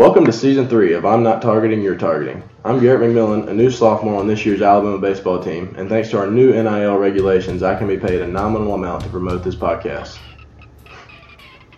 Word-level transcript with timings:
Welcome 0.00 0.24
to 0.24 0.32
season 0.32 0.66
three 0.66 0.94
of 0.94 1.04
I'm 1.04 1.22
Not 1.22 1.42
Targeting, 1.42 1.82
You're 1.82 1.94
Targeting. 1.94 2.42
I'm 2.64 2.80
Garrett 2.80 3.02
McMillan, 3.02 3.48
a 3.48 3.52
new 3.52 3.70
sophomore 3.70 4.18
on 4.18 4.26
this 4.26 4.46
year's 4.46 4.62
Alabama 4.62 4.96
baseball 4.96 5.44
team, 5.44 5.74
and 5.76 5.90
thanks 5.90 6.08
to 6.08 6.18
our 6.18 6.26
new 6.26 6.54
NIL 6.54 6.96
regulations, 6.96 7.62
I 7.62 7.76
can 7.76 7.86
be 7.86 7.98
paid 7.98 8.22
a 8.22 8.26
nominal 8.26 8.72
amount 8.72 9.02
to 9.04 9.10
promote 9.10 9.44
this 9.44 9.54
podcast. 9.54 10.18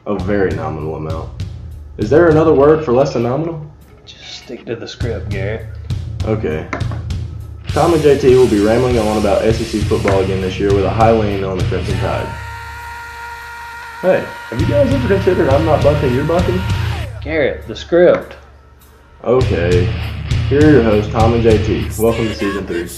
A 0.06 0.16
very 0.20 0.52
nominal 0.52 0.94
amount. 0.94 1.42
Is 1.98 2.10
there 2.10 2.28
another 2.28 2.54
word 2.54 2.84
for 2.84 2.92
less 2.92 3.12
than 3.12 3.24
nominal? 3.24 3.68
Just 4.04 4.44
stick 4.44 4.66
to 4.66 4.76
the 4.76 4.86
script, 4.86 5.28
Garrett. 5.28 5.66
Okay. 6.22 6.68
Tom 7.70 7.92
and 7.92 8.02
JT 8.04 8.36
will 8.36 8.48
be 8.48 8.64
rambling 8.64 8.98
on 8.98 9.18
about 9.18 9.42
SEC 9.52 9.82
football 9.82 10.20
again 10.20 10.40
this 10.40 10.60
year 10.60 10.72
with 10.72 10.84
a 10.84 10.90
high 10.90 11.10
lean 11.10 11.42
on 11.42 11.58
the 11.58 11.64
Crimson 11.64 11.98
Tide. 11.98 12.28
Hey, 14.00 14.24
have 14.48 14.60
you 14.60 14.68
guys 14.68 14.94
ever 14.94 15.08
considered 15.08 15.48
I'm 15.48 15.64
not 15.64 15.82
bucking, 15.82 16.14
you're 16.14 16.24
bucking? 16.24 16.60
Garrett, 17.22 17.68
the 17.68 17.76
script. 17.76 18.36
Okay. 19.22 19.84
Here 20.48 20.66
are 20.66 20.72
your 20.72 20.82
hosts, 20.82 21.12
Tom 21.12 21.34
and 21.34 21.44
JT. 21.44 21.96
Welcome 21.96 22.26
to 22.26 22.34
season 22.34 22.66
three. 22.66 22.88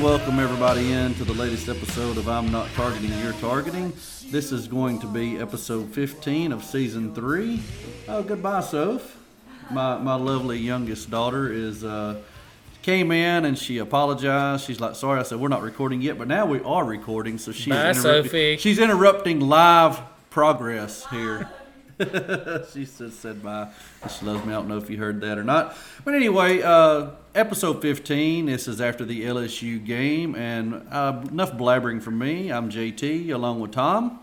Welcome 0.00 0.38
everybody 0.38 0.92
in 0.92 1.14
to 1.16 1.24
the 1.24 1.34
latest 1.34 1.68
episode 1.68 2.16
of 2.16 2.28
I'm 2.28 2.50
Not 2.50 2.68
Targeting, 2.74 3.10
You're 3.18 3.34
Targeting. 3.34 3.92
This 4.30 4.50
is 4.50 4.66
going 4.66 4.98
to 5.00 5.06
be 5.06 5.38
episode 5.38 5.92
15 5.92 6.52
of 6.52 6.64
season 6.64 7.14
three. 7.14 7.60
Oh, 8.08 8.22
goodbye, 8.22 8.60
Soph. 8.62 9.16
My, 9.70 9.98
my 9.98 10.14
lovely 10.14 10.58
youngest 10.58 11.10
daughter 11.10 11.52
is 11.52 11.84
uh, 11.84 12.16
came 12.82 13.12
in 13.12 13.44
and 13.44 13.58
she 13.58 13.76
apologized. 13.78 14.64
She's 14.64 14.80
like, 14.80 14.94
"Sorry," 14.96 15.20
I 15.20 15.22
said, 15.22 15.38
"We're 15.38 15.48
not 15.48 15.62
recording 15.62 16.00
yet," 16.00 16.16
but 16.18 16.28
now 16.28 16.46
we 16.46 16.60
are 16.62 16.84
recording, 16.84 17.36
so 17.38 17.52
she's 17.52 17.66
Bye, 17.68 17.90
interrupting- 17.90 18.02
Sophie. 18.24 18.56
She's 18.56 18.78
interrupting 18.78 19.40
live 19.40 20.00
progress 20.30 21.06
here. 21.10 21.48
she 22.72 22.86
just 22.86 23.20
said 23.20 23.42
bye. 23.42 23.68
She 24.18 24.24
loves 24.24 24.44
me. 24.46 24.52
I 24.54 24.56
don't 24.56 24.68
know 24.68 24.78
if 24.78 24.88
you 24.88 24.96
heard 24.96 25.20
that 25.20 25.36
or 25.38 25.44
not. 25.44 25.76
But 26.04 26.14
anyway, 26.14 26.62
uh, 26.62 27.10
episode 27.34 27.80
15. 27.80 28.46
This 28.46 28.66
is 28.66 28.80
after 28.80 29.04
the 29.04 29.22
LSU 29.24 29.84
game. 29.84 30.34
And 30.34 30.86
uh, 30.90 31.22
enough 31.30 31.52
blabbering 31.52 32.02
from 32.02 32.18
me. 32.18 32.50
I'm 32.50 32.70
JT 32.70 33.30
along 33.30 33.60
with 33.60 33.72
Tom. 33.72 34.20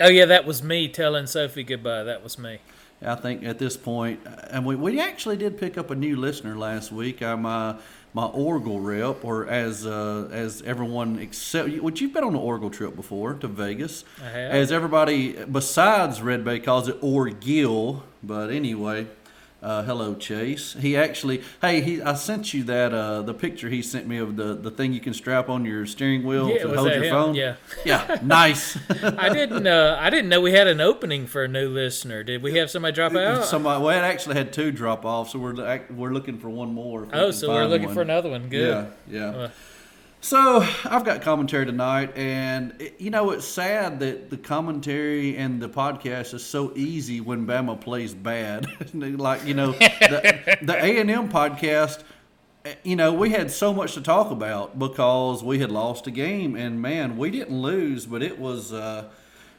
Oh 0.00 0.08
yeah, 0.08 0.26
that 0.26 0.44
was 0.44 0.62
me 0.62 0.88
telling 0.88 1.26
Sophie 1.26 1.64
goodbye. 1.64 2.04
That 2.04 2.22
was 2.22 2.38
me. 2.38 2.58
I 3.02 3.14
think 3.14 3.44
at 3.44 3.58
this 3.58 3.76
point, 3.76 4.20
and 4.50 4.64
we, 4.64 4.74
we 4.74 5.00
actually 5.00 5.36
did 5.36 5.58
pick 5.58 5.76
up 5.76 5.90
a 5.90 5.94
new 5.94 6.16
listener 6.16 6.56
last 6.56 6.92
week. 6.92 7.22
I'm 7.22 7.44
uh, 7.44 7.76
my 8.12 8.24
Oracle 8.24 8.80
rep, 8.80 9.24
or 9.24 9.46
as 9.46 9.86
uh, 9.86 10.28
as 10.32 10.62
everyone 10.62 11.18
except 11.18 11.70
which 11.80 12.00
you've 12.00 12.12
been 12.12 12.24
on 12.24 12.34
an 12.34 12.40
Oracle 12.40 12.70
trip 12.70 12.96
before 12.96 13.34
to 13.34 13.48
Vegas. 13.48 14.04
I 14.22 14.28
have. 14.28 14.50
As 14.52 14.72
everybody 14.72 15.32
besides 15.44 16.20
Red 16.22 16.44
Bay 16.44 16.58
calls 16.58 16.88
it 16.88 17.00
Orgill, 17.00 18.02
but 18.22 18.50
anyway. 18.50 19.06
Uh, 19.62 19.82
hello, 19.82 20.14
Chase. 20.14 20.74
He 20.78 20.96
actually, 20.96 21.42
hey, 21.62 21.80
he, 21.80 22.02
I 22.02 22.14
sent 22.14 22.52
you 22.52 22.62
that 22.64 22.92
uh, 22.92 23.22
the 23.22 23.32
picture 23.32 23.68
he 23.70 23.80
sent 23.80 24.06
me 24.06 24.18
of 24.18 24.36
the, 24.36 24.54
the 24.54 24.70
thing 24.70 24.92
you 24.92 25.00
can 25.00 25.14
strap 25.14 25.48
on 25.48 25.64
your 25.64 25.86
steering 25.86 26.24
wheel 26.24 26.48
Yeah, 26.50 26.58
to 26.64 26.74
hold 26.76 26.88
your 26.92 27.02
him? 27.02 27.10
phone. 27.10 27.34
Yeah. 27.34 27.56
yeah, 27.84 28.18
nice. 28.22 28.78
I 28.90 29.30
didn't. 29.30 29.66
Uh, 29.66 29.96
I 29.98 30.10
didn't 30.10 30.28
know 30.28 30.40
we 30.42 30.52
had 30.52 30.66
an 30.66 30.80
opening 30.82 31.26
for 31.26 31.42
a 31.44 31.48
new 31.48 31.68
listener. 31.70 32.22
Did 32.22 32.42
we 32.42 32.56
have 32.58 32.70
somebody 32.70 32.94
drop 32.94 33.14
out? 33.14 33.44
Somebody, 33.46 33.82
well, 33.82 33.98
it 33.98 34.02
actually 34.02 34.36
had 34.36 34.52
two 34.52 34.70
drop 34.70 35.04
offs, 35.06 35.32
so 35.32 35.38
we're 35.38 35.80
we're 35.90 36.12
looking 36.12 36.38
for 36.38 36.50
one 36.50 36.72
more. 36.74 37.08
oh, 37.12 37.30
so 37.30 37.48
we're 37.48 37.64
looking 37.64 37.86
one. 37.86 37.94
for 37.94 38.02
another 38.02 38.28
one. 38.28 38.48
Good. 38.50 38.88
Yeah, 39.08 39.20
yeah. 39.20 39.36
Uh, 39.36 39.50
So 40.26 40.66
I've 40.84 41.04
got 41.04 41.22
commentary 41.22 41.66
tonight, 41.66 42.16
and 42.16 42.74
it- 42.80 42.96
you 43.00 43.10
know 43.10 43.30
it's 43.30 43.44
sad 43.46 44.00
that 44.00 44.28
the 44.28 44.36
commentary 44.36 45.36
and 45.36 45.62
the 45.62 45.68
podcast 45.68 46.34
is 46.34 46.44
so 46.44 46.72
easy 46.74 47.20
when 47.20 47.46
Bama 47.46 47.80
plays 47.80 48.12
bad. 48.12 48.66
like 48.92 49.44
you 49.46 49.54
know 49.54 49.70
the 49.70 50.76
A 50.84 50.98
and 51.00 51.08
M 51.12 51.28
podcast. 51.28 52.02
eh, 52.64 52.74
You 52.82 52.96
know, 52.96 53.12
we 53.12 53.30
had 53.30 53.52
so 53.52 53.72
much 53.72 53.94
to 53.94 54.00
talk 54.00 54.32
about 54.32 54.76
because 54.76 55.44
we 55.44 55.60
had 55.60 55.70
lost 55.70 56.08
a 56.08 56.10
game, 56.10 56.56
and 56.56 56.82
man, 56.82 57.16
we 57.18 57.30
didn't 57.30 57.62
lose, 57.62 58.04
but 58.04 58.20
it 58.20 58.40
was 58.40 58.72
uh, 58.72 59.04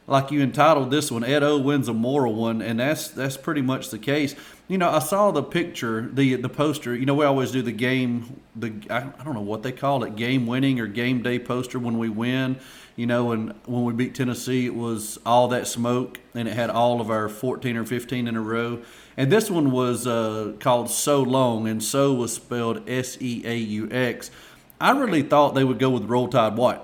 like 0.08 0.30
you 0.30 0.42
entitled 0.42 0.90
this 0.90 1.12
one 1.12 1.22
"Ed 1.22 1.42
O 1.42 1.58
wins 1.58 1.86
a 1.86 1.94
moral 1.94 2.34
one," 2.34 2.62
and 2.62 2.80
that's 2.80 3.08
that's 3.08 3.36
pretty 3.36 3.62
much 3.62 3.90
the 3.90 3.98
case. 3.98 4.34
You 4.66 4.78
know, 4.78 4.90
I 4.90 4.98
saw 4.98 5.30
the 5.30 5.42
picture, 5.42 6.08
the 6.12 6.34
the 6.34 6.48
poster. 6.48 6.96
You 6.96 7.06
know, 7.06 7.14
we 7.14 7.26
always 7.26 7.52
do 7.52 7.62
the 7.62 7.72
game, 7.72 8.40
the 8.56 8.72
I, 8.90 8.98
I 9.18 9.24
don't 9.24 9.34
know 9.34 9.42
what 9.42 9.62
they 9.62 9.70
call 9.70 10.02
it, 10.04 10.16
game 10.16 10.46
winning 10.46 10.80
or 10.80 10.86
game 10.86 11.22
day 11.22 11.38
poster 11.38 11.78
when 11.78 11.98
we 11.98 12.08
win. 12.08 12.58
You 12.96 13.06
know, 13.06 13.30
and 13.30 13.54
when 13.66 13.84
we 13.84 13.92
beat 13.92 14.16
Tennessee, 14.16 14.66
it 14.66 14.74
was 14.74 15.20
all 15.24 15.46
that 15.48 15.68
smoke, 15.68 16.18
and 16.34 16.48
it 16.48 16.54
had 16.54 16.68
all 16.68 17.00
of 17.00 17.10
our 17.10 17.28
14 17.28 17.76
or 17.76 17.84
15 17.84 18.26
in 18.26 18.34
a 18.34 18.40
row. 18.40 18.82
And 19.16 19.30
this 19.30 19.48
one 19.48 19.70
was 19.70 20.04
uh, 20.04 20.54
called 20.58 20.90
So 20.90 21.22
Long, 21.22 21.68
and 21.68 21.82
So 21.82 22.14
was 22.14 22.32
spelled 22.32 22.88
S 22.88 23.16
E 23.20 23.42
A 23.44 23.56
U 23.56 23.88
X. 23.92 24.32
I 24.80 24.92
really 24.92 25.22
thought 25.22 25.54
they 25.54 25.64
would 25.64 25.78
go 25.78 25.90
with 25.90 26.04
Roll 26.04 26.28
Tide 26.28 26.56
White. 26.56 26.80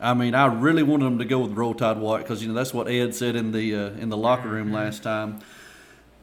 I 0.00 0.14
mean, 0.14 0.34
I 0.34 0.46
really 0.46 0.82
wanted 0.82 1.06
them 1.06 1.18
to 1.18 1.24
go 1.24 1.40
with 1.40 1.52
Roll 1.52 1.74
Tide 1.74 1.98
White 1.98 2.22
because 2.22 2.42
you 2.42 2.48
know 2.48 2.54
that's 2.54 2.74
what 2.74 2.88
Ed 2.88 3.14
said 3.14 3.36
in 3.36 3.52
the 3.52 3.74
uh, 3.74 3.90
in 3.92 4.08
the 4.08 4.16
locker 4.16 4.48
room 4.48 4.72
last 4.72 5.02
time. 5.02 5.40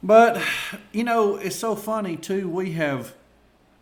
But 0.02 0.42
you 0.92 1.04
know, 1.04 1.38
it's 1.38 1.56
so 1.56 1.76
funny 1.76 2.16
too. 2.18 2.50
We 2.50 2.74
have, 2.74 3.14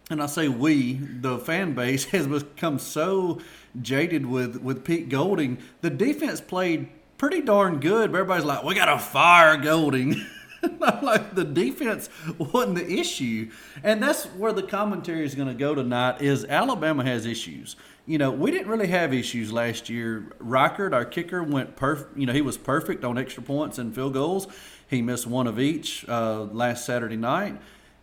and 0.09 0.21
I 0.21 0.27
say 0.27 0.47
we, 0.47 0.93
the 0.93 1.37
fan 1.39 1.73
base 1.73 2.05
has 2.11 2.27
become 2.27 2.79
so 2.79 3.41
jaded 3.81 4.25
with 4.25 4.57
with 4.61 4.85
Pete 4.85 5.09
Golding. 5.09 5.57
The 5.81 5.89
defense 5.89 6.39
played 6.39 6.89
pretty 7.17 7.41
darn 7.41 7.79
good. 7.79 8.11
But 8.11 8.19
everybody's 8.19 8.45
like, 8.45 8.63
we 8.63 8.75
got 8.75 8.85
to 8.85 8.97
fire 8.97 9.55
Golding. 9.57 10.25
I'm 10.81 11.03
like 11.03 11.35
the 11.35 11.43
defense 11.43 12.09
wasn't 12.37 12.75
the 12.75 12.91
issue, 12.91 13.51
and 13.83 14.01
that's 14.01 14.25
where 14.25 14.53
the 14.53 14.63
commentary 14.63 15.25
is 15.25 15.35
going 15.35 15.47
to 15.47 15.53
go 15.53 15.75
tonight. 15.75 16.21
Is 16.21 16.45
Alabama 16.45 17.03
has 17.03 17.25
issues. 17.25 17.75
You 18.05 18.17
know, 18.17 18.31
we 18.31 18.51
didn't 18.51 18.67
really 18.67 18.87
have 18.87 19.13
issues 19.13 19.53
last 19.53 19.89
year. 19.89 20.31
Reichard, 20.39 20.93
our 20.93 21.05
kicker, 21.05 21.43
went 21.43 21.75
perfect. 21.75 22.17
You 22.17 22.25
know, 22.25 22.33
he 22.33 22.41
was 22.41 22.57
perfect 22.57 23.03
on 23.03 23.17
extra 23.17 23.43
points 23.43 23.77
and 23.77 23.93
field 23.93 24.13
goals. 24.13 24.47
He 24.87 25.01
missed 25.01 25.27
one 25.27 25.47
of 25.47 25.59
each 25.59 26.07
uh, 26.09 26.43
last 26.43 26.85
Saturday 26.85 27.15
night. 27.15 27.59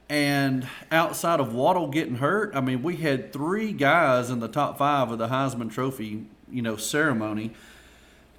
And 0.09 0.67
outside 0.91 1.39
of 1.39 1.55
Waddle 1.55 1.89
getting 1.89 2.17
hurt, 2.17 2.57
I 2.57 2.63
mean, 2.63 2.83
we 2.83 2.97
had 2.97 3.33
three 3.33 3.73
guys 3.73 4.31
in 4.31 4.41
the 4.41 4.49
top 4.49 4.79
five 4.79 5.11
of 5.11 5.19
the 5.19 5.29
Heisman 5.29 5.71
Trophy, 5.71 6.25
you 6.51 6.63
know, 6.63 6.77
ceremony. 6.77 7.53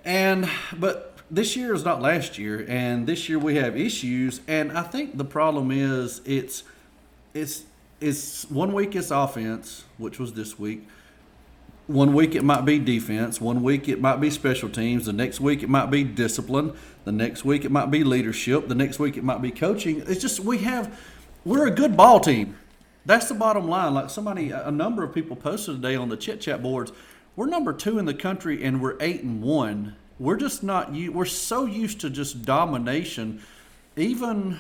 And 0.03 0.50
but 0.75 1.19
this 1.31 1.56
year 1.56 1.73
is 1.73 1.85
not 1.85 2.01
last 2.01 2.38
year, 2.38 2.66
and 2.67 3.07
this 3.07 3.29
year 3.29 3.40
we 3.40 3.56
have 3.56 3.78
issues. 3.78 4.41
And 4.47 4.72
I 4.72 4.84
think 4.84 5.17
the 5.17 5.25
problem 5.25 5.72
is 5.72 6.22
it's 6.25 6.63
it's 7.34 7.63
it's 8.00 8.50
one 8.50 8.73
week 8.73 8.95
it's 8.95 9.12
offense, 9.12 9.85
which 9.97 10.19
was 10.19 10.34
this 10.34 10.57
week. 10.57 10.88
One 11.88 12.13
week 12.13 12.35
it 12.35 12.44
might 12.44 12.66
be 12.66 12.78
defense. 12.78 13.41
One 13.41 13.63
week 13.63 13.88
it 13.89 14.00
might 14.00 14.18
be 14.18 14.29
special 14.29 14.69
teams. 14.69 15.06
The 15.06 15.13
next 15.13 15.39
week 15.39 15.63
it 15.63 15.69
might 15.69 15.89
be 15.89 16.03
discipline. 16.03 16.73
The 17.03 17.12
next 17.12 17.44
week 17.44 17.66
it 17.66 17.72
might 17.72 17.89
be 17.89 18.03
leadership. 18.03 18.68
The 18.68 18.75
next 18.75 19.00
week 19.00 19.18
it 19.18 19.23
might 19.23 19.41
be 19.41 19.51
coaching. 19.51 20.03
It's 20.07 20.22
just 20.22 20.39
we 20.39 20.59
have 20.59 21.00
we're 21.45 21.68
a 21.68 21.72
good 21.72 21.97
ball 21.97 22.19
team. 22.19 22.57
That's 23.06 23.28
the 23.28 23.34
bottom 23.34 23.68
line. 23.68 23.94
Like 23.94 24.09
somebody, 24.09 24.51
a 24.51 24.69
number 24.69 25.03
of 25.03 25.13
people 25.13 25.35
posted 25.35 25.75
today 25.75 25.95
on 25.95 26.09
the 26.09 26.18
chit 26.18 26.41
chat 26.41 26.62
boards. 26.62 26.91
We're 27.35 27.47
number 27.47 27.73
two 27.73 27.97
in 27.97 28.06
the 28.06 28.13
country 28.13 28.63
and 28.63 28.81
we're 28.81 28.97
eight 29.00 29.23
and 29.23 29.41
one. 29.41 29.95
We're 30.19 30.38
just 30.38 30.63
not. 30.63 30.92
We're 30.92 31.25
so 31.25 31.66
used 31.66 32.01
to 32.01 32.10
just 32.10 32.44
domination. 32.44 33.42
Even 33.95 34.60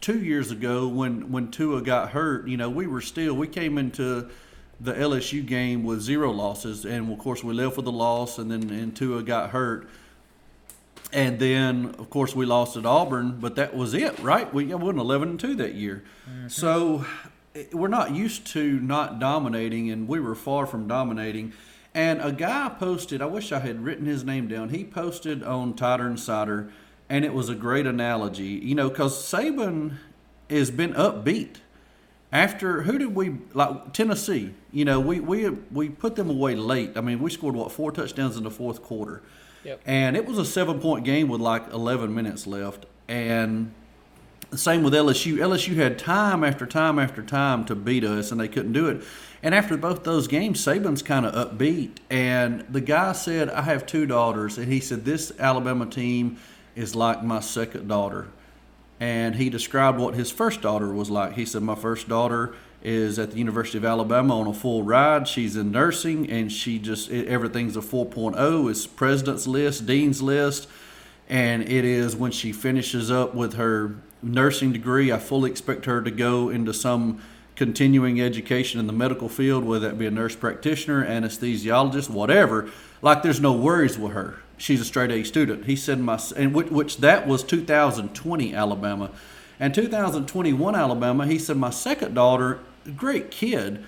two 0.00 0.20
years 0.22 0.50
ago 0.50 0.86
when 0.86 1.32
when 1.32 1.50
Tua 1.50 1.82
got 1.82 2.10
hurt, 2.10 2.46
you 2.46 2.56
know, 2.56 2.68
we 2.68 2.86
were 2.86 3.00
still 3.00 3.34
we 3.34 3.48
came 3.48 3.78
into 3.78 4.28
the 4.78 4.92
LSU 4.92 5.44
game 5.44 5.84
with 5.84 6.02
zero 6.02 6.30
losses, 6.30 6.84
and 6.84 7.10
of 7.10 7.18
course 7.18 7.42
we 7.42 7.54
left 7.54 7.76
with 7.78 7.86
a 7.86 7.90
loss, 7.90 8.38
and 8.38 8.50
then 8.50 8.68
and 8.70 8.94
Tua 8.94 9.22
got 9.22 9.50
hurt, 9.50 9.88
and 11.12 11.38
then 11.38 11.94
of 11.98 12.10
course 12.10 12.36
we 12.36 12.44
lost 12.44 12.76
at 12.76 12.84
Auburn, 12.84 13.38
but 13.40 13.56
that 13.56 13.74
was 13.74 13.94
it, 13.94 14.18
right? 14.18 14.52
We 14.52 14.66
went 14.74 14.98
eleven 14.98 15.30
and 15.30 15.40
two 15.40 15.54
that 15.56 15.74
year, 15.74 16.04
so 16.48 17.06
eh, 17.54 17.64
we're 17.72 17.88
not 17.88 18.14
used 18.14 18.46
to 18.48 18.78
not 18.80 19.18
dominating, 19.18 19.90
and 19.90 20.06
we 20.06 20.20
were 20.20 20.34
far 20.34 20.66
from 20.66 20.86
dominating. 20.86 21.54
And 21.96 22.20
a 22.20 22.30
guy 22.30 22.68
posted, 22.68 23.22
I 23.22 23.24
wish 23.24 23.52
I 23.52 23.58
had 23.60 23.82
written 23.82 24.04
his 24.04 24.22
name 24.22 24.48
down. 24.48 24.68
He 24.68 24.84
posted 24.84 25.42
on 25.42 25.72
Tighter 25.72 26.06
and 26.06 26.20
Cider, 26.20 26.70
and 27.08 27.24
it 27.24 27.32
was 27.32 27.48
a 27.48 27.54
great 27.54 27.86
analogy. 27.86 28.44
You 28.48 28.74
know, 28.74 28.90
because 28.90 29.16
Saban 29.16 29.96
has 30.50 30.70
been 30.70 30.92
upbeat 30.92 31.56
after 32.30 32.82
who 32.82 32.98
did 32.98 33.14
we 33.14 33.36
like 33.54 33.94
Tennessee? 33.94 34.52
You 34.72 34.84
know, 34.84 35.00
we 35.00 35.20
we 35.20 35.48
we 35.48 35.88
put 35.88 36.16
them 36.16 36.28
away 36.28 36.54
late. 36.54 36.98
I 36.98 37.00
mean, 37.00 37.18
we 37.18 37.30
scored 37.30 37.56
what 37.56 37.72
four 37.72 37.90
touchdowns 37.92 38.36
in 38.36 38.44
the 38.44 38.50
fourth 38.50 38.82
quarter, 38.82 39.22
Yep. 39.64 39.80
and 39.86 40.18
it 40.18 40.26
was 40.26 40.36
a 40.36 40.44
seven 40.44 40.80
point 40.80 41.02
game 41.02 41.28
with 41.28 41.40
like 41.40 41.72
eleven 41.72 42.14
minutes 42.14 42.46
left. 42.46 42.84
And 43.08 43.72
same 44.54 44.82
with 44.82 44.92
LSU. 44.92 45.36
LSU 45.36 45.74
had 45.76 45.98
time 45.98 46.44
after 46.44 46.66
time 46.66 46.98
after 46.98 47.22
time 47.22 47.64
to 47.64 47.74
beat 47.74 48.04
us, 48.04 48.30
and 48.30 48.40
they 48.40 48.48
couldn't 48.48 48.72
do 48.72 48.88
it. 48.88 49.02
And 49.42 49.54
after 49.54 49.76
both 49.76 50.04
those 50.04 50.28
games, 50.28 50.64
Saban's 50.64 51.02
kind 51.02 51.26
of 51.26 51.34
upbeat. 51.34 51.96
And 52.10 52.64
the 52.70 52.80
guy 52.80 53.12
said, 53.12 53.50
I 53.50 53.62
have 53.62 53.86
two 53.86 54.06
daughters. 54.06 54.58
And 54.58 54.72
he 54.72 54.80
said, 54.80 55.04
This 55.04 55.32
Alabama 55.38 55.86
team 55.86 56.38
is 56.74 56.94
like 56.94 57.22
my 57.22 57.40
second 57.40 57.88
daughter. 57.88 58.28
And 58.98 59.34
he 59.34 59.50
described 59.50 59.98
what 59.98 60.14
his 60.14 60.30
first 60.30 60.62
daughter 60.62 60.92
was 60.92 61.10
like. 61.10 61.34
He 61.34 61.44
said, 61.44 61.62
My 61.62 61.74
first 61.74 62.08
daughter 62.08 62.54
is 62.82 63.18
at 63.18 63.32
the 63.32 63.38
University 63.38 63.78
of 63.78 63.84
Alabama 63.84 64.40
on 64.40 64.46
a 64.46 64.54
full 64.54 64.82
ride. 64.82 65.26
She's 65.26 65.56
in 65.56 65.70
nursing, 65.72 66.30
and 66.30 66.50
she 66.50 66.78
just, 66.78 67.10
everything's 67.10 67.76
a 67.76 67.80
4.0. 67.80 68.70
It's 68.70 68.86
president's 68.86 69.46
list, 69.46 69.86
dean's 69.86 70.22
list 70.22 70.68
and 71.28 71.62
it 71.62 71.84
is 71.84 72.14
when 72.14 72.30
she 72.30 72.52
finishes 72.52 73.10
up 73.10 73.34
with 73.34 73.54
her 73.54 73.96
nursing 74.22 74.72
degree. 74.72 75.12
I 75.12 75.18
fully 75.18 75.50
expect 75.50 75.84
her 75.86 76.02
to 76.02 76.10
go 76.10 76.48
into 76.48 76.72
some 76.72 77.20
continuing 77.54 78.20
education 78.20 78.78
in 78.78 78.86
the 78.86 78.92
medical 78.92 79.28
field, 79.28 79.64
whether 79.64 79.88
that 79.88 79.98
be 79.98 80.06
a 80.06 80.10
nurse 80.10 80.36
practitioner, 80.36 81.06
anesthesiologist, 81.06 82.10
whatever. 82.10 82.70
Like 83.02 83.22
there's 83.22 83.40
no 83.40 83.52
worries 83.52 83.98
with 83.98 84.12
her. 84.12 84.36
She's 84.58 84.80
a 84.80 84.84
straight 84.84 85.10
A 85.10 85.22
student. 85.24 85.66
He 85.66 85.76
said 85.76 86.00
my 86.00 86.20
and 86.36 86.54
which, 86.54 86.68
which 86.68 86.98
that 86.98 87.26
was 87.26 87.42
2020 87.42 88.54
Alabama, 88.54 89.10
and 89.60 89.74
2021 89.74 90.74
Alabama. 90.74 91.26
He 91.26 91.38
said 91.38 91.56
my 91.56 91.70
second 91.70 92.14
daughter, 92.14 92.60
great 92.96 93.30
kid 93.30 93.84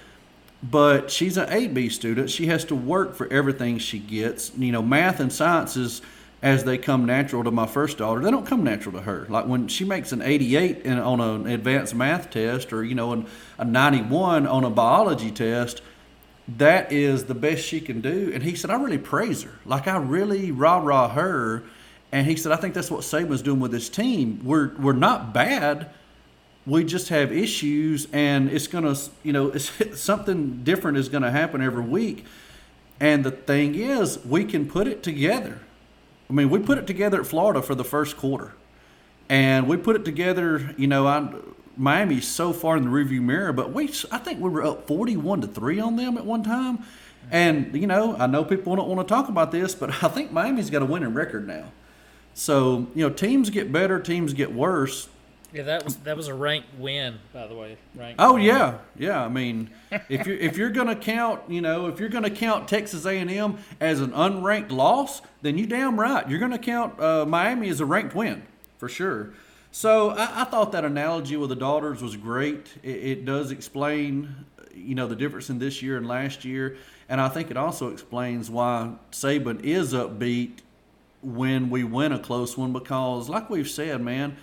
but 0.62 1.10
she's 1.10 1.36
an 1.36 1.50
AB 1.50 1.88
student. 1.88 2.30
She 2.30 2.46
has 2.46 2.64
to 2.66 2.74
work 2.74 3.14
for 3.14 3.32
everything 3.32 3.78
she 3.78 3.98
gets. 3.98 4.52
You 4.56 4.72
know, 4.72 4.82
math 4.82 5.20
and 5.20 5.32
sciences, 5.32 6.02
as 6.42 6.64
they 6.64 6.78
come 6.78 7.04
natural 7.04 7.42
to 7.44 7.50
my 7.50 7.66
first 7.66 7.98
daughter, 7.98 8.20
they 8.20 8.30
don't 8.30 8.46
come 8.46 8.62
natural 8.62 8.92
to 8.94 9.02
her. 9.02 9.26
Like 9.28 9.46
when 9.46 9.68
she 9.68 9.84
makes 9.84 10.12
an 10.12 10.22
88 10.22 10.82
in, 10.82 10.98
on 10.98 11.20
an 11.20 11.46
advanced 11.46 11.94
math 11.94 12.30
test, 12.30 12.72
or 12.72 12.84
you 12.84 12.94
know, 12.94 13.12
an, 13.12 13.26
a 13.58 13.64
91 13.64 14.46
on 14.46 14.64
a 14.64 14.70
biology 14.70 15.30
test, 15.30 15.82
that 16.56 16.92
is 16.92 17.24
the 17.24 17.34
best 17.34 17.64
she 17.64 17.80
can 17.80 18.00
do. 18.00 18.30
And 18.32 18.42
he 18.42 18.54
said, 18.54 18.70
I 18.70 18.80
really 18.80 18.98
praise 18.98 19.42
her. 19.42 19.54
Like 19.64 19.88
I 19.88 19.96
really 19.98 20.52
rah 20.52 20.78
rah 20.78 21.08
her. 21.08 21.64
And 22.12 22.26
he 22.26 22.36
said, 22.36 22.52
I 22.52 22.56
think 22.56 22.72
that's 22.72 22.90
what 22.90 23.00
Saban's 23.00 23.42
doing 23.42 23.60
with 23.60 23.72
his 23.72 23.88
team. 23.88 24.40
We're 24.44 24.74
we're 24.78 24.92
not 24.92 25.34
bad 25.34 25.90
we 26.68 26.84
just 26.84 27.08
have 27.08 27.32
issues 27.32 28.06
and 28.12 28.50
it's 28.50 28.66
going 28.66 28.84
to 28.84 29.00
you 29.22 29.32
know 29.32 29.48
it's, 29.48 29.70
something 30.00 30.62
different 30.62 30.98
is 30.98 31.08
going 31.08 31.22
to 31.22 31.30
happen 31.30 31.62
every 31.62 31.82
week 31.82 32.24
and 33.00 33.24
the 33.24 33.30
thing 33.30 33.74
is 33.74 34.24
we 34.24 34.44
can 34.44 34.68
put 34.68 34.86
it 34.86 35.02
together 35.02 35.60
i 36.28 36.32
mean 36.32 36.50
we 36.50 36.58
put 36.58 36.78
it 36.78 36.86
together 36.86 37.20
at 37.20 37.26
florida 37.26 37.62
for 37.62 37.74
the 37.74 37.84
first 37.84 38.16
quarter. 38.16 38.52
And 39.30 39.68
we 39.68 39.76
put 39.76 39.94
it 39.94 40.04
together 40.06 40.74
you 40.78 40.86
know 40.86 41.06
I, 41.06 41.32
miami's 41.76 42.26
so 42.26 42.52
far 42.52 42.76
in 42.76 42.84
the 42.84 42.90
review 42.90 43.20
mirror 43.20 43.52
but 43.52 43.72
we 43.72 43.84
i 44.10 44.18
think 44.18 44.40
we 44.40 44.48
were 44.48 44.64
up 44.64 44.86
41 44.86 45.42
to 45.42 45.46
3 45.46 45.80
on 45.80 45.96
them 45.96 46.16
at 46.16 46.24
one 46.24 46.42
time. 46.42 46.84
And 47.30 47.74
you 47.74 47.86
know 47.86 48.16
i 48.16 48.26
know 48.26 48.44
people 48.44 48.74
don't 48.76 48.88
want 48.88 49.06
to 49.06 49.14
talk 49.14 49.28
about 49.28 49.52
this 49.52 49.74
but 49.74 49.90
i 50.02 50.08
think 50.08 50.32
miami's 50.32 50.70
got 50.70 50.82
a 50.82 50.86
winning 50.86 51.14
record 51.14 51.46
now. 51.46 51.72
So 52.34 52.86
you 52.94 53.06
know 53.06 53.10
teams 53.10 53.50
get 53.50 53.70
better 53.72 54.00
teams 54.00 54.32
get 54.32 54.52
worse 54.54 55.08
Yeah, 55.52 55.62
that 55.62 55.84
was 55.84 55.96
that 55.98 56.16
was 56.16 56.28
a 56.28 56.34
ranked 56.34 56.68
win, 56.78 57.18
by 57.32 57.46
the 57.46 57.54
way. 57.54 57.78
Ranked 57.94 58.20
Oh 58.20 58.34
win. 58.34 58.42
yeah, 58.42 58.78
yeah. 58.98 59.24
I 59.24 59.28
mean, 59.28 59.70
if 60.08 60.26
you're 60.26 60.36
if 60.36 60.56
you're 60.58 60.70
gonna 60.70 60.96
count, 60.96 61.40
you 61.48 61.60
know, 61.62 61.86
if 61.86 61.98
you're 61.98 62.10
gonna 62.10 62.30
count 62.30 62.68
Texas 62.68 63.06
A&M 63.06 63.56
as 63.80 64.00
an 64.00 64.10
unranked 64.12 64.70
loss, 64.70 65.22
then 65.40 65.56
you 65.56 65.66
damn 65.66 65.98
right 65.98 66.28
you're 66.28 66.38
gonna 66.38 66.58
count 66.58 67.00
uh, 67.00 67.24
Miami 67.26 67.70
as 67.70 67.80
a 67.80 67.86
ranked 67.86 68.14
win 68.14 68.42
for 68.76 68.88
sure. 68.88 69.30
So 69.70 70.10
I, 70.10 70.42
I 70.42 70.44
thought 70.44 70.72
that 70.72 70.84
analogy 70.84 71.36
with 71.36 71.48
the 71.50 71.56
daughters 71.56 72.02
was 72.02 72.16
great. 72.16 72.66
It, 72.82 72.88
it 72.90 73.24
does 73.24 73.50
explain, 73.50 74.44
you 74.74 74.94
know, 74.94 75.06
the 75.06 75.16
difference 75.16 75.48
in 75.50 75.58
this 75.58 75.82
year 75.82 75.96
and 75.96 76.06
last 76.06 76.44
year, 76.44 76.76
and 77.08 77.20
I 77.22 77.28
think 77.28 77.50
it 77.50 77.56
also 77.56 77.88
explains 77.90 78.50
why 78.50 78.92
Saban 79.12 79.62
is 79.64 79.94
upbeat 79.94 80.58
when 81.22 81.70
we 81.70 81.84
win 81.84 82.12
a 82.12 82.18
close 82.18 82.56
one 82.56 82.72
because, 82.72 83.28
like 83.30 83.48
we've 83.50 83.68
said, 83.68 84.02
man 84.02 84.36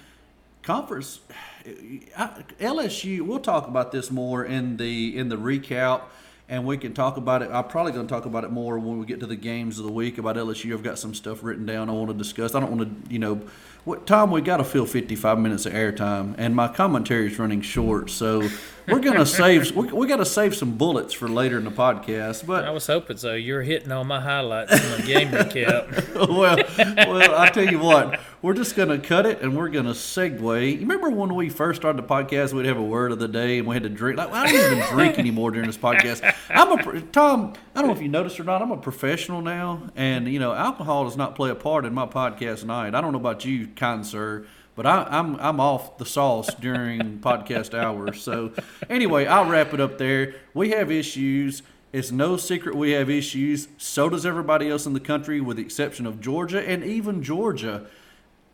conference 0.66 1.20
uh, 1.66 1.70
I- 2.18 2.44
LSU 2.60 3.22
we'll 3.22 3.40
talk 3.40 3.68
about 3.68 3.92
this 3.92 4.10
more 4.10 4.44
in 4.44 4.78
the 4.78 5.16
in 5.18 5.30
the 5.30 5.38
recap 5.38 6.02
and 6.48 6.64
we 6.64 6.78
can 6.78 6.94
talk 6.94 7.18
about 7.18 7.42
it. 7.42 7.50
I'm 7.52 7.64
probably 7.64 7.92
going 7.92 8.06
to 8.06 8.14
talk 8.14 8.26
about 8.26 8.44
it 8.44 8.52
more 8.52 8.78
when 8.78 9.00
we 9.00 9.08
get 9.08 9.20
to 9.22 9.26
the 9.26 9.36
games 9.36 9.80
of 9.80 9.86
the 9.86 9.92
week 9.92 10.18
about 10.18 10.36
LSU 10.36 10.74
I've 10.74 10.84
got 10.84 11.00
some 11.00 11.14
stuff 11.14 11.44
written 11.44 11.66
down 11.66 11.90
I 11.90 11.94
want 11.94 12.10
to 12.10 12.18
discuss. 12.18 12.56
I 12.56 12.60
don't 12.60 12.76
want 12.76 13.06
to 13.06 13.14
you 13.14 13.20
know 13.20 13.42
what 13.84 14.08
Tom 14.08 14.32
we 14.32 14.42
got 14.42 14.58
to 14.58 14.64
fill 14.64 14.88
55 14.88 15.38
minutes 15.38 15.66
of 15.68 15.74
airtime 15.74 16.34
and 16.38 16.56
my 16.56 16.68
commentary 16.68 17.28
is 17.28 17.38
running 17.38 17.62
short 17.62 18.10
so 18.10 18.48
we're 18.88 19.00
going 19.00 19.18
to 19.18 19.26
save 19.26 19.76
we, 19.76 19.88
we 19.88 20.08
got 20.08 20.18
to 20.18 20.26
save 20.26 20.56
some 20.56 20.78
bullets 20.78 21.14
for 21.14 21.28
later 21.28 21.58
in 21.58 21.64
the 21.64 21.72
podcast 21.72 22.46
But 22.46 22.66
I 22.66 22.72
was 22.72 22.88
hoping 22.88 23.18
so. 23.18 23.34
You're 23.34 23.62
hitting 23.62 23.92
all 23.92 24.04
my 24.04 24.20
highlights 24.20 24.72
in 24.74 25.02
the 25.02 25.08
game 25.08 25.30
recap. 25.30 26.16
well, 26.30 26.58
well, 27.08 27.36
I 27.36 27.50
tell 27.50 27.66
you 27.66 27.80
what, 27.80 28.20
we're 28.42 28.54
just 28.54 28.76
gonna 28.76 29.00
cut 29.00 29.26
it 29.26 29.42
and 29.42 29.56
we're 29.56 29.70
gonna 29.70 29.92
segue. 29.92 30.72
You 30.74 30.80
remember 30.80 31.10
when 31.10 31.34
we 31.34 31.50
first 31.50 31.82
started 31.82 32.02
the 32.04 32.08
podcast, 32.08 32.54
we'd 32.54 32.66
have 32.66 32.78
a 32.78 32.84
word 32.84 33.12
of 33.12 33.20
the 33.20 33.28
day 33.28 33.60
and 33.60 33.68
we 33.68 33.76
had 33.76 33.84
to 33.84 33.90
drink. 33.90 34.18
Like 34.18 34.32
I 34.32 34.52
don't 34.52 34.78
even 34.78 34.88
drink 34.90 35.20
anymore 35.20 35.52
during 35.52 35.68
this 35.68 35.78
podcast. 35.78 36.34
I'm 36.50 36.72
a 36.72 37.02
Tom. 37.02 37.54
I 37.74 37.82
don't 37.82 37.90
know 37.90 37.96
if 37.96 38.02
you 38.02 38.08
noticed 38.08 38.40
or 38.40 38.44
not. 38.44 38.62
I'm 38.62 38.72
a 38.72 38.78
professional 38.78 39.42
now, 39.42 39.90
and 39.96 40.28
you 40.28 40.40
know, 40.40 40.54
alcohol 40.54 41.06
does 41.06 41.18
not 41.18 41.36
play 41.36 41.50
a 41.50 41.56
part 41.56 41.86
in 41.86 41.94
my 41.94 42.06
podcast 42.06 42.64
night. 42.66 42.96
I 42.96 43.02
don't 43.02 43.12
know 43.12 43.20
about 43.20 43.46
you, 43.46 43.68
kind 43.68 44.06
sir. 44.06 44.46
But 44.76 44.86
I, 44.86 45.08
I'm 45.10 45.36
I'm 45.38 45.60
off 45.60 45.98
the 45.98 46.06
sauce 46.06 46.54
during 46.54 47.20
podcast 47.22 47.74
hours. 47.74 48.22
So 48.22 48.52
anyway, 48.90 49.26
I'll 49.26 49.50
wrap 49.50 49.74
it 49.74 49.80
up 49.80 49.98
there. 49.98 50.36
We 50.54 50.72
have 50.72 50.92
issues. 50.92 51.64
It's 51.94 52.12
no 52.12 52.36
secret 52.36 52.76
we 52.76 52.92
have 52.92 53.10
issues. 53.10 53.70
So 53.78 54.10
does 54.10 54.26
everybody 54.26 54.70
else 54.70 54.86
in 54.86 54.92
the 54.92 55.00
country, 55.00 55.40
with 55.40 55.58
the 55.58 55.64
exception 55.64 56.06
of 56.06 56.20
Georgia 56.20 56.68
and 56.68 56.84
even 56.84 57.24
Georgia. 57.24 57.88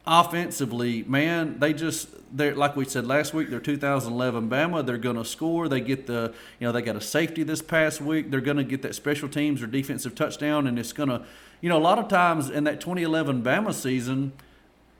Offensively, 0.05 1.03
man, 1.03 1.59
they 1.59 1.73
just 1.73 2.09
they're 2.35 2.55
like 2.55 2.75
we 2.75 2.85
said 2.85 3.05
last 3.05 3.33
week. 3.33 3.49
They're 3.49 3.59
2011 3.59 4.49
Bama. 4.49 4.85
They're 4.85 4.97
going 4.97 5.15
to 5.15 5.25
score. 5.25 5.67
They 5.67 5.81
get 5.81 6.07
the 6.07 6.33
you 6.59 6.67
know 6.67 6.71
they 6.71 6.81
got 6.81 6.95
a 6.95 7.01
safety 7.01 7.43
this 7.43 7.61
past 7.61 8.01
week. 8.01 8.31
They're 8.31 8.41
going 8.41 8.57
to 8.57 8.63
get 8.63 8.81
that 8.83 8.95
special 8.95 9.29
teams 9.29 9.61
or 9.61 9.67
defensive 9.67 10.15
touchdown, 10.15 10.67
and 10.67 10.79
it's 10.79 10.93
going 10.93 11.09
to 11.09 11.23
you 11.61 11.69
know 11.69 11.77
a 11.77 11.81
lot 11.81 11.99
of 11.99 12.07
times 12.07 12.49
in 12.49 12.63
that 12.63 12.81
2011 12.81 13.43
Bama 13.43 13.73
season, 13.73 14.33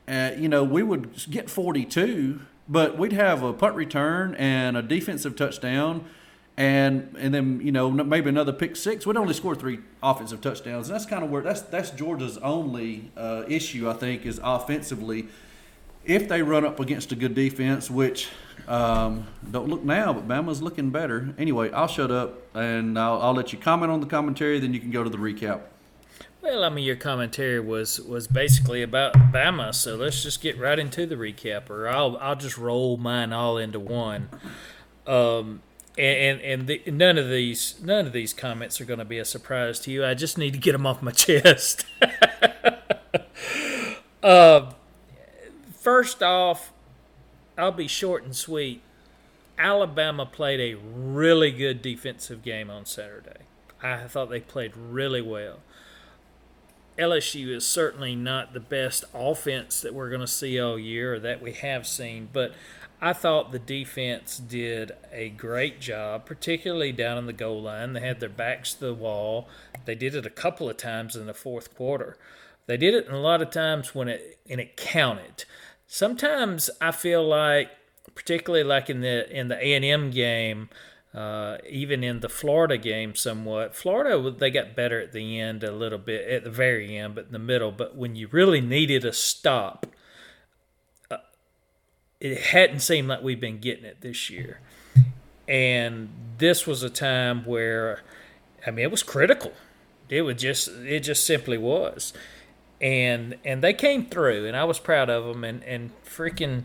uh, 0.08 0.30
you 0.36 0.48
know 0.48 0.64
we 0.64 0.82
would 0.82 1.14
get 1.30 1.50
42, 1.50 2.40
but 2.68 2.98
we'd 2.98 3.12
have 3.12 3.42
a 3.42 3.52
punt 3.52 3.74
return 3.76 4.34
and 4.36 4.76
a 4.76 4.82
defensive 4.82 5.36
touchdown 5.36 6.04
and 6.56 7.14
and 7.18 7.32
then 7.32 7.60
you 7.62 7.72
know 7.72 7.90
maybe 7.90 8.28
another 8.28 8.52
pick 8.52 8.76
six. 8.76 9.06
We'd 9.06 9.16
only 9.16 9.34
score 9.34 9.54
three 9.54 9.80
offensive 10.02 10.40
touchdowns. 10.40 10.88
And 10.88 10.94
that's 10.94 11.06
kind 11.06 11.24
of 11.24 11.30
where 11.30 11.42
that's 11.42 11.62
that's 11.62 11.90
Georgia's 11.90 12.38
only 12.38 13.10
uh, 13.16 13.44
issue 13.48 13.88
I 13.88 13.94
think 13.94 14.26
is 14.26 14.40
offensively. 14.42 15.28
If 16.04 16.28
they 16.28 16.42
run 16.42 16.64
up 16.64 16.80
against 16.80 17.12
a 17.12 17.16
good 17.16 17.34
defense, 17.34 17.88
which 17.88 18.28
um, 18.66 19.26
don't 19.48 19.68
look 19.68 19.84
now, 19.84 20.12
but 20.12 20.26
Bama's 20.26 20.60
looking 20.60 20.90
better. 20.90 21.32
Anyway, 21.38 21.70
I'll 21.70 21.86
shut 21.86 22.10
up 22.10 22.42
and 22.56 22.98
I'll, 22.98 23.22
I'll 23.22 23.34
let 23.34 23.52
you 23.52 23.58
comment 23.58 23.92
on 23.92 24.00
the 24.00 24.06
commentary. 24.06 24.58
Then 24.58 24.74
you 24.74 24.80
can 24.80 24.90
go 24.90 25.04
to 25.04 25.10
the 25.10 25.18
recap. 25.18 25.60
Well, 26.42 26.64
I 26.64 26.70
mean, 26.70 26.84
your 26.84 26.96
commentary 26.96 27.60
was 27.60 28.00
was 28.00 28.26
basically 28.26 28.82
about 28.82 29.14
Bama, 29.14 29.72
so 29.72 29.94
let's 29.94 30.24
just 30.24 30.40
get 30.40 30.58
right 30.58 30.76
into 30.76 31.06
the 31.06 31.14
recap, 31.14 31.70
or 31.70 31.88
I'll 31.88 32.16
I'll 32.20 32.34
just 32.34 32.58
roll 32.58 32.96
mine 32.96 33.32
all 33.32 33.58
into 33.58 33.78
one. 33.78 34.28
Um, 35.06 35.62
and 35.96 36.40
and, 36.40 36.40
and 36.40 36.66
the, 36.66 36.82
none 36.90 37.16
of 37.16 37.28
these 37.28 37.76
none 37.80 38.08
of 38.08 38.12
these 38.12 38.32
comments 38.32 38.80
are 38.80 38.84
going 38.84 38.98
to 38.98 39.04
be 39.04 39.18
a 39.18 39.24
surprise 39.24 39.78
to 39.80 39.92
you. 39.92 40.04
I 40.04 40.14
just 40.14 40.36
need 40.36 40.52
to 40.54 40.58
get 40.58 40.72
them 40.72 40.84
off 40.84 41.00
my 41.00 41.10
chest. 41.12 41.86
uh, 44.20 44.72
first 45.78 46.24
off, 46.24 46.72
I'll 47.56 47.70
be 47.70 47.86
short 47.86 48.24
and 48.24 48.34
sweet. 48.34 48.82
Alabama 49.56 50.26
played 50.26 50.58
a 50.58 50.74
really 50.74 51.52
good 51.52 51.82
defensive 51.82 52.42
game 52.42 52.68
on 52.68 52.84
Saturday. 52.84 53.42
I 53.80 54.08
thought 54.08 54.28
they 54.28 54.40
played 54.40 54.76
really 54.76 55.22
well. 55.22 55.60
LSU 56.98 57.48
is 57.48 57.64
certainly 57.64 58.14
not 58.14 58.52
the 58.52 58.60
best 58.60 59.04
offense 59.14 59.80
that 59.80 59.94
we're 59.94 60.08
going 60.08 60.20
to 60.20 60.26
see 60.26 60.60
all 60.60 60.78
year 60.78 61.14
or 61.14 61.18
that 61.20 61.42
we 61.42 61.52
have 61.52 61.86
seen, 61.86 62.28
but 62.32 62.52
I 63.00 63.12
thought 63.12 63.50
the 63.50 63.58
defense 63.58 64.38
did 64.38 64.92
a 65.10 65.30
great 65.30 65.80
job, 65.80 66.24
particularly 66.24 66.92
down 66.92 67.18
in 67.18 67.26
the 67.26 67.32
goal 67.32 67.60
line. 67.60 67.94
They 67.94 68.00
had 68.00 68.20
their 68.20 68.28
backs 68.28 68.74
to 68.74 68.86
the 68.86 68.94
wall. 68.94 69.48
They 69.86 69.96
did 69.96 70.14
it 70.14 70.24
a 70.24 70.30
couple 70.30 70.70
of 70.70 70.76
times 70.76 71.16
in 71.16 71.26
the 71.26 71.34
fourth 71.34 71.74
quarter. 71.74 72.16
They 72.66 72.76
did 72.76 72.94
it 72.94 73.08
a 73.10 73.18
lot 73.18 73.42
of 73.42 73.50
times 73.50 73.92
when 73.92 74.06
it 74.06 74.38
and 74.48 74.60
it 74.60 74.76
counted. 74.76 75.44
Sometimes 75.88 76.70
I 76.80 76.92
feel 76.92 77.26
like 77.26 77.70
particularly 78.14 78.64
like 78.64 78.88
in 78.88 79.00
the 79.00 79.28
in 79.36 79.48
the 79.48 79.56
A 79.56 79.74
and 79.74 79.84
M 79.84 80.10
game, 80.10 80.68
uh, 81.14 81.58
even 81.68 82.02
in 82.02 82.20
the 82.20 82.28
Florida 82.28 82.78
game, 82.78 83.14
somewhat. 83.14 83.74
Florida 83.74 84.30
they 84.30 84.50
got 84.50 84.74
better 84.74 85.00
at 85.00 85.12
the 85.12 85.38
end 85.38 85.62
a 85.62 85.72
little 85.72 85.98
bit 85.98 86.26
at 86.28 86.44
the 86.44 86.50
very 86.50 86.96
end, 86.96 87.14
but 87.14 87.26
in 87.26 87.32
the 87.32 87.38
middle. 87.38 87.70
But 87.70 87.96
when 87.96 88.16
you 88.16 88.28
really 88.28 88.62
needed 88.62 89.04
a 89.04 89.12
stop, 89.12 89.86
uh, 91.10 91.18
it 92.18 92.38
hadn't 92.38 92.80
seemed 92.80 93.08
like 93.08 93.22
we've 93.22 93.40
been 93.40 93.58
getting 93.58 93.84
it 93.84 94.00
this 94.00 94.30
year. 94.30 94.60
And 95.46 96.08
this 96.38 96.66
was 96.66 96.82
a 96.82 96.88
time 96.88 97.44
where, 97.44 98.02
I 98.66 98.70
mean, 98.70 98.84
it 98.84 98.90
was 98.90 99.02
critical. 99.02 99.52
It 100.08 100.22
was 100.22 100.36
just 100.36 100.68
it 100.68 101.00
just 101.00 101.26
simply 101.26 101.58
was, 101.58 102.12
and 102.80 103.36
and 103.44 103.62
they 103.62 103.72
came 103.72 104.06
through, 104.06 104.46
and 104.46 104.56
I 104.56 104.64
was 104.64 104.78
proud 104.78 105.10
of 105.10 105.24
them. 105.24 105.44
And 105.44 105.62
and 105.64 105.90
freaking 106.04 106.64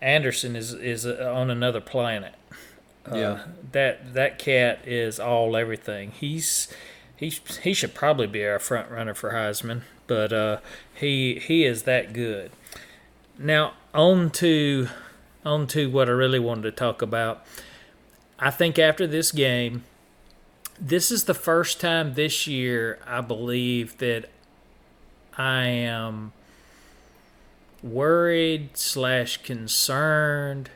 Anderson 0.00 0.56
is 0.56 0.72
is 0.74 1.06
on 1.06 1.50
another 1.50 1.80
planet. 1.80 2.34
Yeah. 3.06 3.28
Uh, 3.28 3.38
that 3.72 4.14
that 4.14 4.38
cat 4.38 4.86
is 4.86 5.18
all 5.18 5.56
everything. 5.56 6.12
He's 6.12 6.68
he 7.16 7.32
he 7.62 7.74
should 7.74 7.94
probably 7.94 8.26
be 8.26 8.44
our 8.44 8.58
front 8.58 8.90
runner 8.90 9.14
for 9.14 9.32
Heisman, 9.32 9.82
but 10.06 10.32
uh, 10.32 10.58
he 10.94 11.38
he 11.38 11.64
is 11.64 11.84
that 11.84 12.12
good. 12.12 12.50
Now 13.38 13.74
on 13.94 14.30
to 14.30 14.88
on 15.44 15.66
to 15.68 15.90
what 15.90 16.08
I 16.08 16.12
really 16.12 16.38
wanted 16.38 16.62
to 16.62 16.72
talk 16.72 17.02
about. 17.02 17.44
I 18.38 18.50
think 18.50 18.78
after 18.78 19.06
this 19.06 19.32
game, 19.32 19.84
this 20.78 21.10
is 21.10 21.24
the 21.24 21.34
first 21.34 21.80
time 21.80 22.14
this 22.14 22.46
year 22.46 22.98
I 23.06 23.20
believe 23.20 23.98
that 23.98 24.30
I 25.36 25.66
am 25.66 26.32
worried 27.82 28.76
slash 28.76 29.38
concerned 29.38 30.70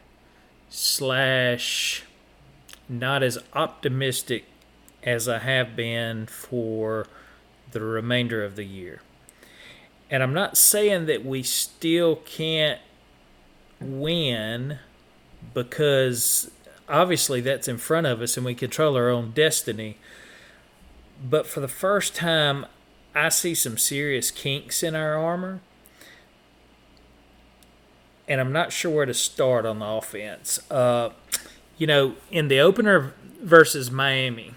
slash 0.69 2.04
not 2.88 3.23
as 3.23 3.38
optimistic 3.53 4.45
as 5.03 5.29
I 5.29 5.38
have 5.38 5.76
been 5.76 6.26
for 6.26 7.07
the 7.73 7.81
remainder 7.81 8.45
of 8.45 8.57
the 8.57 8.64
year. 8.64 9.03
And 10.11 10.23
I'm 10.23 10.35
not 10.35 10.57
saying 10.57 11.07
that 11.07 11.25
we 11.25 11.43
still 11.43 12.17
can't 12.17 12.81
win 13.81 14.79
because 15.53 16.50
obviously 16.88 17.41
that's 17.41 17.69
in 17.69 17.79
front 17.79 18.07
of 18.07 18.21
us 18.21 18.37
and 18.37 18.47
we 18.47 18.55
control 18.55 18.97
our 18.97 19.09
own 19.09 19.33
destiny. 19.33 19.97
But 21.23 21.47
for 21.47 21.61
the 21.61 21.69
first 21.69 22.14
time, 22.14 22.67
I 23.14 23.29
see 23.29 23.55
some 23.55 23.79
serious 23.79 24.31
kinks 24.31 24.83
in 24.83 24.95
our 24.95 25.17
armor. 25.17 25.61
And 28.26 28.41
I'm 28.41 28.53
not 28.53 28.73
sure 28.73 28.91
where 28.91 29.07
to 29.07 29.14
start 29.14 29.67
on 29.67 29.79
the 29.81 29.87
offense. 29.87 30.59
Uh, 30.71 31.11
you 31.78 31.87
know, 31.87 32.14
in 32.31 32.49
the 32.49 32.61
opener 32.61 33.14
versus 33.43 33.90
Miami, 33.90 34.54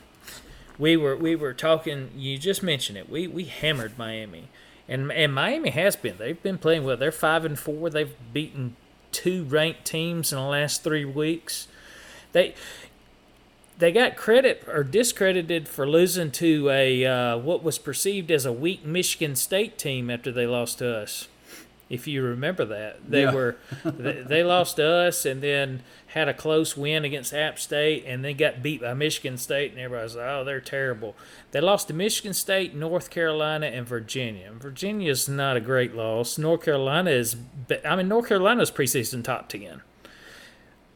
we 0.77 0.95
were 0.97 1.15
we 1.15 1.35
were 1.35 1.53
talking. 1.53 2.11
You 2.15 2.37
just 2.37 2.61
mentioned 2.63 2.97
it. 2.97 3.09
We 3.09 3.27
we 3.27 3.45
hammered 3.45 3.97
Miami, 3.97 4.49
and 4.87 5.11
and 5.11 5.33
Miami 5.33 5.71
has 5.71 5.95
been. 5.95 6.17
They've 6.17 6.41
been 6.41 6.57
playing 6.57 6.83
well. 6.83 6.97
They're 6.97 7.11
five 7.11 7.45
and 7.45 7.57
four. 7.57 7.89
They've 7.89 8.15
beaten 8.33 8.75
two 9.11 9.43
ranked 9.45 9.85
teams 9.85 10.31
in 10.31 10.37
the 10.37 10.45
last 10.45 10.83
three 10.83 11.05
weeks. 11.05 11.67
They 12.33 12.53
they 13.79 13.91
got 13.91 14.15
credit 14.15 14.63
or 14.67 14.83
discredited 14.83 15.67
for 15.67 15.87
losing 15.87 16.31
to 16.31 16.69
a 16.69 17.05
uh, 17.05 17.37
what 17.37 17.63
was 17.63 17.77
perceived 17.77 18.31
as 18.31 18.45
a 18.45 18.51
weak 18.53 18.83
Michigan 18.85 19.35
State 19.35 19.77
team 19.77 20.09
after 20.09 20.31
they 20.31 20.47
lost 20.47 20.79
to 20.79 20.97
us. 20.97 21.27
If 21.89 22.05
you 22.07 22.21
remember 22.21 22.65
that, 22.65 23.09
they 23.09 23.21
Yeah. 23.23 23.33
were 23.33 23.57
they, 23.85 24.21
they 24.21 24.43
lost 24.43 24.75
to 24.77 24.85
us 24.87 25.25
and 25.25 25.41
then 25.41 25.83
had 26.17 26.27
a 26.27 26.33
close 26.33 26.75
win 26.75 27.05
against 27.05 27.33
App 27.33 27.59
State 27.59 28.03
and 28.07 28.25
then 28.25 28.35
got 28.35 28.63
beat 28.63 28.81
by 28.81 28.93
Michigan 28.93 29.37
State 29.37 29.71
and 29.71 29.79
everybody's 29.79 30.15
like, 30.15 30.25
oh, 30.25 30.43
they're 30.43 30.59
terrible. 30.59 31.15
They 31.51 31.61
lost 31.61 31.87
to 31.87 31.93
Michigan 31.93 32.33
State, 32.33 32.75
North 32.75 33.09
Carolina, 33.09 33.67
and 33.67 33.87
Virginia. 33.87 34.51
Virginia's 34.53 35.29
not 35.29 35.55
a 35.55 35.61
great 35.61 35.95
loss. 35.95 36.37
North 36.37 36.63
Carolina 36.63 37.11
is, 37.11 37.35
I 37.85 37.95
mean, 37.95 38.07
North 38.07 38.27
Carolina's 38.27 38.71
preseason 38.71 39.23
top 39.23 39.49
ten. 39.49 39.81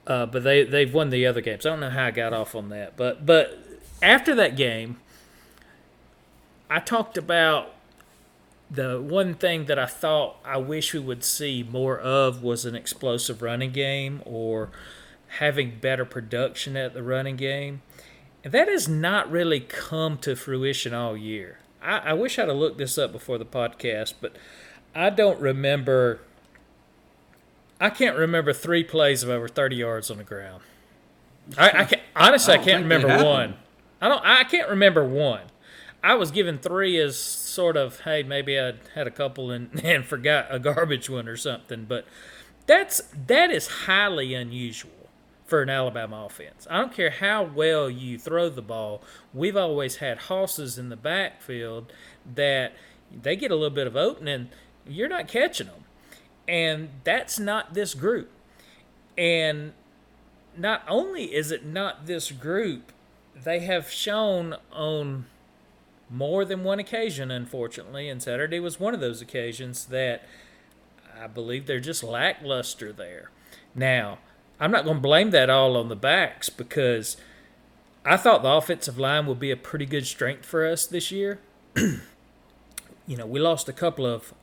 Uh, 0.07 0.25
but 0.25 0.43
they 0.43 0.63
they've 0.63 0.93
won 0.93 1.11
the 1.11 1.27
other 1.27 1.41
games. 1.41 1.65
I 1.65 1.69
don't 1.69 1.79
know 1.79 1.91
how 1.91 2.05
I 2.05 2.11
got 2.11 2.33
off 2.33 2.55
on 2.55 2.69
that, 2.69 2.97
but 2.97 3.23
but 3.23 3.59
after 4.01 4.33
that 4.33 4.57
game, 4.57 4.97
I 6.69 6.79
talked 6.79 7.17
about 7.17 7.75
the 8.69 9.01
one 9.01 9.33
thing 9.33 9.65
that 9.65 9.77
I 9.77 9.85
thought 9.85 10.37
I 10.45 10.57
wish 10.57 10.93
we 10.93 10.99
would 11.01 11.23
see 11.23 11.61
more 11.61 11.99
of 11.99 12.41
was 12.41 12.65
an 12.65 12.73
explosive 12.73 13.41
running 13.41 13.71
game 13.71 14.21
or 14.25 14.69
having 15.39 15.79
better 15.79 16.03
production 16.03 16.75
at 16.75 16.93
the 16.93 17.01
running 17.01 17.37
game. 17.37 17.81
And 18.43 18.53
that 18.53 18.67
has 18.67 18.87
not 18.87 19.31
really 19.31 19.59
come 19.61 20.17
to 20.19 20.35
fruition 20.35 20.93
all 20.93 21.15
year. 21.15 21.59
I, 21.81 21.97
I 21.99 22.13
wish 22.13 22.37
I'd 22.37 22.49
have 22.49 22.57
looked 22.57 22.77
this 22.77 22.97
up 22.97 23.11
before 23.11 23.37
the 23.37 23.45
podcast, 23.45 24.15
but 24.19 24.35
I 24.93 25.09
don't 25.09 25.39
remember. 25.39 26.19
I 27.79 27.89
can't 27.89 28.17
remember 28.17 28.51
three 28.51 28.83
plays 28.83 29.23
of 29.23 29.29
over 29.29 29.47
30 29.47 29.75
yards 29.75 30.11
on 30.11 30.17
the 30.17 30.23
ground. 30.23 30.63
I, 31.57 31.69
I 31.69 31.85
can't, 31.85 32.01
honestly, 32.15 32.53
I, 32.55 32.61
I 32.61 32.63
can't 32.63 32.83
remember 32.83 33.23
one. 33.23 33.55
I 34.01 34.09
don't. 34.09 34.23
I 34.25 34.43
can't 34.43 34.69
remember 34.69 35.03
one. 35.03 35.43
I 36.03 36.15
was 36.15 36.31
given 36.31 36.57
three 36.57 36.97
as 36.97 37.15
sort 37.17 37.77
of, 37.77 38.01
hey, 38.01 38.23
maybe 38.23 38.59
I 38.59 38.73
had 38.95 39.05
a 39.05 39.11
couple 39.11 39.51
and, 39.51 39.79
and 39.83 40.03
forgot 40.03 40.47
a 40.49 40.59
garbage 40.59 41.09
one 41.09 41.27
or 41.27 41.37
something. 41.37 41.85
But 41.85 42.05
that's 42.65 43.01
that 43.27 43.49
is 43.49 43.67
highly 43.67 44.33
unusual 44.33 45.00
for 45.51 45.61
an 45.61 45.69
Alabama 45.69 46.27
offense. 46.27 46.65
I 46.69 46.77
don't 46.77 46.93
care 46.93 47.09
how 47.09 47.43
well 47.43 47.89
you 47.89 48.17
throw 48.17 48.47
the 48.47 48.61
ball. 48.61 49.03
We've 49.33 49.57
always 49.57 49.97
had 49.97 50.17
hosses 50.17 50.77
in 50.77 50.87
the 50.87 50.95
backfield 50.95 51.91
that 52.35 52.71
they 53.11 53.35
get 53.35 53.51
a 53.51 53.55
little 53.55 53.75
bit 53.75 53.85
of 53.85 53.97
opening, 53.97 54.47
you're 54.87 55.09
not 55.09 55.27
catching 55.27 55.67
them, 55.67 55.83
and 56.47 56.87
that's 57.03 57.37
not 57.37 57.73
this 57.73 57.93
group. 57.93 58.29
And 59.17 59.73
not 60.57 60.83
only 60.87 61.35
is 61.35 61.51
it 61.51 61.65
not 61.65 62.05
this 62.05 62.31
group, 62.31 62.93
they 63.35 63.59
have 63.59 63.91
shown 63.91 64.55
on 64.71 65.25
more 66.09 66.45
than 66.45 66.63
one 66.63 66.79
occasion, 66.79 67.29
unfortunately, 67.29 68.07
and 68.07 68.23
Saturday 68.23 68.61
was 68.61 68.79
one 68.79 68.93
of 68.93 69.01
those 69.01 69.21
occasions 69.21 69.87
that 69.87 70.23
I 71.21 71.27
believe 71.27 71.65
they're 71.65 71.81
just 71.81 72.03
lackluster 72.03 72.93
there. 72.93 73.31
Now, 73.75 74.19
I'm 74.61 74.71
not 74.71 74.85
going 74.85 74.97
to 74.97 75.01
blame 75.01 75.31
that 75.31 75.49
all 75.49 75.75
on 75.75 75.89
the 75.89 75.95
backs 75.95 76.49
because 76.49 77.17
I 78.05 78.15
thought 78.15 78.43
the 78.43 78.51
offensive 78.51 78.99
line 78.99 79.25
would 79.25 79.39
be 79.39 79.49
a 79.49 79.57
pretty 79.57 79.87
good 79.87 80.05
strength 80.05 80.45
for 80.45 80.65
us 80.65 80.85
this 80.85 81.11
year. 81.11 81.39
you 81.75 83.17
know, 83.17 83.25
we 83.25 83.39
lost 83.39 83.67
a 83.67 83.73
couple 83.73 84.05
of 84.05 84.35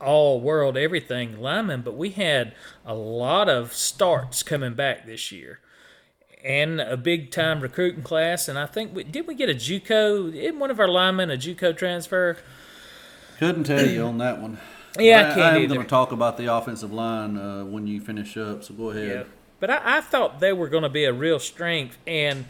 all 0.00 0.40
world 0.40 0.76
everything 0.76 1.40
linemen, 1.40 1.82
but 1.82 1.96
we 1.96 2.10
had 2.10 2.52
a 2.84 2.94
lot 2.94 3.48
of 3.48 3.72
starts 3.72 4.42
coming 4.42 4.74
back 4.74 5.06
this 5.06 5.30
year 5.30 5.60
and 6.44 6.80
a 6.80 6.96
big 6.96 7.30
time 7.30 7.60
recruiting 7.60 8.02
class. 8.02 8.48
And 8.48 8.58
I 8.58 8.66
think 8.66 8.92
we 8.94 9.04
did 9.04 9.28
we 9.28 9.34
get 9.34 9.48
a 9.48 9.54
JUCO? 9.54 10.32
Did 10.32 10.58
one 10.58 10.72
of 10.72 10.80
our 10.80 10.88
linemen 10.88 11.30
a 11.30 11.36
JUCO 11.36 11.76
transfer? 11.76 12.38
Couldn't 13.38 13.64
tell 13.64 13.86
you 13.86 14.02
on 14.04 14.18
that 14.18 14.40
one. 14.40 14.58
Yeah, 14.98 15.18
I 15.18 15.20
I, 15.20 15.34
can't 15.34 15.40
I 15.40 15.58
am 15.58 15.68
going 15.68 15.80
to 15.80 15.86
talk 15.86 16.10
about 16.10 16.36
the 16.36 16.52
offensive 16.52 16.92
line 16.92 17.38
uh, 17.38 17.64
when 17.64 17.86
you 17.86 18.00
finish 18.00 18.36
up. 18.36 18.64
So 18.64 18.74
go 18.74 18.90
ahead. 18.90 19.08
Yeah. 19.08 19.22
But 19.60 19.70
I, 19.70 19.98
I 19.98 20.00
thought 20.00 20.40
they 20.40 20.52
were 20.52 20.68
going 20.68 20.82
to 20.82 20.88
be 20.88 21.04
a 21.04 21.12
real 21.12 21.38
strength, 21.38 21.98
and 22.06 22.46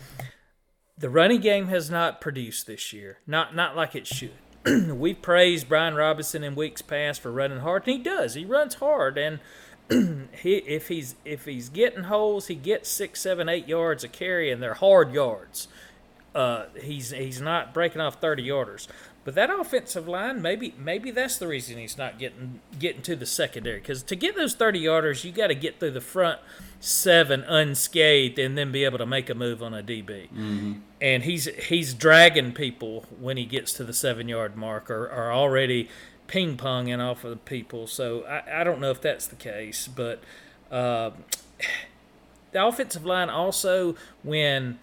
the 0.97 1.11
running 1.11 1.41
game 1.41 1.69
has 1.69 1.91
not 1.91 2.21
produced 2.21 2.67
this 2.67 2.93
year. 2.93 3.19
Not 3.27 3.55
not 3.55 3.77
like 3.77 3.95
it 3.95 4.07
should. 4.07 4.33
we 4.65 5.15
praised 5.15 5.69
Brian 5.69 5.95
Robinson 5.95 6.45
in 6.45 6.55
weeks 6.55 6.83
past 6.83 7.21
for 7.21 7.33
running 7.33 7.61
hard, 7.61 7.87
and 7.87 7.97
he 7.97 8.03
does. 8.03 8.35
He 8.35 8.45
runs 8.45 8.75
hard, 8.75 9.19
and 9.19 9.41
he 10.43 10.57
if 10.57 10.89
he's 10.89 11.17
if 11.25 11.47
he's 11.47 11.69
getting 11.69 12.05
holes, 12.05 12.47
he 12.47 12.55
gets 12.55 12.89
six, 12.89 13.21
seven, 13.21 13.49
eight 13.49 13.67
yards 13.67 14.05
a 14.05 14.09
carry, 14.09 14.51
and 14.51 14.63
they're 14.63 14.75
hard 14.75 15.13
yards. 15.13 15.69
Uh, 16.35 16.67
he's 16.81 17.11
he's 17.11 17.41
not 17.41 17.75
breaking 17.75 18.01
off 18.01 18.21
thirty 18.21 18.47
yarders. 18.47 18.87
But 19.23 19.35
that 19.35 19.51
offensive 19.51 20.09
line, 20.09 20.41
maybe 20.41 20.75
maybe 20.79 21.11
that's 21.11 21.39
the 21.39 21.47
reason 21.47 21.77
he's 21.79 21.99
not 21.99 22.19
getting 22.19 22.61
getting 22.79 23.03
to 23.03 23.17
the 23.17 23.27
secondary. 23.27 23.81
Because 23.81 24.03
to 24.05 24.17
get 24.17 24.37
those 24.37 24.55
thirty 24.55 24.83
yarders, 24.83 25.25
you 25.25 25.33
got 25.33 25.49
to 25.49 25.55
get 25.55 25.81
through 25.81 25.91
the 25.91 26.01
front 26.01 26.41
seven 26.81 27.43
unscathed, 27.43 28.39
and 28.39 28.57
then 28.57 28.73
be 28.73 28.85
able 28.85 28.99
to 28.99 29.07
make 29.07 29.31
a 29.31 29.35
move 29.35 29.63
on 29.63 29.75
a 29.75 29.83
DB. 29.83 30.29
And 31.01 31.23
he's 31.23 31.45
he's 31.69 31.95
dragging 31.95 32.53
people 32.53 33.05
when 33.21 33.37
he 33.37 33.45
gets 33.45 33.73
to 33.75 33.85
the 33.85 33.93
seven 33.93 34.29
yard 34.29 34.57
mark, 34.57 34.91
or, 34.91 35.05
or 35.05 35.33
already 35.33 35.89
ping 36.27 36.57
ponging 36.57 37.01
off 37.01 37.25
of 37.25 37.31
the 37.31 37.37
people. 37.37 37.87
So 37.87 38.25
I, 38.25 38.61
I 38.61 38.65
don't 38.65 38.81
know 38.81 38.91
if 38.91 39.01
that's 39.01 39.27
the 39.27 39.37
case, 39.37 39.89
but 39.89 40.23
uh, 40.71 41.11
the 42.53 42.67
offensive 42.67 43.05
line 43.05 43.29
also 43.29 43.95
when 44.23 44.79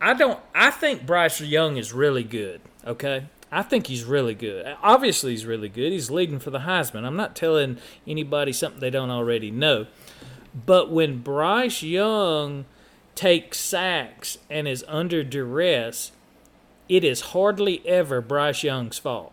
I 0.00 0.14
don't. 0.14 0.38
I 0.54 0.70
think 0.70 1.06
Bryce 1.06 1.40
Young 1.40 1.76
is 1.76 1.92
really 1.92 2.24
good. 2.24 2.60
Okay, 2.86 3.26
I 3.50 3.62
think 3.62 3.86
he's 3.86 4.04
really 4.04 4.34
good. 4.34 4.76
Obviously, 4.82 5.30
he's 5.30 5.46
really 5.46 5.68
good. 5.68 5.92
He's 5.92 6.10
leading 6.10 6.38
for 6.38 6.50
the 6.50 6.60
Heisman. 6.60 7.04
I'm 7.04 7.16
not 7.16 7.34
telling 7.34 7.78
anybody 8.06 8.52
something 8.52 8.80
they 8.80 8.90
don't 8.90 9.10
already 9.10 9.50
know. 9.50 9.86
But 10.54 10.90
when 10.90 11.18
Bryce 11.18 11.82
Young 11.82 12.64
takes 13.14 13.58
sacks 13.58 14.38
and 14.48 14.68
is 14.68 14.84
under 14.86 15.24
duress, 15.24 16.12
it 16.88 17.04
is 17.04 17.20
hardly 17.32 17.86
ever 17.86 18.20
Bryce 18.20 18.62
Young's 18.62 18.98
fault. 18.98 19.32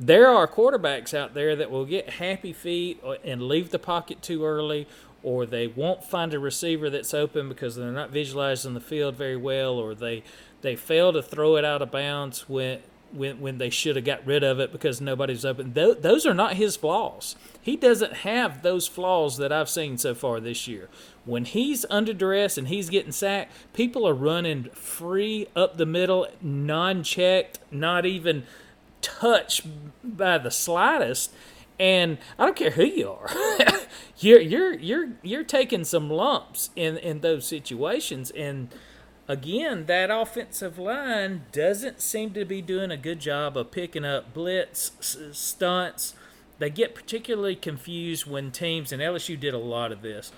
There 0.00 0.28
are 0.28 0.46
quarterbacks 0.46 1.12
out 1.12 1.34
there 1.34 1.56
that 1.56 1.70
will 1.70 1.84
get 1.84 2.10
happy 2.10 2.52
feet 2.52 3.02
and 3.24 3.42
leave 3.42 3.70
the 3.70 3.78
pocket 3.80 4.22
too 4.22 4.44
early, 4.44 4.86
or 5.22 5.44
they 5.44 5.66
won't 5.66 6.04
find 6.04 6.32
a 6.32 6.38
receiver 6.38 6.88
that's 6.88 7.12
open 7.12 7.48
because 7.48 7.74
they're 7.74 7.90
not 7.90 8.10
visualizing 8.10 8.74
the 8.74 8.80
field 8.80 9.16
very 9.16 9.36
well, 9.36 9.74
or 9.74 9.94
they 9.94 10.22
they 10.60 10.76
fail 10.76 11.12
to 11.12 11.22
throw 11.22 11.56
it 11.56 11.64
out 11.64 11.82
of 11.82 11.90
bounds 11.90 12.48
when 12.48 12.80
when 13.12 13.40
when 13.40 13.58
they 13.58 13.70
should 13.70 13.96
have 13.96 14.04
got 14.04 14.26
rid 14.26 14.42
of 14.42 14.60
it 14.60 14.72
because 14.72 15.00
nobody's 15.00 15.44
open. 15.44 15.72
Tho- 15.72 15.94
those 15.94 16.26
are 16.26 16.34
not 16.34 16.54
his 16.54 16.76
flaws. 16.76 17.36
He 17.60 17.76
doesn't 17.76 18.12
have 18.18 18.62
those 18.62 18.86
flaws 18.86 19.36
that 19.38 19.52
I've 19.52 19.68
seen 19.68 19.98
so 19.98 20.14
far 20.14 20.40
this 20.40 20.68
year. 20.68 20.88
When 21.24 21.44
he's 21.44 21.84
under 21.90 22.12
duress 22.12 22.56
and 22.56 22.68
he's 22.68 22.90
getting 22.90 23.12
sacked, 23.12 23.52
people 23.72 24.06
are 24.08 24.14
running 24.14 24.64
free 24.70 25.46
up 25.54 25.76
the 25.76 25.86
middle, 25.86 26.26
non-checked, 26.40 27.58
not 27.70 28.06
even 28.06 28.44
touched 29.02 29.66
by 30.02 30.38
the 30.38 30.50
slightest. 30.50 31.32
And 31.78 32.18
I 32.38 32.44
don't 32.44 32.56
care 32.56 32.72
who 32.72 32.84
you 32.84 33.10
are, 33.10 33.30
you're 34.18 34.40
you're 34.40 34.74
you're 34.74 35.08
you're 35.22 35.44
taking 35.44 35.84
some 35.84 36.10
lumps 36.10 36.70
in 36.74 36.96
in 36.96 37.20
those 37.20 37.46
situations. 37.46 38.30
And 38.32 38.68
again, 39.28 39.84
that 39.86 40.10
offensive 40.10 40.78
line 40.78 41.42
doesn't 41.52 42.00
seem 42.00 42.30
to 42.32 42.44
be 42.44 42.62
doing 42.62 42.90
a 42.90 42.96
good 42.96 43.20
job 43.20 43.56
of 43.56 43.70
picking 43.70 44.04
up 44.04 44.32
blitz 44.32 44.92
stunts. 45.32 46.14
They 46.58 46.70
get 46.70 46.94
particularly 46.94 47.54
confused 47.54 48.26
when 48.26 48.50
teams, 48.50 48.90
and 48.90 49.00
LSU 49.00 49.38
did 49.38 49.54
a 49.54 49.58
lot 49.58 49.92
of 49.92 50.02
this, 50.02 50.32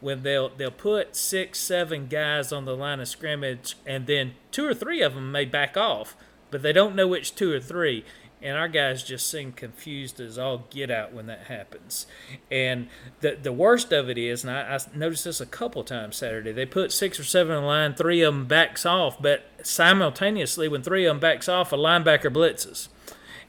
when 0.00 0.22
they'll 0.22 0.50
they'll 0.50 0.70
put 0.70 1.16
six, 1.16 1.58
seven 1.58 2.06
guys 2.06 2.52
on 2.52 2.64
the 2.64 2.76
line 2.76 3.00
of 3.00 3.08
scrimmage, 3.08 3.76
and 3.84 4.06
then 4.06 4.34
two 4.52 4.66
or 4.66 4.74
three 4.74 5.02
of 5.02 5.14
them 5.14 5.32
may 5.32 5.46
back 5.46 5.76
off, 5.76 6.14
but 6.50 6.62
they 6.62 6.72
don't 6.72 6.94
know 6.94 7.08
which 7.08 7.34
two 7.34 7.52
or 7.52 7.58
three. 7.58 8.04
And 8.44 8.58
our 8.58 8.68
guys 8.68 9.02
just 9.02 9.30
seem 9.30 9.52
confused 9.52 10.20
as 10.20 10.38
all 10.38 10.66
get 10.68 10.90
out 10.90 11.14
when 11.14 11.24
that 11.26 11.44
happens. 11.44 12.06
And 12.50 12.88
the 13.20 13.38
the 13.42 13.52
worst 13.52 13.90
of 13.90 14.10
it 14.10 14.18
is, 14.18 14.44
and 14.44 14.52
I, 14.52 14.74
I 14.74 14.78
noticed 14.94 15.24
this 15.24 15.40
a 15.40 15.46
couple 15.46 15.82
times 15.82 16.16
Saturday, 16.16 16.52
they 16.52 16.66
put 16.66 16.92
six 16.92 17.18
or 17.18 17.24
seven 17.24 17.56
in 17.56 17.64
line, 17.64 17.94
three 17.94 18.20
of 18.20 18.34
them 18.34 18.44
backs 18.44 18.84
off, 18.84 19.20
but 19.20 19.46
simultaneously, 19.62 20.68
when 20.68 20.82
three 20.82 21.06
of 21.06 21.10
them 21.10 21.20
backs 21.20 21.48
off, 21.48 21.72
a 21.72 21.76
linebacker 21.76 22.30
blitzes. 22.30 22.88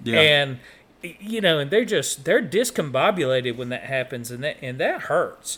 Yeah. 0.01 0.21
And 0.21 0.59
you 1.01 1.41
know, 1.41 1.59
and 1.59 1.69
they're 1.69 1.83
just 1.83 2.23
they're 2.23 2.41
discombobulated 2.41 3.57
when 3.57 3.67
that 3.69 3.83
happens, 3.83 4.31
and 4.31 4.43
that 4.45 4.57
and 4.61 4.79
that 4.79 5.01
hurts. 5.01 5.57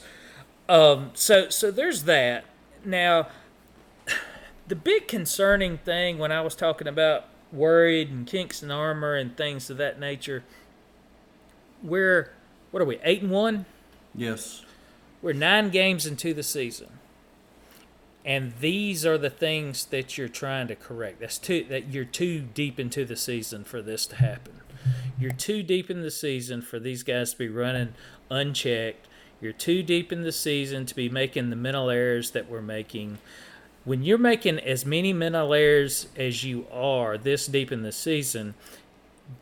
Um, 0.67 1.11
so 1.13 1.49
so 1.49 1.69
there's 1.69 2.03
that. 2.03 2.45
Now, 2.83 3.27
the 4.67 4.75
big 4.75 5.07
concerning 5.07 5.77
thing 5.77 6.17
when 6.17 6.31
I 6.31 6.41
was 6.41 6.55
talking 6.55 6.87
about 6.87 7.25
worried 7.57 8.09
and 8.09 8.25
kinks 8.27 8.61
in 8.63 8.71
armor 8.71 9.15
and 9.15 9.35
things 9.35 9.69
of 9.69 9.77
that 9.77 9.99
nature, 9.99 10.43
we're 11.83 12.31
what 12.71 12.81
are 12.81 12.85
we 12.85 12.99
eight 13.03 13.21
and 13.21 13.31
one? 13.31 13.65
yes. 14.15 14.63
We're 15.19 15.33
nine 15.33 15.71
games 15.71 16.05
into 16.05 16.33
the 16.33 16.43
season. 16.43 16.99
And 18.23 18.53
these 18.59 19.05
are 19.05 19.17
the 19.17 19.31
things 19.31 19.85
that 19.85 20.17
you're 20.17 20.27
trying 20.27 20.67
to 20.67 20.75
correct. 20.75 21.21
That's 21.21 21.37
too 21.39 21.65
that 21.69 21.87
you're 21.87 22.05
too 22.05 22.41
deep 22.41 22.79
into 22.79 23.03
the 23.05 23.15
season 23.15 23.63
for 23.63 23.81
this 23.81 24.05
to 24.07 24.17
happen. 24.17 24.61
You're 25.19 25.31
too 25.31 25.63
deep 25.63 25.89
in 25.89 26.01
the 26.01 26.11
season 26.11 26.61
for 26.61 26.79
these 26.79 27.03
guys 27.03 27.31
to 27.31 27.37
be 27.37 27.47
running 27.47 27.93
unchecked. 28.29 29.07
You're 29.41 29.53
too 29.53 29.81
deep 29.81 30.11
in 30.11 30.21
the 30.23 30.31
season 30.31 30.85
to 30.85 30.95
be 30.95 31.09
making 31.09 31.49
the 31.49 31.55
mental 31.55 31.89
errors 31.89 32.31
that 32.31 32.49
we're 32.49 32.61
making. 32.61 33.17
When 33.87 34.03
you're 34.03 34.17
making 34.17 34.59
as 34.59 34.85
many 34.85 35.13
mental 35.13 35.53
errors 35.53 36.07
as 36.17 36.43
you 36.43 36.67
are 36.73 37.17
this 37.17 37.47
deep 37.47 37.71
in 37.71 37.83
the 37.83 37.93
season, 37.93 38.53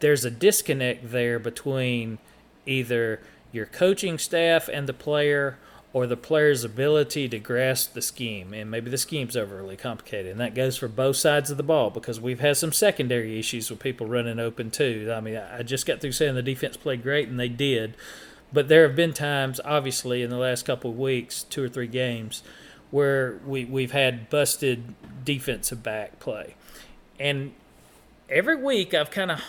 there's 0.02 0.24
a 0.24 0.30
disconnect 0.30 1.10
there 1.10 1.40
between 1.40 2.20
either 2.68 3.22
your 3.52 3.66
coaching 3.66 4.20
staff 4.20 4.70
and 4.72 4.88
the 4.88 4.94
player 4.94 5.58
or 5.94 6.06
the 6.06 6.16
player's 6.16 6.64
ability 6.64 7.28
to 7.30 7.40
grasp 7.40 7.94
the 7.94 8.04
scheme. 8.04 8.54
And 8.54 8.70
maybe 8.70 8.92
the 8.92 9.00
scheme's 9.00 9.36
overly 9.36 9.78
complicated. 9.78 10.34
And 10.34 10.40
that 10.40 10.54
goes 10.54 10.78
for 10.78 10.88
both 10.88 11.16
sides 11.16 11.50
of 11.50 11.58
the 11.58 11.64
ball 11.64 11.90
because 11.90 12.22
we've 12.22 12.40
had 12.40 12.56
some 12.56 12.72
secondary 12.72 13.40
issues 13.40 13.72
with 13.72 13.80
people 13.80 14.06
running 14.06 14.38
open 14.38 14.70
too. 14.70 15.12
I 15.12 15.22
mean, 15.22 15.38
I 15.38 15.64
just 15.64 15.88
got 15.88 16.02
through 16.02 16.12
saying 16.12 16.36
the 16.36 16.44
defense 16.44 16.78
played 16.78 17.02
great, 17.02 17.28
and 17.28 17.40
they 17.40 17.50
did. 17.50 17.96
But 18.54 18.68
there 18.68 18.86
have 18.86 18.96
been 18.96 19.14
times, 19.14 19.60
obviously, 19.66 20.22
in 20.22 20.30
the 20.30 20.38
last 20.38 20.68
couple 20.68 20.92
of 20.92 21.00
weeks, 21.00 21.42
two 21.42 21.64
or 21.64 21.68
three 21.68 21.88
games, 21.88 22.44
where 22.96 23.42
we, 23.46 23.66
we've 23.66 23.92
had 23.92 24.30
busted 24.30 24.96
defensive 25.26 25.84
back 25.84 26.18
play. 26.18 26.56
And 27.20 27.52
every 28.30 28.56
week 28.56 28.94
I've 28.94 29.12
kind 29.12 29.32
of 29.32 29.42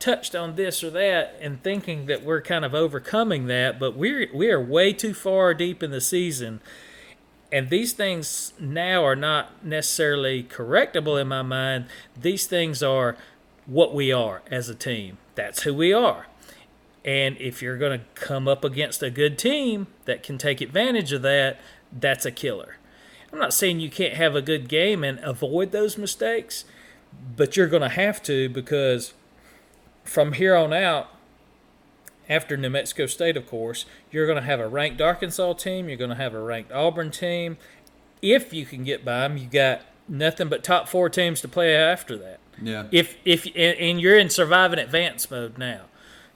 touched 0.00 0.34
on 0.34 0.56
this 0.56 0.82
or 0.82 0.90
that 0.90 1.36
and 1.40 1.62
thinking 1.62 2.06
that 2.06 2.24
we're 2.24 2.42
kind 2.42 2.64
of 2.64 2.74
overcoming 2.74 3.46
that, 3.46 3.78
but 3.78 3.96
we're 3.96 4.28
we 4.34 4.50
are 4.50 4.60
way 4.60 4.92
too 4.92 5.14
far 5.14 5.54
deep 5.54 5.84
in 5.84 5.92
the 5.92 6.00
season. 6.00 6.60
And 7.52 7.70
these 7.70 7.92
things 7.92 8.54
now 8.58 9.04
are 9.04 9.14
not 9.14 9.64
necessarily 9.64 10.42
correctable 10.42 11.20
in 11.20 11.28
my 11.28 11.42
mind. 11.42 11.86
These 12.20 12.48
things 12.48 12.82
are 12.82 13.16
what 13.66 13.94
we 13.94 14.10
are 14.10 14.42
as 14.50 14.68
a 14.68 14.74
team. 14.74 15.18
That's 15.36 15.62
who 15.62 15.74
we 15.74 15.92
are. 15.92 16.26
And 17.04 17.36
if 17.38 17.62
you're 17.62 17.78
going 17.78 18.00
to 18.00 18.04
come 18.16 18.48
up 18.48 18.64
against 18.64 19.00
a 19.00 19.10
good 19.10 19.38
team 19.38 19.86
that 20.06 20.24
can 20.24 20.38
take 20.38 20.60
advantage 20.60 21.12
of 21.12 21.22
that, 21.22 21.60
that's 21.92 22.26
a 22.26 22.32
killer. 22.32 22.76
I'm 23.32 23.38
not 23.38 23.54
saying 23.54 23.80
you 23.80 23.90
can't 23.90 24.14
have 24.14 24.34
a 24.34 24.42
good 24.42 24.68
game 24.68 25.04
and 25.04 25.18
avoid 25.20 25.72
those 25.72 25.96
mistakes, 25.96 26.64
but 27.36 27.56
you're 27.56 27.68
going 27.68 27.82
to 27.82 27.88
have 27.88 28.22
to 28.24 28.48
because 28.48 29.14
from 30.04 30.32
here 30.32 30.56
on 30.56 30.72
out, 30.72 31.08
after 32.28 32.56
New 32.56 32.70
Mexico 32.70 33.06
State, 33.06 33.36
of 33.36 33.46
course, 33.48 33.84
you're 34.12 34.26
going 34.26 34.38
to 34.38 34.44
have 34.44 34.60
a 34.60 34.68
ranked 34.68 35.00
Arkansas 35.00 35.54
team. 35.54 35.88
You're 35.88 35.98
going 35.98 36.10
to 36.10 36.16
have 36.16 36.32
a 36.32 36.40
ranked 36.40 36.70
Auburn 36.70 37.10
team. 37.10 37.58
If 38.22 38.52
you 38.52 38.64
can 38.64 38.84
get 38.84 39.04
by 39.04 39.26
them, 39.26 39.36
you 39.36 39.48
got 39.48 39.82
nothing 40.08 40.48
but 40.48 40.62
top 40.62 40.88
four 40.88 41.08
teams 41.08 41.40
to 41.40 41.48
play 41.48 41.74
after 41.74 42.16
that. 42.18 42.38
Yeah. 42.62 42.86
If 42.92 43.16
if 43.24 43.46
and, 43.56 44.00
you're 44.00 44.18
in 44.18 44.30
surviving 44.30 44.78
advance 44.78 45.30
mode 45.30 45.58
now, 45.58 45.82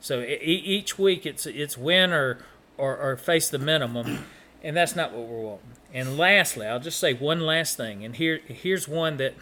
so 0.00 0.22
each 0.22 0.98
week 0.98 1.26
it's 1.26 1.46
it's 1.46 1.76
win 1.76 2.12
or, 2.12 2.38
or 2.78 2.96
or 2.96 3.16
face 3.16 3.48
the 3.48 3.59
minimum, 3.59 4.24
and 4.64 4.77
that's 4.77 4.96
not 4.96 5.12
what 5.12 5.29
we're 5.29 5.42
wanting. 5.42 5.70
And 5.92 6.18
lastly, 6.18 6.66
I'll 6.66 6.81
just 6.81 6.98
say 6.98 7.14
one 7.14 7.40
last 7.40 7.77
thing, 7.77 8.05
and 8.05 8.16
here 8.16 8.40
here's 8.46 8.88
one 8.88 9.18
that 9.18 9.35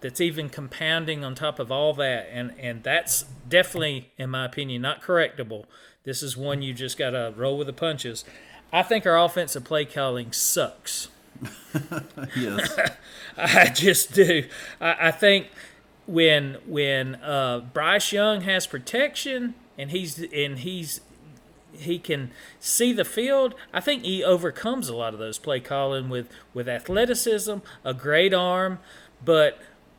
that's 0.00 0.20
even 0.20 0.48
compounding 0.48 1.24
on 1.24 1.34
top 1.34 1.58
of 1.58 1.70
all 1.70 1.92
that, 1.94 2.28
and 2.32 2.54
and 2.58 2.82
that's 2.82 3.24
definitely, 3.48 4.10
in 4.16 4.30
my 4.30 4.46
opinion, 4.46 4.80
not 4.80 5.02
correctable. 5.02 5.64
This 6.04 6.22
is 6.22 6.36
one 6.36 6.62
you 6.62 6.72
just 6.72 6.96
got 6.96 7.10
to 7.10 7.34
roll 7.36 7.58
with 7.58 7.66
the 7.66 7.72
punches. 7.72 8.24
I 8.72 8.82
think 8.82 9.06
our 9.06 9.18
offensive 9.18 9.64
play 9.64 9.84
calling 9.84 10.32
sucks. 10.32 11.08
Yes. 12.36 12.78
I 13.36 13.66
just 13.66 14.12
do. 14.12 14.44
I, 14.80 15.08
I 15.08 15.10
think 15.10 15.48
when 16.06 16.58
when 16.66 17.16
uh, 17.16 17.60
Bryce 17.72 18.12
Young 18.12 18.42
has 18.42 18.66
protection 18.66 19.54
and 19.76 19.90
he's 19.90 20.22
and 20.32 20.60
he's 20.60 21.00
he 21.76 21.98
can 21.98 22.30
see 22.60 22.92
the 22.92 23.04
field. 23.04 23.54
I 23.72 23.80
think 23.80 24.04
he 24.04 24.22
overcomes 24.22 24.88
a 24.88 24.96
lot 24.96 25.12
of 25.14 25.20
those 25.20 25.38
play 25.38 25.60
calling 25.60 26.08
with 26.08 26.28
with 26.52 26.68
athleticism, 26.68 27.58
a 27.84 27.94
great 27.94 28.34
arm, 28.34 28.78
but 29.24 29.58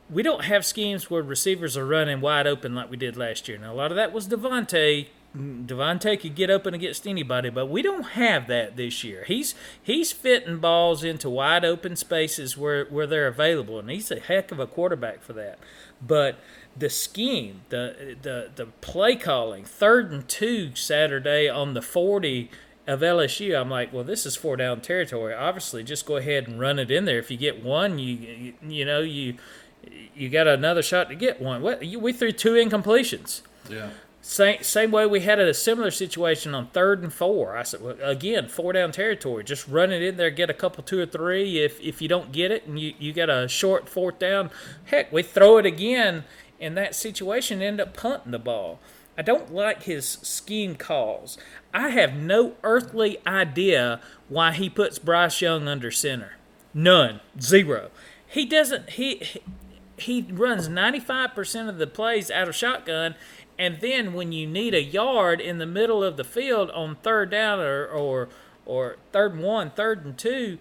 we 0.10 0.22
don't 0.22 0.46
have 0.46 0.66
schemes 0.66 1.10
where 1.10 1.24
receivers 1.24 1.76
are 1.76 1.86
running 1.86 2.22
wide 2.22 2.48
open 2.48 2.76
like 2.76 2.90
we 2.90 2.98
did 2.98 3.18
last 3.18 3.48
year. 3.48 3.58
Now 3.58 3.74
a 3.74 3.76
lot 3.76 3.92
of 3.92 3.96
that 3.96 4.14
was 4.14 4.28
DeVonta. 4.28 5.08
DeVonta 5.36 6.18
could 6.20 6.34
get 6.34 6.50
open 6.50 6.74
against 6.74 7.06
anybody, 7.06 7.50
but 7.50 7.66
we 7.66 7.82
don't 7.82 8.12
have 8.12 8.48
that 8.48 8.78
this 8.78 9.04
year. 9.04 9.26
He's 9.28 9.54
he's 9.82 10.14
fitting 10.14 10.60
balls 10.60 11.04
into 11.04 11.30
wide 11.30 11.66
open 11.66 11.98
spaces 11.98 12.58
where, 12.58 12.86
where 12.86 13.06
they're 13.06 13.28
available, 13.28 13.78
and 13.78 13.90
he's 13.90 14.10
a 14.12 14.20
heck 14.20 14.52
of 14.52 14.60
a 14.60 14.68
quarterback 14.68 15.22
for 15.22 15.34
that. 15.34 15.60
But 16.02 16.40
the 16.78 16.90
scheme, 16.90 17.62
the 17.70 18.18
the 18.22 18.52
the 18.56 18.66
play 18.82 19.16
calling, 19.16 19.64
third 19.64 20.12
and 20.12 20.28
two 20.28 20.76
Saturday 20.76 21.48
on 21.48 21.74
the 21.74 21.82
forty 21.82 22.50
of 22.88 23.00
LSU, 23.00 23.60
I'm 23.60 23.70
like, 23.70 23.92
well, 23.92 24.04
this 24.04 24.26
is 24.26 24.36
four 24.36 24.58
down 24.58 24.82
territory. 24.82 25.34
Obviously, 25.34 25.84
just 25.84 26.06
go 26.06 26.18
ahead 26.18 26.48
and 26.48 26.60
run 26.60 26.78
it 26.78 26.92
in 26.92 27.06
there. 27.06 27.18
If 27.18 27.32
you 27.32 27.38
get 27.38 27.64
one, 27.64 27.98
you 27.98 28.16
you, 28.16 28.54
you 28.68 28.86
know 28.86 29.02
you 29.02 29.36
you 30.16 30.30
got 30.30 30.48
another 30.48 30.84
shot 30.84 31.10
to 31.10 31.16
get 31.16 31.42
one. 31.42 31.62
What 31.62 31.84
you, 31.84 32.00
we 32.00 32.14
threw 32.14 32.32
two 32.32 32.54
incompletions. 32.54 33.42
Yeah. 33.70 33.90
Same 34.22 34.64
same 34.64 34.90
way 34.90 35.06
we 35.06 35.20
had 35.20 35.40
a 35.40 35.54
similar 35.54 35.92
situation 35.92 36.56
on 36.56 36.68
third 36.68 37.04
and 37.04 37.14
four. 37.14 37.56
I 37.56 37.62
said 37.62 37.82
well, 37.82 37.96
again, 38.02 38.48
four 38.48 38.74
down 38.74 38.92
territory. 38.92 39.44
Just 39.44 39.68
run 39.68 39.92
it 39.92 40.02
in 40.02 40.18
there, 40.18 40.32
get 40.32 40.50
a 40.50 40.54
couple 40.54 40.84
two 40.84 41.00
or 41.00 41.06
three. 41.06 41.64
If 41.64 41.80
if 41.80 42.02
you 42.02 42.08
don't 42.08 42.32
get 42.32 42.50
it 42.50 42.66
and 42.66 42.80
you, 42.80 42.96
you 42.98 43.14
got 43.14 43.30
a 43.30 43.48
short 43.48 43.88
fourth 43.88 44.18
down, 44.18 44.50
heck, 44.86 45.12
we 45.14 45.22
throw 45.22 45.58
it 45.58 45.68
again 45.68 46.24
in 46.60 46.76
that 46.76 46.96
situation, 46.96 47.62
end 47.62 47.82
up 47.82 47.96
punting 47.96 48.32
the 48.32 48.40
ball. 48.40 48.80
I 49.18 49.22
don't 49.22 49.54
like 49.54 49.84
his 49.84 50.06
scheme 50.08 50.76
calls. 50.76 51.38
I 51.74 51.90
have 51.90 52.16
no 52.16 52.54
earthly 52.64 53.18
idea 53.26 54.02
why 54.28 54.52
he 54.52 54.70
puts 54.70 55.00
Bryce 55.00 55.42
Young 55.42 55.68
under 55.68 55.92
center. 55.92 56.34
None. 56.74 57.22
Zero. 57.40 57.92
He 58.28 58.46
doesn't 58.46 58.92
he 58.92 59.24
he- 59.98 60.28
runs 60.30 60.68
95% 60.68 61.70
of 61.70 61.78
the 61.78 61.88
plays 61.88 62.30
out 62.30 62.50
of 62.50 62.56
shotgun 62.56 63.16
and 63.58 63.80
then 63.80 64.14
when 64.14 64.32
you 64.32 64.48
need 64.48 64.74
a 64.74 64.82
yard 64.82 65.40
in 65.40 65.58
the 65.58 65.66
middle 65.66 66.04
of 66.04 66.18
the 66.18 66.24
field 66.24 66.70
on 66.72 66.96
third 66.96 67.32
down 67.32 67.60
or 67.60 67.86
or 67.88 68.30
or 68.66 68.98
third 69.12 69.34
and 69.34 69.44
one, 69.44 69.70
third 69.72 70.04
and 70.04 70.18
two, 70.18 70.58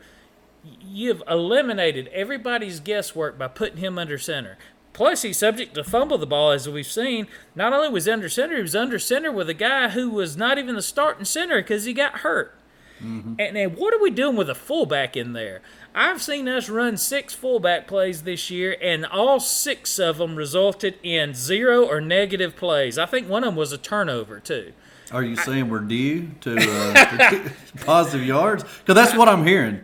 you've 0.80 1.22
eliminated 1.28 2.08
everybody's 2.08 2.80
guesswork 2.80 3.38
by 3.38 3.48
putting 3.48 3.78
him 3.78 3.98
under 3.98 4.18
center. 4.18 4.58
Plus, 4.94 5.22
he's 5.22 5.36
subject 5.38 5.74
to 5.74 5.84
fumble 5.84 6.16
the 6.16 6.26
ball, 6.26 6.52
as 6.52 6.68
we've 6.68 6.86
seen. 6.86 7.26
Not 7.54 7.72
only 7.74 7.90
was 7.90 8.06
he 8.06 8.12
under 8.12 8.28
center, 8.30 8.56
he 8.56 8.62
was 8.62 8.76
under 8.76 8.98
center 8.98 9.30
with 9.30 9.50
a 9.50 9.54
guy 9.54 9.90
who 9.90 10.08
was 10.08 10.36
not 10.36 10.56
even 10.56 10.76
the 10.76 10.82
starting 10.82 11.26
center 11.26 11.60
because 11.60 11.84
he 11.84 11.92
got 11.92 12.20
hurt. 12.20 12.56
And 13.00 13.56
then 13.56 13.70
what 13.70 13.92
are 13.92 14.00
we 14.00 14.08
doing 14.08 14.34
with 14.36 14.48
a 14.48 14.54
fullback 14.54 15.14
in 15.14 15.34
there? 15.34 15.60
I've 15.94 16.22
seen 16.22 16.48
us 16.48 16.70
run 16.70 16.96
six 16.96 17.34
fullback 17.34 17.86
plays 17.86 18.22
this 18.22 18.50
year, 18.50 18.76
and 18.80 19.04
all 19.04 19.40
six 19.40 19.98
of 19.98 20.16
them 20.18 20.36
resulted 20.36 20.98
in 21.02 21.34
zero 21.34 21.84
or 21.84 22.00
negative 22.00 22.56
plays. 22.56 22.96
I 22.96 23.04
think 23.04 23.28
one 23.28 23.44
of 23.44 23.48
them 23.48 23.56
was 23.56 23.72
a 23.72 23.78
turnover, 23.78 24.40
too. 24.40 24.72
Are 25.12 25.22
you 25.22 25.36
saying 25.36 25.68
we're 25.68 25.80
due 25.80 26.28
to, 26.42 26.56
uh, 26.56 27.30
to 27.30 27.52
positive 27.84 28.26
yards? 28.26 28.64
Because 28.64 28.94
that's 28.94 29.16
what 29.16 29.28
I'm 29.28 29.46
hearing. 29.46 29.80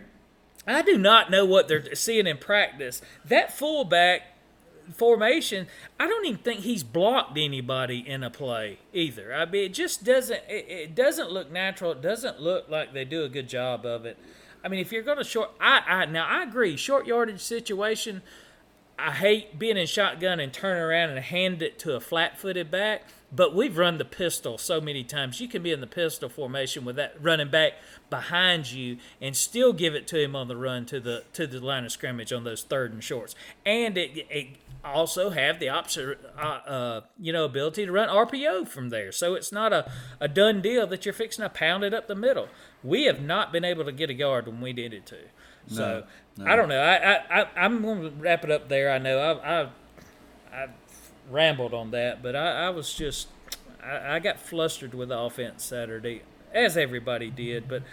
I 0.65 0.81
do 0.81 0.97
not 0.97 1.29
know 1.29 1.45
what 1.45 1.67
they're 1.67 1.93
seeing 1.93 2.25
in 2.25 2.37
practice. 2.37 3.01
That 3.25 3.53
fullback 3.53 4.30
formation, 4.93 5.67
I 5.99 6.07
don't 6.07 6.25
even 6.25 6.39
think 6.39 6.61
he's 6.61 6.83
blocked 6.83 7.37
anybody 7.37 7.99
in 7.99 8.23
a 8.23 8.29
play 8.29 8.79
either. 8.93 9.33
I 9.33 9.45
mean, 9.45 9.65
it 9.65 9.73
just 9.73 10.03
doesn't. 10.03 10.41
It, 10.47 10.65
it 10.67 10.95
doesn't 10.95 11.31
look 11.31 11.51
natural. 11.51 11.91
It 11.91 12.01
doesn't 12.01 12.41
look 12.41 12.69
like 12.69 12.93
they 12.93 13.05
do 13.05 13.23
a 13.23 13.29
good 13.29 13.49
job 13.49 13.85
of 13.85 14.05
it. 14.05 14.17
I 14.63 14.67
mean, 14.67 14.79
if 14.79 14.91
you're 14.91 15.03
going 15.03 15.17
to 15.17 15.23
short, 15.23 15.51
I, 15.59 15.81
I 15.87 16.05
now 16.05 16.27
I 16.27 16.43
agree. 16.43 16.77
Short 16.77 17.07
yardage 17.07 17.41
situation. 17.41 18.21
I 18.99 19.11
hate 19.11 19.57
being 19.57 19.77
in 19.77 19.87
shotgun 19.87 20.39
and 20.39 20.53
turn 20.53 20.77
around 20.77 21.09
and 21.09 21.19
hand 21.19 21.63
it 21.63 21.79
to 21.79 21.95
a 21.95 21.99
flat-footed 21.99 22.69
back. 22.69 23.01
But 23.33 23.55
we've 23.55 23.77
run 23.77 23.97
the 23.97 24.05
pistol 24.05 24.57
so 24.57 24.81
many 24.81 25.03
times. 25.03 25.39
You 25.39 25.47
can 25.47 25.63
be 25.63 25.71
in 25.71 25.79
the 25.79 25.87
pistol 25.87 26.27
formation 26.27 26.83
with 26.83 26.97
that 26.97 27.15
running 27.19 27.49
back 27.49 27.73
behind 28.09 28.69
you 28.71 28.97
and 29.21 29.35
still 29.35 29.71
give 29.71 29.95
it 29.95 30.05
to 30.07 30.21
him 30.21 30.35
on 30.35 30.49
the 30.49 30.57
run 30.57 30.85
to 30.87 30.99
the 30.99 31.23
to 31.33 31.47
the 31.47 31.61
line 31.61 31.85
of 31.85 31.93
scrimmage 31.93 32.33
on 32.33 32.43
those 32.43 32.61
third 32.61 32.91
and 32.91 33.01
shorts. 33.01 33.33
And 33.65 33.97
it, 33.97 34.27
it 34.29 34.47
also 34.83 35.29
have 35.29 35.59
the 35.59 35.69
option, 35.69 36.15
uh, 36.37 36.41
uh, 36.41 37.01
you 37.19 37.31
know, 37.31 37.45
ability 37.45 37.85
to 37.85 37.91
run 37.91 38.09
RPO 38.09 38.67
from 38.67 38.89
there. 38.89 39.11
So 39.11 39.35
it's 39.35 39.51
not 39.51 39.73
a, 39.73 39.91
a 40.19 40.27
done 40.27 40.61
deal 40.61 40.87
that 40.87 41.05
you're 41.05 41.13
fixing 41.13 41.43
to 41.43 41.49
pound 41.49 41.83
it 41.83 41.93
up 41.93 42.07
the 42.07 42.15
middle. 42.15 42.47
We 42.83 43.05
have 43.05 43.21
not 43.21 43.51
been 43.51 43.63
able 43.63 43.85
to 43.85 43.91
get 43.91 44.09
a 44.09 44.13
yard 44.13 44.47
when 44.47 44.61
we 44.61 44.73
needed 44.73 45.05
to. 45.07 45.17
So 45.67 46.03
I 46.43 46.55
don't 46.55 46.69
know. 46.69 46.81
I, 46.81 47.13
I, 47.13 47.41
I 47.41 47.47
I'm 47.55 47.81
going 47.81 48.01
to 48.01 48.09
wrap 48.09 48.43
it 48.43 48.51
up 48.51 48.67
there. 48.67 48.91
I 48.91 48.97
know 48.97 49.21
I've, 49.21 49.39
I've 49.39 49.69
I 50.53 50.67
rambled 51.29 51.73
on 51.73 51.91
that, 51.91 52.21
but 52.21 52.35
I, 52.35 52.65
I 52.65 52.69
was 52.69 52.93
just 52.93 53.27
I, 53.83 54.15
I 54.15 54.19
got 54.19 54.39
flustered 54.39 54.93
with 54.93 55.09
the 55.09 55.17
offense 55.17 55.63
Saturday, 55.63 56.23
as 56.53 56.77
everybody 56.77 57.29
did. 57.29 57.67
But 57.67 57.83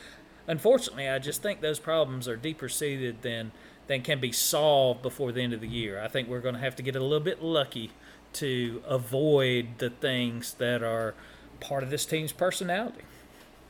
unfortunately, 0.47 1.09
I 1.09 1.19
just 1.19 1.43
think 1.43 1.61
those 1.61 1.79
problems 1.79 2.27
are 2.27 2.37
deeper 2.37 2.69
seated 2.69 3.23
than 3.23 3.53
than 3.89 4.03
can 4.03 4.21
be 4.21 4.31
solved 4.31 5.03
before 5.03 5.33
the 5.33 5.43
end 5.43 5.53
of 5.53 5.61
the 5.61 5.69
year. 5.69 6.01
I 6.01 6.09
think 6.09 6.29
we're 6.29 6.41
going 6.41 6.55
to 6.55 6.61
have 6.61 6.77
to 6.77 6.83
get 6.83 6.95
a 6.95 7.01
little 7.01 7.21
bit 7.21 7.43
lucky 7.43 7.91
to 8.35 8.83
avoid 8.87 9.79
the 9.79 9.91
things 9.91 10.55
that 10.55 10.83
are 10.83 11.15
part 11.61 11.83
of 11.83 11.91
this 11.91 12.07
team's 12.07 12.33
personality. 12.33 13.03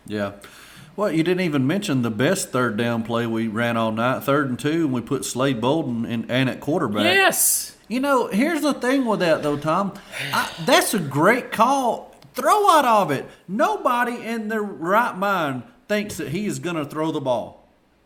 Yeah. 0.07 0.33
Well, 0.97 1.13
you 1.13 1.23
didn't 1.23 1.43
even 1.43 1.67
mention 1.67 2.03
the 2.03 2.11
best 2.11 2.51
third 2.51 2.77
down 2.77 3.05
play 3.05 3.27
we 3.27 3.47
ran 3.47 3.77
all 3.77 3.93
night, 3.93 4.25
third 4.25 4.49
and 4.49 4.59
two, 4.59 4.85
and 4.85 4.93
we 4.93 5.01
put 5.01 5.25
Slade 5.25 5.61
Bolden 5.61 6.05
in, 6.05 6.29
and 6.29 6.51
at 6.51 6.61
quarterback. 6.61 7.05
Yes. 7.05 7.77
You 7.87 8.01
know, 8.01 8.27
here's 8.27 8.63
the 8.63 8.75
thing 8.75 9.07
with 9.07 9.21
that 9.21 9.43
though, 9.43 9.57
Tom. 9.57 9.95
I, 10.33 10.51
that's 10.67 10.95
a 10.95 10.99
great 10.99 11.53
call. 11.53 12.17
Throw 12.35 12.69
out 12.71 12.85
of 12.85 13.11
it. 13.13 13.27
Nobody 13.47 14.21
in 14.25 14.49
their 14.49 14.63
right 14.63 15.17
mind 15.17 15.63
thinks 15.89 16.17
that 16.17 16.29
he 16.29 16.47
is 16.47 16.59
going 16.59 16.77
to 16.77 16.85
throw 16.85 17.13
the 17.13 17.21
ball. 17.21 17.58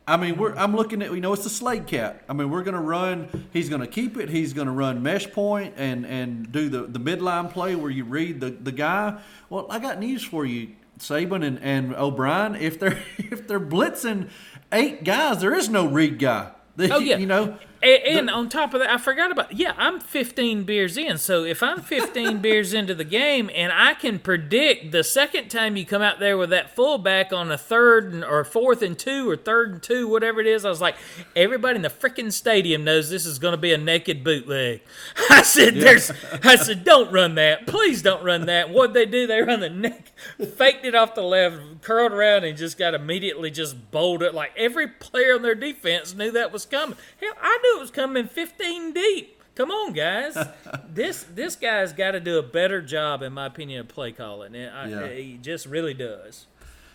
I 0.07 0.17
mean, 0.17 0.37
we're, 0.37 0.55
I'm 0.57 0.75
looking 0.75 1.01
at 1.03 1.13
you 1.13 1.21
know 1.21 1.33
it's 1.33 1.45
the 1.45 1.51
Slade 1.51 1.87
cat. 1.87 2.23
I 2.29 2.33
mean, 2.33 2.51
we're 2.51 2.65
going 2.65 2.75
to 2.75 2.81
run. 2.81 3.47
He's 3.53 3.69
going 3.69 3.83
to 3.83 3.87
keep 3.87 4.17
it. 4.17 4.29
He's 4.29 4.53
going 4.53 4.67
to 4.67 4.73
run 4.73 5.03
mesh 5.03 5.31
point 5.31 5.75
and 5.77 6.05
and 6.05 6.51
do 6.51 6.69
the 6.69 6.83
the 6.83 6.99
midline 6.99 7.51
play 7.51 7.77
where 7.77 7.91
you 7.91 8.05
read 8.05 8.41
the 8.41 8.51
the 8.51 8.73
guy. 8.73 9.21
Well, 9.49 9.67
I 9.71 9.79
got 9.79 10.01
news 10.01 10.25
for 10.25 10.45
you, 10.45 10.71
Saban 10.99 11.45
and, 11.45 11.59
and 11.61 11.95
O'Brien. 11.95 12.57
If 12.57 12.81
they're 12.81 12.99
if 13.19 13.47
they're 13.47 13.61
blitzing 13.61 14.29
eight 14.73 15.05
guys, 15.05 15.41
there 15.41 15.55
is 15.55 15.69
no 15.69 15.87
read 15.87 16.19
guy. 16.19 16.51
Oh 16.79 16.99
yeah, 16.99 17.19
you 17.19 17.27
know. 17.27 17.59
And, 17.83 18.19
and 18.19 18.31
on 18.31 18.49
top 18.49 18.75
of 18.75 18.81
that, 18.81 18.91
I 18.91 18.99
forgot 18.99 19.33
about. 19.33 19.57
Yeah, 19.57 19.75
I'm 19.77 19.99
15 19.99 20.63
beers 20.63 20.97
in. 20.97 21.19
So 21.19 21.43
if 21.43 21.63
I'm 21.63 21.81
15 21.81 22.39
beers 22.43 22.73
into 22.73 22.95
the 22.95 23.05
game, 23.05 23.51
and 23.55 23.73
I 23.73 23.95
can 23.95 24.21
predict 24.21 24.93
the 24.93 25.03
second 25.03 25.49
time 25.49 25.77
you 25.77 25.85
come 25.85 26.03
out 26.03 26.21
there 26.21 26.39
with 26.39 26.51
that 26.51 26.75
fullback 26.77 27.33
on 27.33 27.51
a 27.51 27.59
third 27.59 28.13
and, 28.13 28.25
or 28.25 28.45
fourth 28.45 28.83
and 28.83 28.97
two 28.97 29.29
or 29.29 29.37
third 29.37 29.73
and 29.73 29.83
two, 29.83 30.07
whatever 30.07 30.41
it 30.41 30.47
is, 30.47 30.65
I 30.65 30.69
was 30.69 30.81
like, 30.81 30.95
everybody 31.35 31.77
in 31.77 31.83
the 31.83 31.89
freaking 31.89 32.33
stadium 32.33 32.85
knows 32.85 33.11
this 33.11 33.27
is 33.27 33.41
going 33.41 33.53
to 33.53 33.59
be 33.59 33.73
a 33.73 33.79
naked 33.79 34.23
bootleg. 34.23 34.83
I 35.31 35.43
said, 35.43 35.75
"There's." 35.75 36.13
I 36.45 36.57
said, 36.57 36.85
"Don't 36.85 37.13
run 37.13 37.35
that. 37.35 37.67
Please 37.67 38.01
don't 38.01 38.23
run 38.23 38.47
that." 38.47 38.71
What 38.71 38.93
they 38.95 39.07
do? 39.07 39.27
They 39.27 39.41
run 39.43 39.61
the 39.61 39.71
neck, 39.71 40.13
faked 40.57 40.85
it 40.85 40.95
off 40.95 41.15
the 41.15 41.23
left, 41.23 41.83
curled 41.83 42.13
around, 42.13 42.45
and 42.45 42.57
just 42.57 42.79
got 42.79 42.95
immediately 42.95 43.51
just 43.51 43.91
bowled 43.91 44.23
it. 44.23 44.35
Like 44.35 44.53
every 44.57 44.87
player 44.87 45.35
on 45.35 45.43
their 45.43 45.57
defense 45.57 46.15
knew 46.15 46.31
that 46.31 46.53
was 46.53 46.65
coming. 46.65 46.97
Hell, 47.21 47.33
I 47.41 47.59
knew 47.63 47.72
it 47.77 47.81
was 47.81 47.91
coming 47.91 48.27
15 48.27 48.93
deep. 48.93 49.39
Come 49.55 49.71
on, 49.71 49.93
guys. 49.93 50.37
this 50.89 51.25
this 51.25 51.57
guy's 51.57 51.93
got 51.93 52.13
to 52.13 52.21
do 52.21 52.39
a 52.39 52.43
better 52.43 52.81
job, 52.81 53.23
in 53.23 53.33
my 53.35 53.47
opinion, 53.47 53.81
of 53.81 53.89
play 53.89 54.13
calling. 54.13 54.57
I, 54.57 54.89
Yeah. 54.89 55.09
He 55.09 55.39
just 55.41 55.67
really 55.67 55.95
does. 55.95 56.47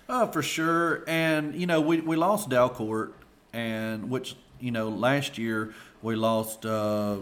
Oh, 0.09 0.27
for 0.31 0.41
sure. 0.41 1.03
And 1.07 1.53
you 1.55 1.67
know, 1.67 1.81
we 1.81 2.01
we 2.01 2.15
lost 2.15 2.49
Dalcourt, 2.49 3.13
and 3.53 4.09
which 4.09 4.35
you 4.59 4.71
know 4.71 4.89
last 4.89 5.37
year 5.37 5.73
we 6.01 6.15
lost. 6.15 6.65
Uh, 6.65 7.17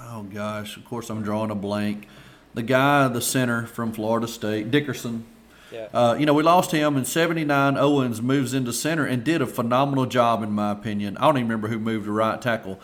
oh 0.00 0.26
gosh, 0.32 0.76
of 0.76 0.84
course 0.84 1.10
I'm 1.10 1.22
drawing 1.22 1.50
a 1.50 1.54
blank. 1.54 2.08
The 2.54 2.62
guy, 2.62 3.08
the 3.08 3.20
center 3.20 3.66
from 3.66 3.92
Florida 3.92 4.28
State, 4.28 4.70
Dickerson. 4.70 5.26
Yeah. 5.74 5.88
Uh, 5.92 6.14
you 6.14 6.24
know, 6.24 6.34
we 6.34 6.44
lost 6.44 6.70
him 6.70 6.96
in 6.96 7.04
79. 7.04 7.76
Owens 7.76 8.22
moves 8.22 8.54
into 8.54 8.72
center 8.72 9.04
and 9.04 9.24
did 9.24 9.42
a 9.42 9.46
phenomenal 9.46 10.06
job, 10.06 10.44
in 10.44 10.52
my 10.52 10.70
opinion. 10.70 11.16
I 11.16 11.22
don't 11.22 11.38
even 11.38 11.48
remember 11.48 11.66
who 11.66 11.80
moved 11.80 12.04
to 12.04 12.12
right 12.12 12.40
tackle, 12.40 12.78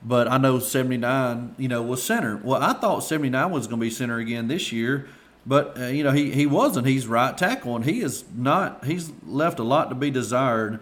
but 0.00 0.28
I 0.28 0.38
know 0.38 0.60
79, 0.60 1.56
you 1.58 1.66
know, 1.66 1.82
was 1.82 2.04
center. 2.04 2.36
Well, 2.36 2.62
I 2.62 2.74
thought 2.74 3.00
79 3.00 3.50
was 3.50 3.66
going 3.66 3.80
to 3.80 3.84
be 3.84 3.90
center 3.90 4.18
again 4.18 4.46
this 4.46 4.70
year, 4.70 5.08
but, 5.44 5.76
uh, 5.76 5.86
you 5.86 6.04
know, 6.04 6.12
he, 6.12 6.30
he 6.30 6.46
wasn't. 6.46 6.86
He's 6.86 7.08
right 7.08 7.36
tackle, 7.36 7.74
and 7.74 7.84
he 7.84 8.00
is 8.00 8.24
not, 8.32 8.84
he's 8.84 9.10
left 9.26 9.58
a 9.58 9.64
lot 9.64 9.88
to 9.88 9.96
be 9.96 10.12
desired 10.12 10.78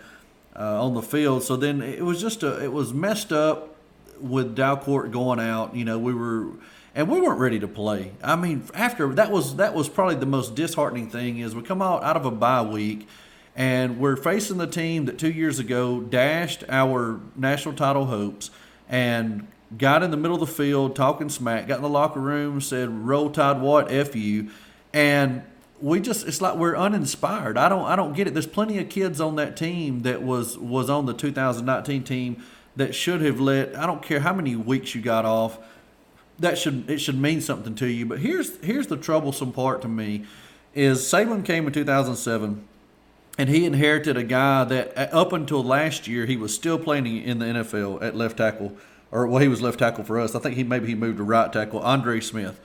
uh, 0.55 0.85
on 0.85 0.93
the 0.93 1.03
field. 1.03 1.45
So 1.45 1.57
then 1.57 1.81
it 1.81 2.05
was 2.05 2.21
just 2.21 2.43
a, 2.43 2.63
it 2.63 2.73
was 2.75 2.93
messed 2.93 3.33
up 3.33 3.75
with 4.21 4.55
Dalcourt 4.55 5.11
going 5.11 5.41
out. 5.41 5.75
You 5.75 5.87
know, 5.87 5.99
we 5.99 6.13
were 6.13 6.51
and 6.95 7.09
we 7.09 7.21
weren't 7.21 7.41
ready 7.41 7.59
to 7.59 7.69
play. 7.69 8.13
I 8.23 8.37
mean, 8.37 8.65
after 8.75 9.13
that 9.15 9.31
was 9.31 9.57
that 9.57 9.75
was 9.75 9.89
probably 9.89 10.17
the 10.17 10.27
most 10.27 10.55
disheartening 10.55 11.11
thing 11.11 11.39
is 11.39 11.55
we 11.55 11.63
come 11.63 11.83
out 11.83 12.03
out 12.05 12.17
of 12.17 12.25
a 12.25 12.31
bye 12.31 12.63
week 12.63 13.09
and 13.57 13.99
we're 13.99 14.17
facing 14.17 14.59
the 14.59 14.67
team 14.67 15.05
that 15.07 15.19
two 15.19 15.31
years 15.31 15.59
ago 15.59 16.01
dashed 16.01 16.65
our 16.69 17.21
national 17.37 17.75
title 17.75 18.07
hopes 18.07 18.51
and 18.89 19.47
got 19.77 20.03
in 20.03 20.11
the 20.11 20.17
middle 20.17 20.41
of 20.41 20.41
the 20.41 20.55
field 20.55 20.95
talking 20.95 21.29
smack, 21.29 21.67
got 21.67 21.77
in 21.77 21.83
the 21.83 21.89
locker 21.89 22.21
room, 22.21 22.61
said 22.61 22.89
roll 23.07 23.31
tide 23.31 23.61
what 23.61 23.91
F 23.91 24.15
you 24.15 24.51
and 24.93 25.43
we 25.81 26.01
just 26.01 26.27
it's 26.27 26.41
like 26.41 26.57
we're 26.57 26.77
uninspired. 26.77 27.59
I 27.59 27.69
don't 27.69 27.85
I 27.85 27.97
don't 27.97 28.15
get 28.15 28.29
it. 28.29 28.33
There's 28.33 28.47
plenty 28.47 28.79
of 28.79 28.89
kids 28.89 29.21
on 29.21 29.37
that 29.37 29.57
team 29.57 30.01
that 30.03 30.23
was 30.23 30.57
was 30.57 30.89
on 30.89 31.07
the 31.07 31.13
2019 31.13 32.05
team 32.05 32.43
that 32.77 32.95
should 32.95 33.21
have 33.21 33.41
let 33.41 33.77
I 33.77 33.85
don't 33.87 34.03
care 34.03 34.21
how 34.21 34.33
many 34.33 34.57
weeks 34.57 34.95
you 34.95 35.03
got 35.03 35.25
off 35.25 35.59
that 36.39 36.59
should 36.59 36.89
it 36.91 36.99
should 36.99 37.21
mean 37.21 37.41
something 37.41 37.75
to 37.77 37.87
you. 37.87 38.07
But 38.07 38.21
here's 38.21 38.59
here's 38.59 38.87
the 38.87 38.97
troublesome 38.97 39.53
part 39.53 39.83
to 39.83 39.89
me 39.89 40.25
is 40.75 41.01
Saban 41.01 41.45
came 41.45 41.67
in 41.67 41.73
2007 41.73 42.67
and 43.39 43.49
he 43.49 43.65
inherited 43.65 44.17
a 44.17 44.25
guy 44.25 44.65
that 44.65 44.97
uh, 44.97 45.09
up 45.13 45.33
until 45.33 45.63
last 45.63 46.09
year 46.09 46.27
he 46.27 46.37
was 46.37 46.55
still 46.55 46.79
playing 46.79 47.07
in 47.07 47.39
the 47.39 47.47
NFL 47.47 48.03
at 48.03 48.17
left 48.17 48.39
tackle 48.39 48.77
or 49.11 49.27
well 49.27 49.41
he 49.41 49.49
was 49.49 49.63
left 49.63 49.79
tackle 49.79 50.05
for 50.05 50.19
us. 50.19 50.35
I 50.35 50.41
think 50.41 50.57
he 50.57 50.65
maybe 50.65 50.89
he 50.89 50.95
moved 50.95 51.19
to 51.19 51.25
right 51.25 51.53
tackle. 51.53 51.81
Andre 51.81 52.21
Smith. 52.21 52.61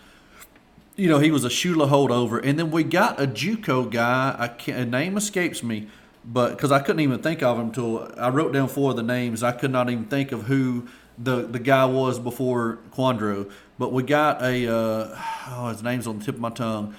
You 0.95 1.07
know 1.07 1.19
he 1.19 1.31
was 1.31 1.45
a 1.45 1.49
Shula 1.49 1.89
holdover, 1.89 2.43
and 2.43 2.59
then 2.59 2.71
we 2.71 2.83
got 2.83 3.21
a 3.21 3.27
JUCO 3.27 3.89
guy. 3.89 4.35
I 4.37 4.49
can't, 4.49 4.79
a 4.79 4.85
name 4.85 5.15
escapes 5.15 5.63
me, 5.63 5.87
but 6.25 6.51
because 6.51 6.73
I 6.73 6.79
couldn't 6.79 6.99
even 6.99 7.21
think 7.21 7.41
of 7.41 7.57
him 7.57 7.67
until 7.67 8.11
I 8.17 8.29
wrote 8.29 8.51
down 8.51 8.67
four 8.67 8.91
of 8.91 8.97
the 8.97 9.03
names. 9.03 9.41
I 9.41 9.53
could 9.53 9.71
not 9.71 9.89
even 9.89 10.05
think 10.05 10.33
of 10.33 10.43
who 10.43 10.89
the 11.21 11.43
the 11.43 11.59
guy 11.59 11.85
was 11.85 12.19
before 12.19 12.79
Kouandjio. 12.95 13.51
But 13.77 13.93
we 13.93 14.03
got 14.03 14.41
a 14.41 14.67
uh, 14.67 15.21
oh 15.49 15.69
his 15.69 15.83
name's 15.83 16.07
on 16.07 16.19
the 16.19 16.25
tip 16.25 16.35
of 16.35 16.41
my 16.41 16.49
tongue. 16.49 16.95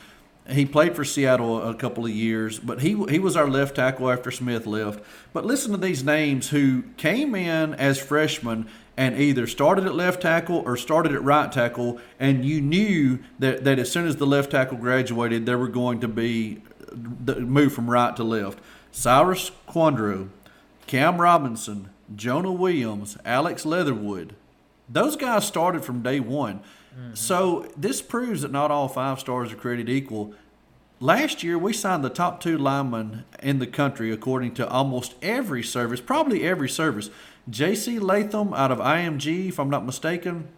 He 0.49 0.67
played 0.67 0.97
for 0.97 1.05
Seattle 1.05 1.63
a 1.63 1.75
couple 1.75 2.05
of 2.05 2.11
years, 2.11 2.59
but 2.59 2.81
he 2.81 2.91
he 3.09 3.19
was 3.19 3.37
our 3.37 3.49
left 3.49 3.77
tackle 3.77 4.11
after 4.11 4.31
Smith 4.31 4.67
left. 4.67 5.03
But 5.33 5.45
listen 5.45 5.73
to 5.73 5.79
these 5.79 6.03
names 6.03 6.51
who 6.51 6.85
came 6.97 7.35
in 7.35 7.75
as 7.75 7.99
freshmen 7.99 8.69
and 8.97 9.17
either 9.19 9.47
started 9.47 9.87
at 9.87 9.95
left 9.95 10.21
tackle 10.21 10.63
or 10.67 10.77
started 10.77 11.13
at 11.13 11.23
right 11.23 11.51
tackle, 11.51 11.99
and 12.19 12.45
you 12.45 12.61
knew 12.61 13.19
that, 13.39 13.65
that 13.65 13.79
as 13.79 13.91
soon 13.91 14.07
as 14.07 14.17
the 14.17 14.27
left 14.27 14.51
tackle 14.51 14.77
graduated, 14.77 15.47
they 15.47 15.55
were 15.55 15.69
going 15.69 16.01
to 16.01 16.09
be 16.09 16.61
the 16.93 17.41
move 17.41 17.73
from 17.73 17.89
right 17.89 18.15
to 18.17 18.25
left. 18.25 18.59
Cyrus 18.93 19.53
Kouandjio, 19.69 20.29
Cam 20.87 21.21
Robinson, 21.21 21.89
Jonah 22.15 22.53
Williams, 22.53 23.17
Alex 23.25 23.65
Leatherwood. 23.65 24.35
Those 24.89 25.17
guys 25.17 25.47
started 25.47 25.85
from 25.85 26.03
day 26.03 26.21
one. 26.21 26.61
Mm-hmm. 26.99 27.15
So 27.15 27.71
this 27.77 28.03
proves 28.03 28.43
that 28.43 28.51
not 28.51 28.71
all 28.71 28.89
five 28.89 29.21
stars 29.21 29.53
are 29.53 29.57
created 29.57 29.89
equal. 29.89 30.35
Last 30.99 31.43
year, 31.43 31.57
we 31.57 31.73
signed 31.73 32.05
the 32.05 32.11
top 32.11 32.41
two 32.41 32.59
linemen 32.59 33.25
in 33.43 33.59
the 33.59 33.67
country 33.67 34.13
according 34.13 34.55
to 34.55 34.69
almost 34.69 35.15
every 35.23 35.63
service, 35.63 36.01
probably 36.01 36.43
every 36.43 36.69
service. 36.69 37.09
J.C. 37.49 37.99
Latham 37.99 38.53
out 38.53 38.71
of 38.71 38.79
IMG, 38.79 39.49
if 39.49 39.59
I'm 39.59 39.71
not 39.71 39.87
mistaken, 39.87 40.49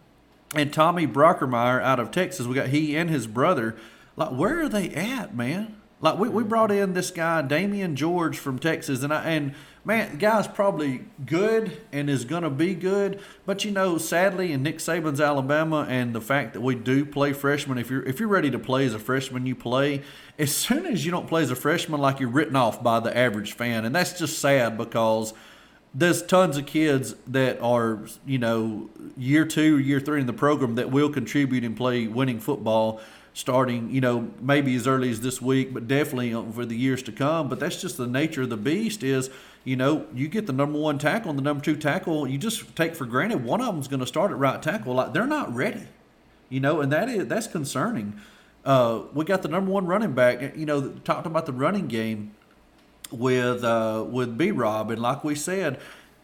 and 0.53 0.73
Tommy 0.73 1.07
Brockermeyer 1.07 1.81
out 1.81 1.99
of 1.99 2.11
Texas. 2.11 2.45
We 2.45 2.55
got 2.55 2.67
he 2.67 2.95
and 2.97 3.09
his 3.09 3.25
brother. 3.25 3.75
Like, 4.15 4.31
where 4.31 4.61
are 4.61 4.69
they 4.69 4.89
at, 4.89 5.33
man? 5.35 5.75
Like, 6.03 6.19
we, 6.19 6.27
we 6.27 6.43
mm. 6.43 6.49
brought 6.49 6.69
in 6.69 6.93
this 6.93 7.11
guy, 7.11 7.41
Damieon 7.41 7.95
George 7.95 8.37
from 8.37 8.59
Texas, 8.59 9.03
and 9.03 9.13
I 9.13 9.23
and 9.23 9.55
man, 9.85 10.11
the 10.11 10.17
guy's 10.17 10.49
probably 10.49 11.05
good 11.25 11.81
and 11.93 12.09
is 12.09 12.25
gonna 12.25 12.49
be 12.49 12.75
good. 12.75 13.21
But 13.45 13.63
you 13.63 13.71
know, 13.71 13.97
sadly, 13.97 14.51
in 14.51 14.63
Nick 14.63 14.79
Saban's 14.79 15.21
Alabama, 15.21 15.87
and 15.89 16.13
the 16.13 16.19
fact 16.19 16.53
that 16.53 16.61
we 16.61 16.75
do 16.75 17.05
play 17.05 17.31
freshmen, 17.31 17.77
if 17.77 17.89
you're 17.89 18.03
if 18.03 18.19
you're 18.19 18.27
ready 18.27 18.51
to 18.51 18.59
play 18.59 18.85
as 18.85 18.93
a 18.93 18.99
freshman, 18.99 19.45
you 19.45 19.55
play. 19.55 20.01
As 20.37 20.53
soon 20.53 20.85
as 20.85 21.05
you 21.05 21.11
don't 21.11 21.27
play 21.27 21.41
as 21.41 21.51
a 21.51 21.55
freshman, 21.55 22.01
like 22.01 22.19
you're 22.19 22.27
written 22.27 22.57
off 22.57 22.83
by 22.83 22.99
the 22.99 23.15
average 23.17 23.53
fan, 23.53 23.85
and 23.85 23.95
that's 23.95 24.19
just 24.19 24.39
sad 24.39 24.77
because 24.77 25.33
there's 25.95 26.21
tons 26.21 26.57
of 26.57 26.65
kids 26.65 27.15
that 27.27 27.61
are, 27.61 27.99
you 28.25 28.39
know, 28.39 28.89
year 29.15 29.45
two, 29.45 29.77
year 29.79 30.01
three 30.01 30.19
in 30.19 30.27
the 30.27 30.33
program 30.33 30.75
that 30.75 30.91
will 30.91 31.09
contribute 31.09 31.63
and 31.63 31.77
play 31.77 32.07
winning 32.07 32.39
football 32.39 32.99
starting, 33.33 33.89
you 33.89 33.99
know, 33.99 34.31
maybe 34.39 34.75
as 34.75 34.87
early 34.87 35.09
as 35.09 35.21
this 35.21 35.41
week, 35.41 35.73
but 35.73 35.87
definitely 35.87 36.33
for 36.53 36.65
the 36.65 36.75
years 36.75 37.01
to 37.03 37.11
come. 37.11 37.49
But 37.49 37.59
that's 37.59 37.81
just 37.81 37.97
the 37.97 38.07
nature 38.07 38.43
of 38.43 38.49
the 38.49 38.57
beast 38.57 39.03
is, 39.03 39.29
you 39.63 39.75
know, 39.75 40.05
you 40.13 40.27
get 40.27 40.45
the 40.45 40.53
number 40.53 40.77
one 40.77 40.99
tackle 40.99 41.29
and 41.31 41.39
the 41.39 41.43
number 41.43 41.63
two 41.63 41.75
tackle, 41.75 42.27
you 42.27 42.37
just 42.37 42.75
take 42.75 42.95
for 42.95 43.05
granted 43.05 43.43
one 43.43 43.61
of 43.61 43.67
them's 43.67 43.87
going 43.87 44.01
to 44.01 44.07
start 44.07 44.31
at 44.31 44.37
right 44.37 44.61
tackle. 44.61 44.93
Like 44.93 45.13
they're 45.13 45.25
not 45.25 45.53
ready, 45.53 45.87
you 46.49 46.59
know, 46.59 46.81
and 46.81 46.91
that 46.91 47.09
is 47.09 47.27
that's 47.27 47.47
concerning. 47.47 48.19
Uh, 48.65 49.01
we 49.13 49.25
got 49.25 49.41
the 49.41 49.49
number 49.49 49.71
one 49.71 49.85
running 49.85 50.13
back, 50.13 50.55
you 50.55 50.65
know, 50.65 50.89
talked 51.03 51.25
about 51.25 51.45
the 51.45 51.51
running 51.51 51.87
game 51.87 52.33
with 53.11 53.63
uh, 53.63 54.05
with 54.09 54.37
B 54.37 54.51
Rob, 54.51 54.89
and 54.89 55.01
like 55.01 55.23
we 55.23 55.35
said, 55.35 55.79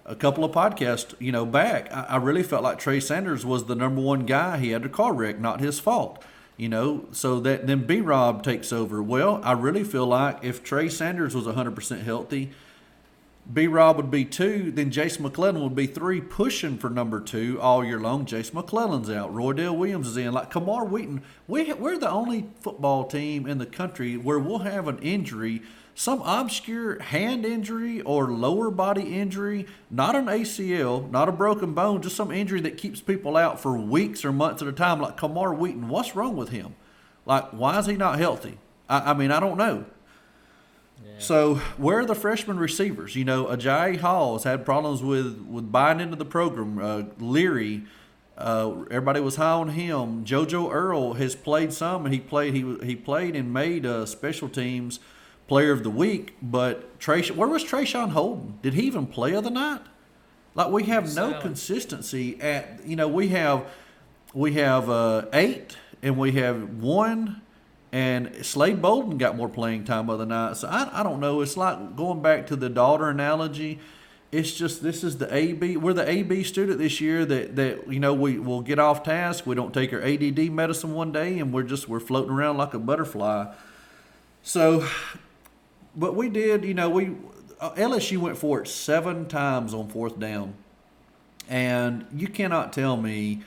a 0.06 0.16
couple 0.16 0.44
of 0.44 0.52
podcasts, 0.52 1.14
you 1.20 1.32
know, 1.32 1.46
back, 1.46 1.92
I, 1.94 2.02
I 2.04 2.16
really 2.18 2.44
felt 2.44 2.64
like 2.64 2.80
Trey 2.80 3.00
Sanders 3.00 3.46
was 3.46 3.66
the 3.66 3.76
number 3.76 4.02
one 4.02 4.26
guy. 4.26 4.58
He 4.58 4.72
had 4.72 4.86
a 4.86 4.90
car 4.90 5.14
wreck, 5.14 5.40
not 5.40 5.60
his 5.60 5.80
fault, 5.80 6.24
you 6.60 6.70
know. 6.70 7.06
So 7.12 7.40
that 7.40 7.66
then 7.66 7.86
B 7.86 8.02
Rob 8.02 8.44
takes 8.44 8.72
over. 8.72 9.02
Well, 9.02 9.42
I 9.44 9.54
really 9.54 9.84
feel 9.84 10.06
like 10.06 10.44
if 10.44 10.64
Trey 10.64 10.90
Sanders 10.90 11.34
was 11.34 11.46
100% 11.46 12.04
healthy, 12.04 12.52
B 13.52 13.66
Rob 13.66 13.96
would 13.96 14.12
be 14.12 14.26
two, 14.26 14.70
then 14.70 14.92
Jason 14.92 15.24
McClellan 15.24 15.64
would 15.64 15.76
be 15.76 15.88
three, 15.88 16.22
pushing 16.22 16.78
for 16.78 16.90
number 16.90 17.20
two 17.20 17.60
all 17.60 17.84
year 17.84 18.00
long. 18.00 18.26
Jason 18.26 18.56
McClellan's 18.56 19.10
out. 19.10 19.34
Roydell 19.34 19.76
Williams 19.76 20.08
is 20.08 20.18
in. 20.18 20.34
Like 20.34 20.52
Camar 20.52 20.86
Wheaton, 20.86 21.24
we, 21.48 21.74
we're 21.74 21.98
the 21.98 22.12
only 22.12 22.46
football 22.60 23.06
team 23.06 23.48
in 23.48 23.58
the 23.58 23.66
country 23.66 24.18
where 24.18 24.38
we'll 24.38 24.60
have 24.60 24.88
an 24.88 25.00
injury, 25.00 25.64
some 26.00 26.22
obscure 26.22 26.98
hand 27.02 27.46
injury 27.46 28.00
or 28.00 28.32
lower 28.32 28.72
body 28.72 29.20
injury, 29.20 29.68
not 29.92 30.16
an 30.16 30.28
ACL, 30.28 31.12
not 31.12 31.28
a 31.28 31.32
broken 31.34 31.74
bone, 31.74 32.02
just 32.02 32.16
some 32.16 32.32
injury 32.32 32.62
that 32.62 32.78
keeps 32.78 33.02
people 33.02 33.36
out 33.36 33.60
for 33.60 33.78
weeks 33.78 34.24
or 34.24 34.32
months 34.32 34.62
at 34.62 34.70
a 34.70 34.72
time. 34.72 35.02
Like 35.02 35.18
Camar 35.18 35.54
Wheaton, 35.54 35.90
what's 35.90 36.16
wrong 36.16 36.38
with 36.38 36.50
him? 36.50 36.74
Like, 37.26 37.50
why 37.50 37.80
is 37.80 37.86
he 37.86 37.98
not 37.98 38.18
healthy? 38.18 38.58
I, 38.88 39.12
I 39.12 39.14
mean, 39.14 39.30
I 39.30 39.42
don't 39.42 39.58
know. 39.58 39.84
So 41.18 41.56
where 41.76 42.00
are 42.00 42.06
the 42.06 42.16
freshman 42.16 42.60
receivers? 42.60 43.18
You 43.18 43.26
know, 43.26 43.48
Agiye 43.48 43.98
Hall 43.98 44.34
has 44.38 44.46
had 44.46 44.64
problems 44.64 45.04
with 45.04 45.38
with 45.50 45.70
buying 45.70 46.00
into 46.00 46.16
the 46.16 46.24
program. 46.24 46.80
Uh, 46.80 47.04
Leary, 47.20 47.84
uh, 48.38 48.72
everybody 48.90 49.20
was 49.20 49.36
high 49.36 49.52
on 49.52 49.70
him. 49.70 50.24
JoJo 50.24 50.72
Earle 50.72 51.16
has 51.16 51.36
played 51.36 51.74
some, 51.74 52.06
and 52.06 52.14
he 52.14 52.22
played 52.22 52.54
he 52.54 52.78
he 52.86 52.96
played 52.96 53.36
and 53.36 53.52
made 53.52 53.86
uh, 53.86 54.06
special 54.06 54.48
teams 54.48 55.02
player 55.50 55.74
of 55.74 55.84
the 55.84 55.90
week. 55.90 56.38
But 56.42 57.00
Trey, 57.00 57.24
where 57.30 57.50
was 57.50 57.66
Traeshon 57.66 58.12
Holden? 58.12 58.60
Did 58.62 58.76
he 58.76 58.84
even 58.84 59.06
play 59.06 59.36
other 59.36 59.50
night? 59.50 59.82
Like 60.56 60.72
we 60.72 60.84
have 60.84 61.14
no 61.16 61.40
consistency 61.42 62.40
at 62.42 62.86
you 62.86 62.96
know 62.96 63.08
we 63.08 63.30
have 63.30 63.66
we 64.34 64.54
have 64.54 64.90
uh, 64.90 65.26
eight 65.34 65.76
and 66.02 66.18
we 66.18 66.34
have 66.34 66.78
one 66.82 67.42
and 67.92 68.46
Slade 68.46 68.82
Bolden 68.82 69.18
got 69.18 69.36
more 69.36 69.50
playing 69.50 69.84
time 69.84 70.10
other 70.10 70.26
night. 70.26 70.58
So 70.58 70.68
I, 70.68 71.00
I 71.00 71.04
don't 71.04 71.20
know. 71.20 71.42
It's 71.42 71.58
like 71.58 71.96
going 71.96 72.22
back 72.22 72.48
to 72.48 72.56
the 72.56 72.70
daughter 72.70 73.10
analogy. 73.10 73.80
It's 74.32 74.54
just 74.54 74.84
this 74.84 75.04
is 75.04 75.18
the 75.18 75.34
AB. 75.34 75.78
We're 75.78 75.94
the 75.94 76.08
AB 76.08 76.44
student 76.44 76.78
this 76.78 77.02
year 77.02 77.26
that 77.26 77.56
that 77.56 77.92
you 77.92 78.00
know 78.00 78.14
we 78.14 78.38
will 78.38 78.62
get 78.62 78.78
off 78.78 79.04
task. 79.04 79.48
We 79.48 79.56
don't 79.56 79.74
take 79.74 79.92
our 79.92 80.02
ADD 80.02 80.52
medicine 80.52 80.94
one 80.94 81.12
day, 81.12 81.40
and 81.40 81.52
we're 81.52 81.64
just 81.64 81.90
we're 81.90 82.00
floating 82.00 82.32
around 82.32 82.58
like 82.58 82.76
a 82.76 82.80
butterfly. 82.80 83.52
So, 84.44 84.88
but 86.00 86.16
we 86.16 86.30
did. 86.30 86.64
You 86.64 86.74
know, 86.74 86.90
we 86.90 87.16
uh, 87.60 87.72
LSU 87.72 88.18
went 88.18 88.38
for 88.38 88.62
it 88.62 88.68
seven 88.68 89.28
times 89.28 89.74
on 89.74 89.90
fourth 89.90 90.18
down, 90.18 90.56
and 91.50 92.06
you 92.14 92.28
cannot 92.28 92.72
tell 92.72 92.98
me 92.98 93.42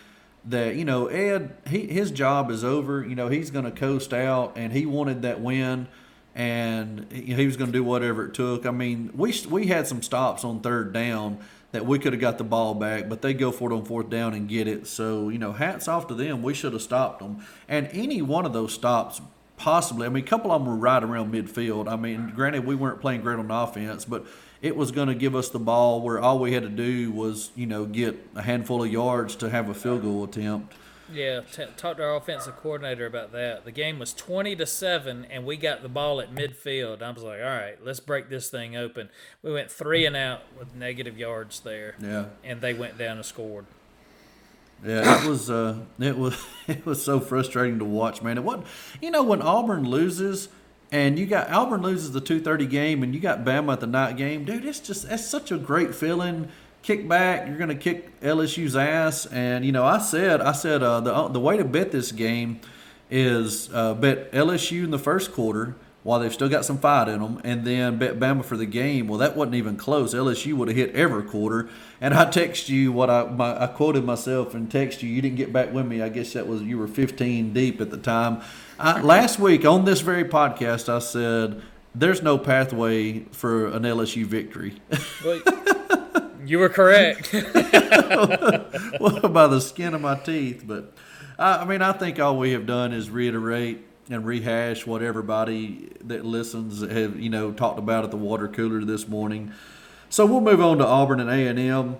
that 0.44 0.76
you 0.76 0.84
know 0.84 1.06
Ed 1.06 1.56
he 1.66 1.86
his 1.86 2.10
job 2.10 2.50
is 2.50 2.62
over. 2.62 3.04
You 3.04 3.14
know 3.14 3.28
he's 3.28 3.50
going 3.50 3.64
to 3.64 3.70
coast 3.70 4.12
out, 4.12 4.52
and 4.56 4.72
he 4.72 4.84
wanted 4.84 5.22
that 5.22 5.40
win, 5.40 5.88
and 6.34 7.06
he 7.10 7.34
he 7.34 7.46
was 7.46 7.56
going 7.56 7.72
to 7.72 7.78
do 7.78 7.82
whatever 7.82 8.26
it 8.26 8.34
took. 8.34 8.66
I 8.66 8.70
mean, 8.70 9.10
we 9.14 9.34
we 9.48 9.66
had 9.68 9.86
some 9.86 10.02
stops 10.02 10.44
on 10.44 10.60
third 10.60 10.92
down 10.92 11.38
that 11.72 11.86
we 11.86 11.98
could 11.98 12.12
have 12.12 12.20
got 12.20 12.36
the 12.36 12.44
ball 12.44 12.74
back, 12.74 13.08
but 13.08 13.22
they 13.22 13.32
go 13.32 13.50
for 13.50 13.72
it 13.72 13.74
on 13.74 13.86
fourth 13.86 14.10
down 14.10 14.34
and 14.34 14.46
get 14.46 14.68
it. 14.68 14.86
So 14.86 15.30
you 15.30 15.38
know, 15.38 15.52
hats 15.52 15.88
off 15.88 16.06
to 16.08 16.14
them. 16.14 16.42
We 16.42 16.52
should 16.52 16.74
have 16.74 16.82
stopped 16.82 17.20
them, 17.20 17.44
and 17.66 17.88
any 17.92 18.20
one 18.20 18.44
of 18.44 18.52
those 18.52 18.74
stops. 18.74 19.22
Possibly, 19.62 20.06
I 20.06 20.10
mean, 20.10 20.24
a 20.24 20.26
couple 20.26 20.50
of 20.50 20.60
them 20.60 20.68
were 20.68 20.76
right 20.76 21.00
around 21.02 21.32
midfield. 21.32 21.86
I 21.86 21.94
mean, 21.94 22.32
granted, 22.34 22.66
we 22.66 22.74
weren't 22.74 23.00
playing 23.00 23.20
great 23.20 23.38
on 23.38 23.48
offense, 23.48 24.04
but 24.04 24.26
it 24.60 24.74
was 24.74 24.90
going 24.90 25.06
to 25.06 25.14
give 25.14 25.36
us 25.36 25.50
the 25.50 25.60
ball 25.60 26.02
where 26.02 26.18
all 26.18 26.40
we 26.40 26.52
had 26.52 26.64
to 26.64 26.68
do 26.68 27.12
was, 27.12 27.52
you 27.54 27.66
know, 27.66 27.84
get 27.84 28.18
a 28.34 28.42
handful 28.42 28.82
of 28.82 28.90
yards 28.90 29.36
to 29.36 29.50
have 29.50 29.68
a 29.68 29.74
field 29.74 30.02
goal 30.02 30.24
attempt. 30.24 30.74
Yeah, 31.12 31.42
t- 31.42 31.66
talked 31.76 31.98
to 31.98 32.04
our 32.04 32.16
offensive 32.16 32.56
coordinator 32.56 33.06
about 33.06 33.30
that. 33.32 33.64
The 33.64 33.70
game 33.70 34.00
was 34.00 34.12
twenty 34.12 34.56
to 34.56 34.66
seven, 34.66 35.26
and 35.30 35.44
we 35.44 35.56
got 35.56 35.82
the 35.82 35.88
ball 35.88 36.20
at 36.20 36.34
midfield. 36.34 37.00
I 37.02 37.10
was 37.10 37.22
like, 37.22 37.38
"All 37.40 37.46
right, 37.46 37.76
let's 37.84 38.00
break 38.00 38.30
this 38.30 38.48
thing 38.50 38.76
open." 38.76 39.10
We 39.42 39.52
went 39.52 39.70
three 39.70 40.06
and 40.06 40.16
out 40.16 40.40
with 40.58 40.74
negative 40.74 41.18
yards 41.18 41.60
there, 41.60 41.94
Yeah, 42.00 42.26
and 42.42 42.60
they 42.60 42.72
went 42.74 42.98
down 42.98 43.18
and 43.18 43.26
scored. 43.26 43.66
Yeah, 44.84 45.22
it 45.22 45.28
was 45.28 45.50
uh, 45.50 45.78
it 45.98 46.16
was 46.18 46.36
it 46.66 46.84
was 46.84 47.02
so 47.04 47.20
frustrating 47.20 47.78
to 47.78 47.84
watch, 47.84 48.22
man. 48.22 48.38
It 48.38 48.44
what 48.44 48.64
you 49.00 49.10
know 49.10 49.22
when 49.22 49.42
Auburn 49.42 49.88
loses 49.88 50.48
and 50.90 51.18
you 51.18 51.26
got 51.26 51.50
Auburn 51.50 51.82
loses 51.82 52.12
the 52.12 52.20
two 52.20 52.40
thirty 52.40 52.66
game, 52.66 53.02
and 53.02 53.14
you 53.14 53.20
got 53.20 53.44
Bama 53.44 53.72
at 53.72 53.80
the 53.80 53.86
night 53.86 54.16
game, 54.16 54.44
dude. 54.44 54.64
It's 54.64 54.80
just 54.80 55.08
that's 55.08 55.26
such 55.26 55.50
a 55.50 55.56
great 55.56 55.94
feeling. 55.94 56.48
Kick 56.82 57.08
back, 57.08 57.46
you're 57.46 57.58
gonna 57.58 57.74
kick 57.76 58.20
LSU's 58.20 58.76
ass, 58.76 59.26
and 59.26 59.64
you 59.64 59.72
know 59.72 59.84
I 59.84 59.98
said 59.98 60.40
I 60.40 60.52
said 60.52 60.82
uh, 60.82 61.00
the 61.00 61.28
the 61.28 61.40
way 61.40 61.56
to 61.56 61.64
bet 61.64 61.92
this 61.92 62.12
game 62.12 62.60
is 63.10 63.72
uh, 63.72 63.94
bet 63.94 64.32
LSU 64.32 64.84
in 64.84 64.90
the 64.90 64.98
first 64.98 65.32
quarter 65.32 65.76
while 66.02 66.18
they've 66.18 66.32
still 66.32 66.48
got 66.48 66.64
some 66.64 66.78
fight 66.78 67.08
in 67.08 67.20
them, 67.20 67.40
and 67.44 67.64
then 67.64 67.96
bet 67.98 68.18
Bama 68.18 68.44
for 68.44 68.56
the 68.56 68.66
game. 68.66 69.06
Well, 69.06 69.18
that 69.18 69.36
wasn't 69.36 69.54
even 69.54 69.76
close. 69.76 70.14
LSU 70.14 70.54
would 70.54 70.68
have 70.68 70.76
hit 70.76 70.94
every 70.94 71.22
quarter. 71.22 71.68
And 72.00 72.12
I 72.12 72.28
text 72.28 72.68
you 72.68 72.90
what 72.90 73.08
I 73.08 73.24
my, 73.24 73.62
I 73.62 73.66
quoted 73.68 74.04
myself 74.04 74.54
and 74.54 74.70
text 74.70 75.02
you. 75.02 75.08
You 75.08 75.22
didn't 75.22 75.36
get 75.36 75.52
back 75.52 75.72
with 75.72 75.86
me. 75.86 76.02
I 76.02 76.08
guess 76.08 76.32
that 76.32 76.48
was 76.48 76.62
you 76.62 76.78
were 76.78 76.88
15 76.88 77.52
deep 77.52 77.80
at 77.80 77.90
the 77.90 77.98
time. 77.98 78.42
I, 78.78 79.00
last 79.00 79.38
week 79.38 79.64
on 79.64 79.84
this 79.84 80.00
very 80.00 80.24
podcast, 80.24 80.88
I 80.88 80.98
said 80.98 81.62
there's 81.94 82.22
no 82.22 82.36
pathway 82.36 83.20
for 83.30 83.68
an 83.68 83.82
LSU 83.82 84.24
victory. 84.24 84.80
Well, 85.24 85.40
you 86.44 86.58
were 86.58 86.68
correct. 86.68 87.32
well, 89.00 89.20
by 89.28 89.46
the 89.46 89.60
skin 89.60 89.94
of 89.94 90.00
my 90.00 90.16
teeth. 90.16 90.64
But 90.66 90.92
I, 91.38 91.58
I 91.58 91.64
mean, 91.64 91.80
I 91.82 91.92
think 91.92 92.18
all 92.18 92.36
we 92.36 92.52
have 92.52 92.66
done 92.66 92.92
is 92.92 93.08
reiterate 93.08 93.86
and 94.12 94.26
rehash 94.26 94.86
what 94.86 95.02
everybody 95.02 95.90
that 96.04 96.24
listens 96.24 96.80
have 96.82 97.18
you 97.18 97.30
know 97.30 97.52
talked 97.52 97.78
about 97.78 98.04
at 98.04 98.10
the 98.10 98.16
water 98.16 98.48
cooler 98.48 98.84
this 98.84 99.08
morning. 99.08 99.52
So 100.08 100.26
we'll 100.26 100.40
move 100.40 100.60
on 100.60 100.78
to 100.78 100.86
Auburn 100.86 101.20
and 101.20 101.30
A 101.30 101.46
and 101.46 101.58
M. 101.58 101.96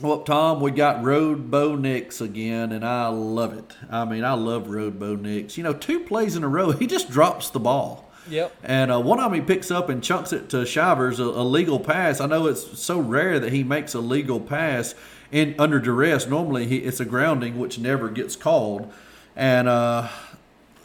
Well, 0.00 0.22
Tom, 0.22 0.60
we 0.60 0.70
got 0.70 1.02
Road 1.02 1.50
Bo 1.50 1.76
Nix 1.76 2.20
again, 2.20 2.72
and 2.72 2.84
I 2.84 3.08
love 3.08 3.56
it. 3.56 3.76
I 3.90 4.04
mean, 4.04 4.24
I 4.24 4.32
love 4.32 4.68
Road 4.68 4.98
Bo 4.98 5.16
Nix. 5.16 5.56
You 5.56 5.64
know, 5.64 5.74
two 5.74 6.00
plays 6.00 6.34
in 6.34 6.42
a 6.42 6.48
row, 6.48 6.70
he 6.72 6.86
just 6.86 7.10
drops 7.10 7.50
the 7.50 7.60
ball. 7.60 8.08
Yep. 8.28 8.54
And 8.62 8.92
uh, 8.92 9.00
one 9.00 9.18
of 9.18 9.30
them 9.30 9.40
he 9.40 9.44
picks 9.44 9.70
up 9.70 9.88
and 9.88 10.02
chunks 10.02 10.32
it 10.32 10.48
to 10.50 10.64
Shivers, 10.64 11.18
a, 11.18 11.24
a 11.24 11.44
legal 11.44 11.80
pass. 11.80 12.20
I 12.20 12.26
know 12.26 12.46
it's 12.46 12.78
so 12.78 12.98
rare 12.98 13.38
that 13.40 13.52
he 13.52 13.64
makes 13.64 13.94
a 13.94 14.00
legal 14.00 14.40
pass 14.40 14.94
in 15.30 15.54
under 15.58 15.80
duress. 15.80 16.26
Normally, 16.26 16.66
he, 16.66 16.78
it's 16.78 17.00
a 17.00 17.04
grounding, 17.04 17.58
which 17.58 17.78
never 17.78 18.08
gets 18.08 18.36
called. 18.36 18.92
And 19.34 19.66
uh, 19.68 20.08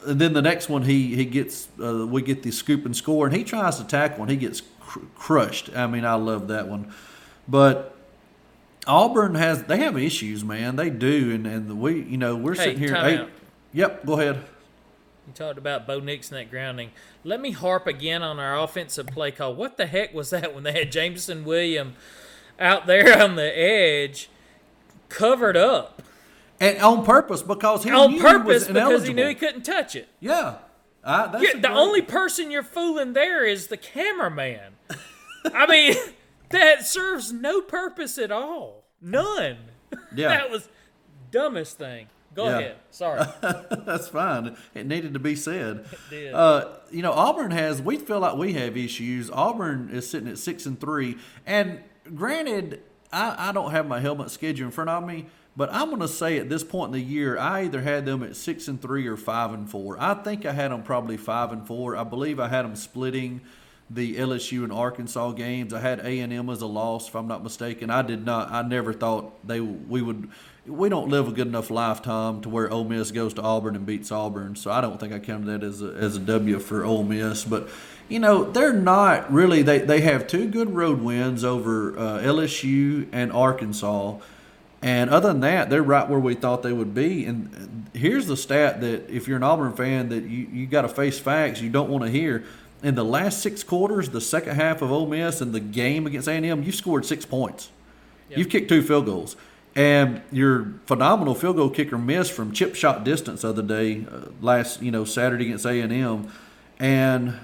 and 0.07 0.19
then 0.21 0.33
the 0.33 0.41
next 0.41 0.69
one, 0.69 0.83
he 0.83 1.15
he 1.15 1.25
gets 1.25 1.67
uh, 1.81 2.05
we 2.07 2.21
get 2.21 2.43
the 2.43 2.51
scoop 2.51 2.85
and 2.85 2.95
score, 2.95 3.27
and 3.27 3.35
he 3.35 3.43
tries 3.43 3.77
to 3.77 3.83
tackle, 3.85 4.23
and 4.23 4.31
he 4.31 4.37
gets 4.37 4.61
cr- 4.79 4.99
crushed. 5.15 5.69
I 5.75 5.87
mean, 5.87 6.05
I 6.05 6.15
love 6.15 6.47
that 6.49 6.67
one, 6.67 6.91
but. 7.47 7.93
Auburn 8.89 9.35
has 9.35 9.63
they 9.63 9.79
have 9.79 9.97
issues, 9.97 10.45
man. 10.45 10.77
They 10.77 10.89
do, 10.89 11.33
and 11.35 11.45
and 11.45 11.81
we 11.81 12.03
you 12.03 12.15
know 12.15 12.37
we're 12.37 12.53
Hey, 12.55 12.63
sitting 12.67 12.79
here. 12.79 12.93
time 12.93 13.05
Hey, 13.05 13.17
out. 13.17 13.29
yep, 13.73 14.05
go 14.05 14.13
ahead. 14.17 14.35
You 15.27 15.33
talked 15.33 15.57
about 15.57 15.85
Bo 15.85 15.99
Nix 15.99 16.31
and 16.31 16.39
that 16.39 16.49
grounding. 16.49 16.91
Let 17.25 17.41
me 17.41 17.51
harp 17.51 17.85
again 17.85 18.23
on 18.23 18.39
our 18.39 18.57
offensive 18.57 19.07
play 19.07 19.31
call. 19.31 19.53
What 19.55 19.75
the 19.75 19.87
heck 19.87 20.13
was 20.13 20.29
that 20.29 20.55
when 20.55 20.63
they 20.63 20.71
had 20.71 20.89
Jameson 20.89 21.43
William 21.43 21.95
out 22.61 22.87
there 22.87 23.21
on 23.21 23.35
the 23.35 23.59
edge, 23.59 24.29
covered 25.09 25.57
up 25.57 26.01
And 26.59 26.77
on 26.79 27.05
purpose 27.05 27.41
because 27.43 27.83
he 27.83 27.91
on 27.91 28.13
knew 28.13 28.21
purpose 28.21 28.67
he 28.67 28.73
because 28.73 29.05
he 29.07 29.13
knew 29.13 29.27
he 29.27 29.35
couldn't 29.35 29.63
touch 29.63 29.95
it. 29.95 30.07
Yeah, 30.19 30.55
that's 31.03 31.41
Yeah, 31.43 31.59
the 31.59 31.71
only 31.71 32.01
person 32.01 32.49
you're 32.51 32.63
fooling 32.63 33.13
there 33.13 33.45
is 33.45 33.67
the 33.67 33.77
cameraman. 33.77 34.73
I 35.53 35.67
mean, 35.67 35.95
that 36.49 36.85
serves 36.85 37.31
no 37.31 37.61
purpose 37.61 38.17
at 38.17 38.31
all. 38.31 38.83
None. 39.01 39.57
Yeah. 40.15 40.29
that 40.29 40.49
was 40.49 40.67
dumbest 41.31 41.77
thing. 41.77 42.07
Go 42.35 42.45
Yeah. 42.45 42.57
ahead. 42.57 42.75
Sorry. 42.91 43.21
That's 43.85 44.07
fine. 44.09 44.57
It 44.75 44.85
needed 44.85 45.13
to 45.13 45.19
be 45.19 45.35
said. 45.35 45.85
did. 46.09 46.33
Uh, 46.33 46.69
you 46.91 47.01
know, 47.01 47.11
Auburn 47.13 47.51
has. 47.51 47.81
We 47.81 47.97
feel 47.97 48.19
like 48.19 48.35
we 48.35 48.53
have 48.53 48.75
issues. 48.77 49.29
Auburn 49.31 49.89
is 49.91 50.09
sitting 50.09 50.27
at 50.27 50.37
six 50.39 50.65
and 50.65 50.79
three. 50.79 51.17
And 51.45 51.79
granted, 52.15 52.81
I, 53.13 53.49
I 53.49 53.51
don't 53.53 53.71
have 53.71 53.87
my 53.87 53.99
helmet 54.01 54.29
schedule 54.31 54.65
in 54.65 54.71
front 54.71 54.89
of 54.89 55.05
me, 55.07 55.27
but 55.57 55.73
I'm 55.73 55.89
going 55.89 56.01
to 56.01 56.07
say 56.07 56.37
at 56.37 56.49
this 56.49 56.63
point 56.63 56.93
in 56.93 57.01
the 57.01 57.05
year, 57.05 57.35
I 57.35 57.63
either 57.63 57.81
had 57.81 58.05
them 58.05 58.21
at 58.21 58.35
six 58.35 58.67
and 58.67 58.79
three 58.79 59.07
or 59.07 59.17
five 59.17 59.53
and 59.53 59.67
four. 59.67 59.97
I 59.99 60.13
think 60.13 60.45
I 60.45 60.51
had 60.51 60.69
them 60.69 60.83
probably 60.83 61.17
five 61.17 61.51
and 61.51 61.65
four. 61.65 61.97
I 61.97 62.03
believe 62.03 62.39
I 62.39 62.47
had 62.47 62.63
them 62.63 62.75
splitting 62.75 63.41
the 63.89 64.17
LSU 64.17 64.63
and 64.63 64.71
Arkansas 64.71 65.31
games. 65.31 65.73
I 65.73 65.79
had 65.79 65.99
A 66.01 66.19
and 66.19 66.31
M 66.31 66.51
as 66.51 66.61
a 66.61 66.67
loss, 66.67 67.07
if 67.07 67.15
I'm 67.15 67.27
not 67.27 67.41
mistaken. 67.41 67.89
I 67.89 68.03
did 68.03 68.23
not. 68.23 68.51
I 68.51 68.61
never 68.61 68.93
thought 68.93 69.47
they 69.47 69.59
we 69.59 70.03
would. 70.03 70.29
We 70.67 70.89
don't 70.89 71.09
live 71.09 71.27
a 71.27 71.31
good 71.31 71.47
enough 71.47 71.71
lifetime 71.71 72.41
to 72.41 72.49
where 72.49 72.69
Ole 72.69 72.83
Miss 72.83 73.09
goes 73.11 73.33
to 73.35 73.41
Auburn 73.41 73.75
and 73.75 73.85
beats 73.85 74.11
Auburn. 74.11 74.57
So 74.57 74.69
I 74.69 74.81
don't 74.81 74.99
think 74.99 75.11
I 75.13 75.19
counted 75.19 75.47
that 75.47 75.65
as 75.65 75.81
a, 75.81 75.87
as 75.93 76.17
a 76.17 76.19
W 76.19 76.59
for 76.59 76.83
Ole 76.83 77.03
Miss. 77.03 77.45
But 77.45 77.69
you 78.09 78.19
know 78.19 78.43
they're 78.51 78.73
not 78.73 79.31
really. 79.33 79.63
They 79.63 79.79
they 79.79 80.01
have 80.01 80.27
two 80.27 80.49
good 80.49 80.75
road 80.75 81.01
wins 81.01 81.43
over 81.43 81.97
uh, 81.97 82.19
LSU 82.19 83.07
and 83.11 83.31
Arkansas. 83.31 84.17
And 84.81 85.09
other 85.09 85.29
than 85.29 85.41
that, 85.41 85.69
they're 85.69 85.83
right 85.83 86.07
where 86.07 86.19
we 86.19 86.35
thought 86.35 86.61
they 86.61 86.73
would 86.73 86.93
be. 86.93 87.25
And 87.25 87.89
here's 87.93 88.27
the 88.27 88.37
stat 88.37 88.81
that 88.81 89.09
if 89.09 89.27
you're 89.27 89.37
an 89.37 89.43
Auburn 89.43 89.73
fan, 89.73 90.09
that 90.09 90.23
you, 90.23 90.47
you 90.51 90.67
got 90.67 90.83
to 90.83 90.89
face 90.89 91.19
facts 91.19 91.61
you 91.61 91.69
don't 91.69 91.89
want 91.89 92.03
to 92.03 92.09
hear. 92.11 92.43
In 92.83 92.93
the 92.93 93.03
last 93.03 93.41
six 93.41 93.63
quarters, 93.63 94.09
the 94.09 94.21
second 94.21 94.55
half 94.55 94.83
of 94.83 94.91
Ole 94.91 95.07
Miss 95.07 95.41
and 95.41 95.51
the 95.51 95.59
game 95.59 96.05
against 96.05 96.27
A&M, 96.27 96.61
you 96.61 96.71
scored 96.71 97.05
six 97.05 97.25
points. 97.25 97.71
You've 98.29 98.49
kicked 98.49 98.69
two 98.69 98.83
field 98.83 99.05
goals. 99.05 99.35
And 99.75 100.21
your 100.31 100.73
phenomenal 100.85 101.35
field 101.35 101.55
goal 101.55 101.69
kicker 101.69 101.97
missed 101.97 102.31
from 102.31 102.51
chip 102.51 102.75
shot 102.75 103.03
distance 103.03 103.43
the 103.43 103.49
other 103.49 103.61
day, 103.61 104.05
uh, 104.11 104.29
last 104.41 104.81
you 104.81 104.89
know 104.89 105.05
Saturday 105.05 105.45
against 105.45 105.65
A 105.67 105.81
and 105.81 105.93
M, 105.93 106.31
and 106.79 107.35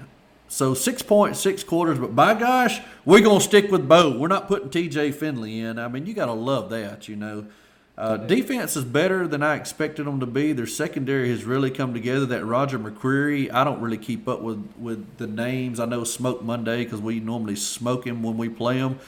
so 0.54 0.72
six 0.72 1.02
points, 1.02 1.44
quarters. 1.64 1.98
But 1.98 2.14
by 2.14 2.34
gosh, 2.34 2.80
we're 3.04 3.22
gonna 3.22 3.40
stick 3.40 3.72
with 3.72 3.88
Bo. 3.88 4.16
We're 4.16 4.28
not 4.28 4.46
putting 4.46 4.70
T.J. 4.70 5.10
Finley 5.10 5.58
in. 5.58 5.80
I 5.80 5.88
mean, 5.88 6.06
you 6.06 6.14
gotta 6.14 6.32
love 6.32 6.70
that. 6.70 7.08
You 7.08 7.16
know, 7.16 7.46
uh, 7.98 8.18
defense 8.18 8.76
is 8.76 8.84
better 8.84 9.26
than 9.26 9.42
I 9.42 9.56
expected 9.56 10.06
them 10.06 10.20
to 10.20 10.26
be. 10.26 10.52
Their 10.52 10.68
secondary 10.68 11.30
has 11.30 11.44
really 11.44 11.72
come 11.72 11.92
together. 11.92 12.24
That 12.26 12.44
Roger 12.44 12.78
McCreary, 12.78 13.52
I 13.52 13.64
don't 13.64 13.80
really 13.80 13.98
keep 13.98 14.28
up 14.28 14.42
with 14.42 14.64
with 14.78 15.18
the 15.18 15.26
names. 15.26 15.80
I 15.80 15.86
know 15.86 16.04
Smoke 16.04 16.44
Monday 16.44 16.84
because 16.84 17.00
we 17.00 17.18
normally 17.18 17.56
smoke 17.56 18.06
him 18.06 18.22
when 18.22 18.38
we 18.38 18.48
play 18.48 18.76
him. 18.76 19.00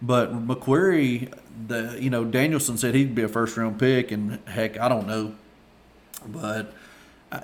But 0.00 0.46
McQuarrie, 0.46 1.36
the 1.66 1.98
you 2.00 2.10
know 2.10 2.24
Danielson 2.24 2.78
said 2.78 2.94
he'd 2.94 3.16
be 3.16 3.22
a 3.22 3.28
first 3.28 3.56
round 3.56 3.80
pick, 3.80 4.12
and 4.12 4.38
heck, 4.46 4.78
I 4.78 4.88
don't 4.88 5.08
know. 5.08 5.34
But 6.24 6.72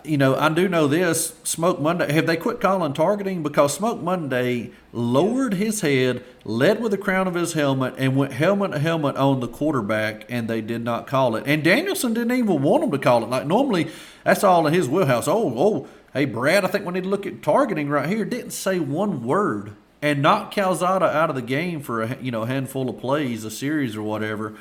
you 0.05 0.17
know, 0.17 0.37
I 0.37 0.49
do 0.49 0.69
know 0.69 0.87
this: 0.87 1.35
Smoke 1.45 1.81
Monday. 1.81 2.13
Have 2.13 2.27
they 2.27 2.37
quit 2.37 2.61
calling 2.61 2.93
targeting 2.93 3.43
because 3.43 3.75
Smoke 3.75 4.03
Monday 4.03 4.71
lowered 4.93 5.55
his 5.55 5.81
head, 5.81 6.25
led 6.45 6.81
with 6.81 6.91
the 6.91 6.99
crown 6.99 7.27
of 7.27 7.35
his 7.35 7.55
helmet, 7.55 7.95
and 7.97 8.17
went 8.17 8.33
helmet 8.33 8.73
to 8.73 8.79
helmet 8.79 9.17
on 9.17 9.41
the 9.41 9.49
quarterback, 9.49 10.25
and 10.29 10.49
they 10.49 10.61
did 10.61 10.83
not 10.83 11.07
call 11.07 11.37
it. 11.37 11.45
And 11.47 11.63
Danielson 11.63 12.15
didn't 12.15 12.37
even 12.37 12.63
want 12.63 12.85
him 12.85 12.91
to 12.91 12.99
call 12.99 13.23
it. 13.23 13.31
Like 13.31 13.47
normally, 13.47 13.91
that's 14.25 14.45
all 14.45 14.67
in 14.67 14.75
his 14.75 14.89
wheelhouse. 14.89 15.29
Oh, 15.29 15.55
oh, 15.57 15.89
hey 16.13 16.25
Brad, 16.25 16.65
I 16.65 16.69
think 16.69 16.85
we 16.85 16.93
need 16.93 17.05
to 17.05 17.09
look 17.09 17.27
at 17.27 17.43
targeting 17.43 17.89
right 17.89 18.09
here. 18.09 18.25
Didn't 18.25 18.53
say 18.53 18.79
one 18.79 19.25
word 19.25 19.73
and 20.03 20.23
knocked 20.23 20.55
Calzada 20.55 21.07
out 21.07 21.31
of 21.31 21.37
the 21.37 21.43
game 21.43 21.81
for 21.81 22.03
a 22.03 22.17
you 22.21 22.31
know 22.31 22.45
handful 22.45 22.89
of 22.89 22.99
plays, 22.99 23.45
a 23.45 23.51
series 23.51 23.97
or 23.97 24.03
whatever. 24.03 24.55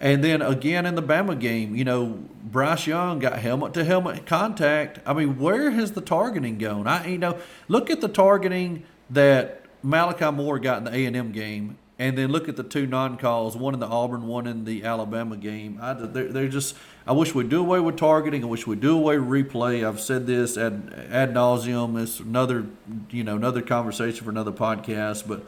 And 0.00 0.24
then 0.24 0.40
again 0.40 0.86
in 0.86 0.94
the 0.94 1.02
Bama 1.02 1.38
game, 1.38 1.76
you 1.76 1.84
know, 1.84 2.18
Bryce 2.42 2.86
Young 2.86 3.18
got 3.18 3.38
helmet 3.38 3.74
to 3.74 3.84
helmet 3.84 4.24
contact. 4.24 4.98
I 5.04 5.12
mean, 5.12 5.38
where 5.38 5.70
has 5.70 5.92
the 5.92 6.00
targeting 6.00 6.56
gone? 6.56 6.86
I 6.86 7.06
you 7.06 7.18
know, 7.18 7.38
look 7.68 7.90
at 7.90 8.00
the 8.00 8.08
targeting 8.08 8.84
that 9.10 9.60
Malachi 9.82 10.30
Moore 10.30 10.58
got 10.58 10.78
in 10.78 10.84
the 10.84 10.94
A 10.94 11.04
and 11.04 11.14
M 11.14 11.32
game, 11.32 11.76
and 11.98 12.16
then 12.16 12.30
look 12.30 12.48
at 12.48 12.56
the 12.56 12.62
two 12.62 12.86
non 12.86 13.18
calls, 13.18 13.58
one 13.58 13.74
in 13.74 13.80
the 13.80 13.86
Auburn, 13.86 14.26
one 14.26 14.46
in 14.46 14.64
the 14.64 14.84
Alabama 14.84 15.36
game. 15.36 15.78
I 15.82 15.92
they're, 15.92 16.32
they're 16.32 16.48
just. 16.48 16.76
I 17.06 17.12
wish 17.12 17.34
we'd 17.34 17.48
do 17.50 17.60
away 17.60 17.80
with 17.80 17.96
targeting. 17.96 18.42
I 18.42 18.46
wish 18.46 18.66
we'd 18.66 18.80
do 18.80 18.96
away 18.96 19.18
with 19.18 19.28
replay. 19.28 19.86
I've 19.86 20.00
said 20.00 20.26
this 20.26 20.56
ad 20.56 21.08
ad 21.10 21.34
nauseum. 21.34 22.00
It's 22.00 22.20
another 22.20 22.66
you 23.10 23.22
know 23.22 23.36
another 23.36 23.60
conversation 23.60 24.24
for 24.24 24.30
another 24.30 24.52
podcast, 24.52 25.28
but 25.28 25.44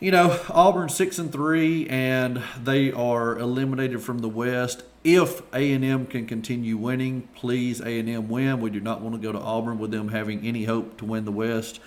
you 0.00 0.10
know, 0.10 0.40
Auburn 0.48 0.88
six 0.88 1.18
and 1.18 1.30
three, 1.30 1.86
and 1.88 2.42
they 2.62 2.90
are 2.90 3.38
eliminated 3.38 4.02
from 4.02 4.20
the 4.20 4.28
West. 4.28 4.82
If 5.04 5.42
A 5.54 5.72
and 5.72 5.84
M 5.84 6.06
can 6.06 6.26
continue 6.26 6.76
winning, 6.78 7.28
please 7.34 7.80
A 7.80 7.98
and 7.98 8.08
M 8.08 8.28
win. 8.28 8.60
We 8.60 8.70
do 8.70 8.80
not 8.80 9.02
want 9.02 9.14
to 9.14 9.20
go 9.20 9.30
to 9.30 9.38
Auburn 9.38 9.78
with 9.78 9.90
them 9.90 10.08
having 10.08 10.46
any 10.46 10.64
hope 10.64 10.96
to 10.98 11.04
win 11.04 11.26
the 11.26 11.32
West. 11.32 11.80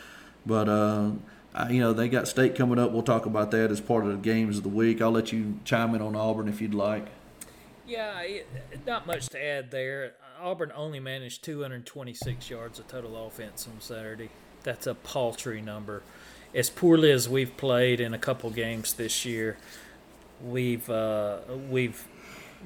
But 0.46 0.70
uh, 0.70 1.12
you 1.70 1.80
know, 1.80 1.94
they 1.94 2.08
got 2.08 2.28
state 2.28 2.56
coming 2.56 2.78
up. 2.78 2.92
We'll 2.92 3.02
talk 3.02 3.26
about 3.26 3.52
that 3.52 3.72
as 3.72 3.82
part 3.82 4.06
of 4.06 4.12
the 4.12 4.18
games 4.18 4.58
of 4.58 4.64
the 4.64 4.70
week. 4.70 5.02
I'll 5.02 5.12
let 5.12 5.32
you 5.32 5.60
chime 5.66 5.96
in 5.96 6.02
on 6.02 6.16
Auburn 6.16 6.48
if 6.48 6.62
you'd 6.62 6.74
like. 6.76 7.08
Yeah, 7.88 8.24
not 8.86 9.08
much 9.08 9.28
to 9.30 9.44
add 9.44 9.72
there. 9.72 10.14
Auburn 10.40 10.72
only 10.76 11.00
managed 11.00 11.44
226 11.44 12.50
yards 12.50 12.80
of 12.80 12.88
total 12.88 13.26
offense 13.26 13.68
on 13.68 13.82
Saturday. 13.82 14.30
That's 14.64 14.88
a 14.88 14.96
paltry 14.96 15.62
number. 15.62 16.04
As 16.56 16.70
poorly 16.70 17.12
as 17.12 17.28
we've 17.28 17.56
played 17.58 18.00
in 18.00 18.14
a 18.14 18.18
couple 18.18 18.50
games 18.50 18.94
this 18.94 19.26
year, 19.26 19.58
we've 20.44 20.90
uh, 20.90 21.40
we've 21.70 22.08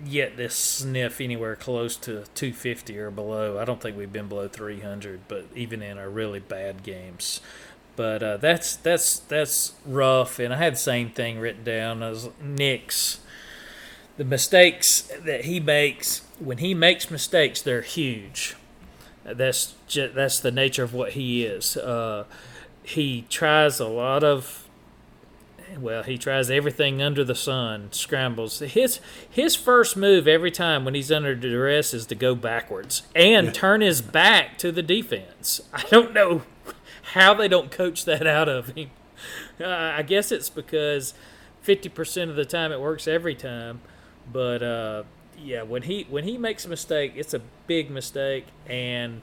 yet 0.05 0.37
to 0.37 0.49
sniff 0.49 1.19
anywhere 1.21 1.55
close 1.55 1.95
to 1.95 2.25
250 2.35 2.97
or 2.99 3.09
below. 3.09 3.57
I 3.57 3.65
don't 3.65 3.81
think 3.81 3.97
we've 3.97 4.11
been 4.11 4.27
below 4.27 4.47
300, 4.47 5.21
but 5.27 5.45
even 5.55 5.81
in 5.81 5.97
our 5.97 6.09
really 6.09 6.39
bad 6.39 6.83
games. 6.83 7.41
But 7.95 8.21
uh, 8.21 8.37
that's 8.37 8.75
that's 8.75 9.19
that's 9.19 9.73
rough, 9.85 10.39
and 10.39 10.53
I 10.53 10.57
had 10.57 10.73
the 10.73 10.77
same 10.77 11.09
thing 11.09 11.39
written 11.39 11.63
down 11.63 12.03
as 12.03 12.29
Nick's 12.41 13.19
the 14.17 14.25
mistakes 14.25 15.09
that 15.23 15.45
he 15.45 15.59
makes 15.59 16.21
when 16.39 16.57
he 16.57 16.73
makes 16.73 17.09
mistakes 17.09 17.61
they're 17.61 17.81
huge 17.81 18.55
that's 19.23 19.75
just, 19.87 20.15
that's 20.15 20.39
the 20.39 20.51
nature 20.51 20.83
of 20.83 20.93
what 20.93 21.11
he 21.11 21.43
is 21.43 21.77
uh, 21.77 22.23
he 22.87 23.25
tries 23.29 23.79
a 23.79 23.87
lot 23.87 24.23
of 24.23 24.63
well 25.79 26.03
he 26.03 26.17
tries 26.17 26.49
everything 26.49 27.01
under 27.01 27.23
the 27.23 27.35
sun 27.35 27.89
scrambles. 27.91 28.59
His 28.59 28.99
his 29.29 29.55
first 29.55 29.97
move 29.97 30.27
every 30.27 30.51
time 30.51 30.85
when 30.85 30.93
he's 30.93 31.11
under 31.11 31.35
duress 31.35 31.93
is 31.93 32.05
to 32.07 32.15
go 32.15 32.35
backwards 32.35 33.03
and 33.15 33.53
turn 33.53 33.81
his 33.81 34.01
back 34.01 34.57
to 34.59 34.71
the 34.71 34.83
defense. 34.83 35.61
I 35.73 35.83
don't 35.89 36.13
know 36.13 36.43
how 37.13 37.33
they 37.33 37.47
don't 37.47 37.71
coach 37.71 38.05
that 38.05 38.25
out 38.27 38.49
of 38.49 38.69
him. 38.69 38.91
Uh, 39.59 39.65
i 39.65 40.03
guess 40.03 40.31
it's 40.31 40.51
because 40.51 41.15
50% 41.65 42.29
of 42.29 42.35
the 42.35 42.45
time 42.45 42.71
it 42.71 42.79
works 42.79 43.07
every 43.07 43.33
time 43.33 43.81
but 44.31 44.61
uh, 44.61 45.03
yeah, 45.41 45.63
when 45.63 45.83
he 45.83 46.05
when 46.09 46.23
he 46.23 46.37
makes 46.37 46.65
a 46.65 46.69
mistake, 46.69 47.13
it's 47.15 47.33
a 47.33 47.41
big 47.67 47.89
mistake, 47.89 48.45
and 48.67 49.21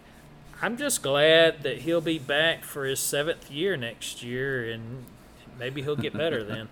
I'm 0.65 0.79
just 0.79 1.03
glad 1.03 1.63
that 1.65 1.81
he'll 1.81 2.01
be 2.01 2.19
back 2.19 2.65
for 2.65 2.87
his 2.87 2.99
seventh 2.99 3.51
year 3.51 3.77
next 3.77 4.23
year, 4.23 4.71
and 4.71 5.05
maybe 5.59 5.83
he'll 5.83 5.95
get 5.95 6.15
better 6.15 6.43
then. 6.43 6.69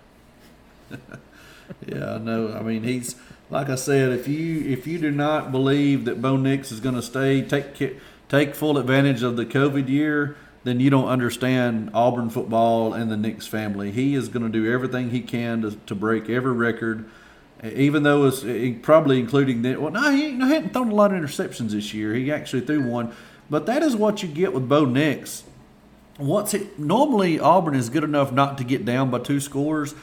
Yeah, 1.85 2.15
I 2.15 2.17
know. 2.17 2.53
I 2.53 2.63
mean, 2.63 2.81
he's 2.81 3.15
like 3.51 3.69
I 3.69 3.75
said. 3.75 4.11
If 4.11 4.27
you 4.27 4.63
if 4.63 4.87
you 4.87 4.97
do 4.97 5.11
not 5.11 5.51
believe 5.51 6.05
that 6.05 6.23
Bo 6.23 6.37
Nix 6.37 6.71
is 6.71 6.79
going 6.79 6.95
to 6.95 7.03
stay, 7.03 7.43
take 7.43 7.99
take 8.29 8.55
full 8.55 8.79
advantage 8.79 9.21
of 9.21 9.37
the 9.37 9.45
COVID 9.45 9.87
year, 9.87 10.37
then 10.63 10.79
you 10.79 10.89
don't 10.89 11.07
understand 11.07 11.91
Auburn 11.93 12.31
football 12.31 12.95
and 12.95 13.11
the 13.11 13.17
Nix 13.17 13.45
family. 13.45 13.91
He 13.91 14.15
is 14.15 14.27
going 14.27 14.43
to 14.43 14.49
do 14.49 14.73
everything 14.73 15.11
he 15.11 15.21
can 15.21 15.61
to, 15.61 15.71
to 15.85 15.93
break 15.93 16.31
every 16.31 16.53
record, 16.53 17.07
even 17.63 18.01
though 18.01 18.25
it's 18.25 18.43
probably 18.81 19.19
including 19.19 19.61
that, 19.61 19.79
well. 19.79 19.91
No, 19.91 20.09
he, 20.09 20.31
he 20.31 20.39
hadn't 20.39 20.73
thrown 20.73 20.89
a 20.89 20.95
lot 20.95 21.13
of 21.13 21.21
interceptions 21.21 21.69
this 21.69 21.93
year. 21.93 22.15
He 22.15 22.31
actually 22.31 22.61
threw 22.61 22.81
one, 22.81 23.13
but 23.53 23.67
that 23.67 23.83
is 23.83 23.95
what 23.95 24.23
you 24.23 24.27
get 24.27 24.51
with 24.51 24.67
Bo 24.67 24.83
Nix 24.83 25.43
once 26.17 26.55
it 26.55 26.79
normally 26.79 27.39
Auburn 27.39 27.75
is 27.75 27.89
good 27.89 28.03
enough 28.03 28.31
not 28.31 28.57
to 28.57 28.63
get 28.63 28.83
down 28.83 29.11
by 29.11 29.19
two 29.19 29.39
scores, 29.39 29.93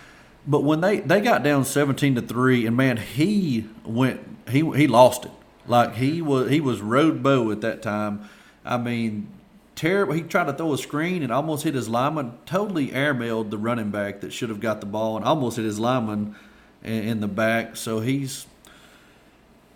but 0.46 0.62
when 0.62 0.80
they 0.80 1.00
they 1.00 1.20
got 1.20 1.42
down 1.42 1.64
seventeen 1.64 2.14
to 2.14 2.22
three, 2.22 2.64
and 2.64 2.76
man, 2.76 2.96
he 2.96 3.66
went 3.84 4.20
he 4.48 4.60
he 4.76 4.86
lost 4.86 5.24
it. 5.24 5.32
Like 5.66 5.96
he 5.96 6.22
was 6.22 6.48
he 6.48 6.60
was 6.60 6.80
road 6.80 7.24
Bo 7.24 7.50
at 7.50 7.60
that 7.62 7.82
time. 7.82 8.28
I 8.64 8.76
mean, 8.76 9.28
terrible. 9.74 10.14
He 10.14 10.22
tried 10.22 10.44
to 10.44 10.52
throw 10.52 10.72
a 10.72 10.78
screen 10.78 11.24
and 11.24 11.32
almost 11.32 11.64
hit 11.64 11.74
his 11.74 11.88
lineman. 11.88 12.38
Totally 12.46 12.88
airmailed 12.88 13.50
the 13.50 13.58
running 13.58 13.90
back 13.90 14.20
that 14.20 14.32
should 14.32 14.48
have 14.48 14.60
got 14.60 14.80
the 14.80 14.86
ball 14.86 15.16
and 15.16 15.24
almost 15.24 15.56
hit 15.56 15.64
his 15.64 15.80
lineman 15.80 16.36
in, 16.84 17.02
in 17.02 17.20
the 17.20 17.26
back. 17.26 17.74
So 17.74 17.98
he's 17.98 18.46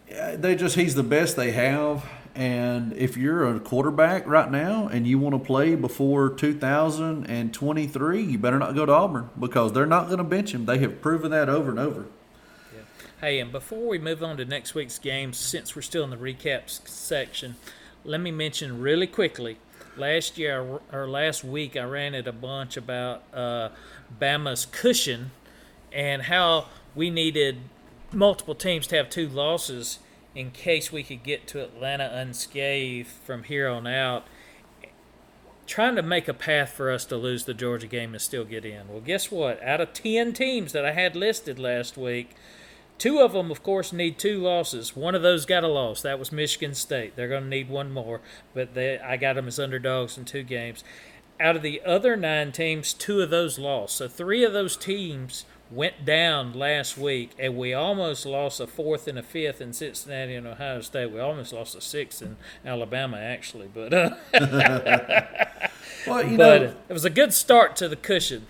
they 0.09 0.55
just 0.55 0.77
he's 0.77 0.95
the 0.95 1.03
best 1.03 1.35
they 1.35 1.51
have. 1.51 2.05
And 2.35 2.93
if 2.95 3.17
you're 3.17 3.55
a 3.55 3.61
quarterback 3.61 4.27
right 4.27 4.51
now 4.51 4.89
and 4.89 5.07
you 5.07 5.21
want 5.21 5.35
to 5.35 5.39
play 5.39 5.77
before 5.77 6.31
2023, 6.31 8.23
you 8.23 8.39
better 8.39 8.59
not 8.59 8.75
go 8.75 8.85
to 8.85 8.93
Auburn 8.93 9.31
because 9.39 9.73
they're 9.73 9.87
not 9.87 10.07
going 10.07 10.19
to 10.19 10.25
bench 10.25 10.53
him. 10.53 10.67
They 10.67 10.79
have 10.79 11.01
proven 11.01 11.31
that 11.31 11.49
over 11.49 11.71
and 11.71 11.79
over. 11.79 12.07
Hey, 13.21 13.39
and 13.39 13.53
before 13.53 13.87
we 13.87 13.99
move 13.99 14.23
on 14.23 14.37
to 14.37 14.45
next 14.45 14.75
week's 14.75 14.99
games, 14.99 15.39
since 15.39 15.75
we're 15.75 15.83
still 15.83 16.05
in 16.05 16.11
the 16.11 16.17
recaps 16.17 16.87
section, 16.87 17.55
let 18.05 18.21
me 18.21 18.31
mention 18.31 18.81
really 18.81 19.07
quickly. 19.07 19.57
Last 19.97 20.37
year 20.37 20.81
or 20.93 21.09
last 21.09 21.45
week, 21.45 21.77
I 21.77 21.85
ranted 21.85 22.27
a 22.27 22.33
bunch 22.33 22.77
about 22.77 23.23
uh, 23.33 23.71
Bama's 24.21 24.67
cushion 24.67 25.31
and 25.91 26.23
how 26.23 26.67
we 26.95 27.09
needed 27.09 27.59
multiple 28.13 28.55
teams 28.55 28.87
to 28.89 28.97
have 28.97 29.09
two 29.09 29.29
losses 29.29 30.01
in 30.35 30.51
case 30.51 30.91
we 30.91 31.03
could 31.03 31.23
get 31.23 31.47
to 31.49 31.63
Atlanta 31.63 32.11
unscathed 32.13 33.09
from 33.09 33.45
here 33.45 33.69
on 33.69 33.87
out. 33.87 34.27
Trying 35.67 35.97
to 35.97 36.03
make 36.03 36.29
a 36.29 36.35
path 36.35 36.71
for 36.71 36.91
us 36.91 37.07
to 37.07 37.17
lose 37.17 37.45
the 37.45 37.55
Georgia 37.55 37.87
game 37.87 38.13
and 38.13 38.21
still 38.21 38.45
get 38.45 38.65
in. 38.65 38.89
Well, 38.89 39.01
guess 39.01 39.31
what? 39.31 39.63
Out 39.63 39.81
of 39.81 39.95
10 39.95 40.35
teams 40.35 40.73
that 40.73 40.85
I 40.85 40.93
had 40.93 41.17
listed 41.17 41.59
last 41.59 41.97
week, 41.97 42.31
two 42.99 43.21
of 43.21 43.33
them, 43.33 43.51
of 43.51 43.63
course, 43.63 43.93
need 43.93 44.19
two 44.19 44.39
losses. 44.39 44.95
One 44.95 45.15
of 45.15 45.23
those 45.23 45.47
got 45.47 45.65
a 45.65 45.69
loss. 45.69 46.03
That 46.03 46.19
was 46.19 46.33
Michigan 46.33 46.75
State. 46.75 47.17
They're 47.17 47.29
going 47.29 47.45
to 47.45 47.49
need 47.49 47.71
one 47.71 47.93
more, 47.93 48.21
but 48.53 48.75
they, 48.75 48.99
I 48.99 49.17
got 49.17 49.37
them 49.37 49.49
as 49.49 49.59
underdogs 49.59 50.19
in 50.19 50.27
two 50.27 50.43
games. 50.43 50.85
Out 51.41 51.57
of 51.57 51.63
the 51.63 51.81
other 51.85 52.15
nine 52.15 52.53
teams, 52.53 52.93
two 52.93 53.23
of 53.23 53.31
those 53.31 53.59
lost. 53.59 53.97
So 53.97 54.07
three 54.07 54.45
of 54.45 54.53
those 54.53 54.77
teams 54.77 55.47
went 55.71 56.05
down 56.05 56.53
last 56.53 56.97
week, 56.97 57.31
and 57.39 57.57
we 57.57 57.73
almost 57.75 58.27
lost 58.27 58.61
a 58.61 58.67
fourth 58.67 59.09
and 59.09 59.19
a 59.19 59.23
fifth 59.23 59.61
in 59.61 59.73
Cincinnati 59.73 60.35
and 60.35 60.47
Ohio 60.47 60.81
State. 60.81 61.11
We 61.11 61.21
almost 61.21 61.53
lost 61.53 61.75
a 61.75 61.81
sixth 61.81 62.23
in 62.23 62.37
Alabama, 62.65 63.19
actually, 63.19 63.69
but 63.73 63.93
uh, 63.93 64.11
well, 66.07 66.27
you 66.27 66.37
but 66.37 66.63
know, 66.63 66.75
it 66.89 66.93
was 66.93 67.05
a 67.05 67.11
good 67.11 67.33
start 67.33 67.77
to 67.77 67.89
the 67.89 67.97
cushion. 67.97 68.47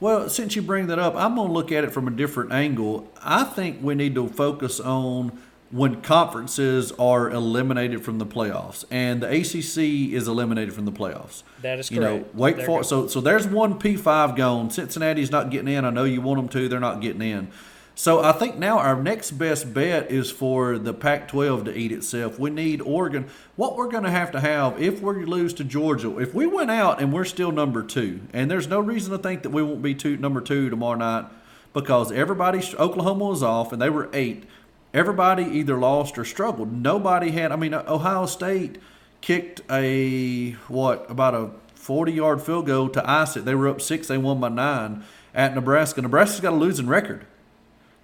Well, 0.00 0.30
since 0.30 0.56
you 0.56 0.62
bring 0.62 0.86
that 0.86 0.98
up, 0.98 1.14
I'm 1.14 1.34
going 1.34 1.48
to 1.48 1.52
look 1.52 1.70
at 1.70 1.84
it 1.84 1.92
from 1.92 2.08
a 2.08 2.10
different 2.10 2.52
angle. 2.52 3.06
I 3.22 3.44
think 3.44 3.82
we 3.82 3.94
need 3.94 4.14
to 4.14 4.28
focus 4.28 4.80
on 4.80 5.38
when 5.70 6.02
conferences 6.02 6.90
are 6.92 7.30
eliminated 7.30 8.04
from 8.04 8.18
the 8.18 8.26
playoffs, 8.26 8.84
and 8.90 9.22
the 9.22 9.28
ACC 9.28 10.12
is 10.12 10.26
eliminated 10.26 10.74
from 10.74 10.84
the 10.84 10.92
playoffs. 10.92 11.44
That 11.62 11.78
is 11.78 11.90
You 11.90 12.00
know, 12.00 12.18
correct. 12.18 12.34
Wake 12.34 12.56
They're 12.56 12.66
Forest. 12.66 12.90
So, 12.90 13.06
so 13.06 13.20
there's 13.20 13.46
one 13.46 13.78
P5 13.78 14.36
gone. 14.36 14.70
Cincinnati's 14.70 15.30
not 15.30 15.50
getting 15.50 15.68
in. 15.68 15.84
I 15.84 15.90
know 15.90 16.04
you 16.04 16.20
want 16.20 16.38
them 16.38 16.48
to. 16.48 16.68
They're 16.68 16.80
not 16.80 17.00
getting 17.00 17.22
in. 17.22 17.48
So 17.94 18.22
I 18.24 18.32
think 18.32 18.56
now 18.56 18.78
our 18.78 19.00
next 19.00 19.32
best 19.32 19.74
bet 19.74 20.10
is 20.10 20.30
for 20.30 20.78
the 20.78 20.94
Pac-12 20.94 21.66
to 21.66 21.76
eat 21.76 21.92
itself. 21.92 22.38
We 22.38 22.48
need 22.48 22.80
Oregon. 22.80 23.26
What 23.56 23.76
we're 23.76 23.90
going 23.90 24.04
to 24.04 24.10
have 24.10 24.32
to 24.32 24.40
have 24.40 24.80
if 24.80 25.02
we 25.02 25.24
lose 25.26 25.52
to 25.54 25.64
Georgia, 25.64 26.18
if 26.18 26.32
we 26.32 26.46
went 26.46 26.70
out 26.70 27.00
and 27.00 27.12
we're 27.12 27.26
still 27.26 27.52
number 27.52 27.82
two, 27.82 28.20
and 28.32 28.50
there's 28.50 28.68
no 28.68 28.80
reason 28.80 29.12
to 29.12 29.18
think 29.18 29.42
that 29.42 29.50
we 29.50 29.62
won't 29.62 29.82
be 29.82 29.94
two, 29.94 30.16
number 30.16 30.40
two 30.40 30.70
tomorrow 30.70 30.96
night, 30.96 31.26
because 31.74 32.10
everybody 32.10 32.62
Oklahoma 32.78 33.26
was 33.26 33.42
off 33.42 33.70
and 33.70 33.82
they 33.82 33.90
were 33.90 34.08
eight. 34.12 34.44
Everybody 34.92 35.44
either 35.44 35.78
lost 35.78 36.18
or 36.18 36.24
struggled. 36.24 36.72
Nobody 36.72 37.30
had. 37.30 37.52
I 37.52 37.56
mean, 37.56 37.74
Ohio 37.74 38.26
State 38.26 38.78
kicked 39.20 39.60
a 39.70 40.52
what 40.68 41.08
about 41.10 41.34
a 41.34 41.50
40 41.74 42.12
yard 42.12 42.42
field 42.42 42.66
goal 42.66 42.88
to 42.90 43.10
ice 43.10 43.36
it. 43.36 43.44
They 43.44 43.54
were 43.54 43.68
up 43.68 43.80
six. 43.80 44.08
They 44.08 44.18
won 44.18 44.40
by 44.40 44.48
nine 44.48 45.04
at 45.34 45.54
Nebraska. 45.54 46.02
Nebraska's 46.02 46.40
got 46.40 46.52
a 46.52 46.56
losing 46.56 46.86
record. 46.86 47.26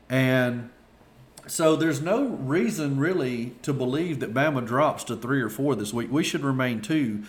And 0.09 0.70
so 1.47 1.76
there's 1.76 2.01
no 2.01 2.26
reason 2.26 2.99
really 2.99 3.55
to 3.62 3.72
believe 3.72 4.20
that 4.20 4.32
Bama 4.34 4.66
drops 4.66 5.05
to 5.05 5.16
three 5.16 5.41
or 5.41 5.49
four 5.49 5.74
this 5.74 5.93
week. 5.93 6.11
We 6.11 6.24
should 6.24 6.43
remain 6.43 6.80
two. 6.80 7.24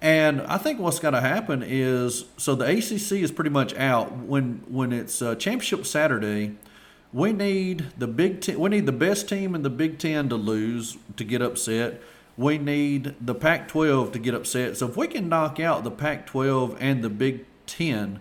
And 0.00 0.42
I 0.42 0.58
think 0.58 0.78
what's 0.78 0.98
going 0.98 1.14
to 1.14 1.20
happen 1.20 1.64
is 1.66 2.26
so 2.36 2.54
the 2.54 2.66
ACC 2.66 3.22
is 3.22 3.32
pretty 3.32 3.50
much 3.50 3.74
out 3.74 4.12
when 4.12 4.62
when 4.68 4.92
it's 4.92 5.22
uh, 5.22 5.34
championship 5.36 5.86
Saturday. 5.86 6.56
We 7.16 7.32
need 7.32 7.86
the 7.96 8.06
big 8.06 8.42
ten, 8.42 8.60
we 8.60 8.68
need 8.68 8.84
the 8.84 8.92
best 8.92 9.26
team 9.26 9.54
in 9.54 9.62
the 9.62 9.70
Big 9.70 9.98
Ten 9.98 10.28
to 10.28 10.34
lose 10.34 10.98
to 11.16 11.24
get 11.24 11.40
upset. 11.40 12.02
We 12.36 12.58
need 12.58 13.14
the 13.18 13.34
Pac-12 13.34 14.12
to 14.12 14.18
get 14.18 14.34
upset. 14.34 14.76
So 14.76 14.86
if 14.86 14.98
we 14.98 15.06
can 15.06 15.26
knock 15.26 15.58
out 15.58 15.82
the 15.82 15.90
Pac-12 15.90 16.76
and 16.78 17.02
the 17.02 17.08
Big 17.08 17.46
Ten, 17.66 18.20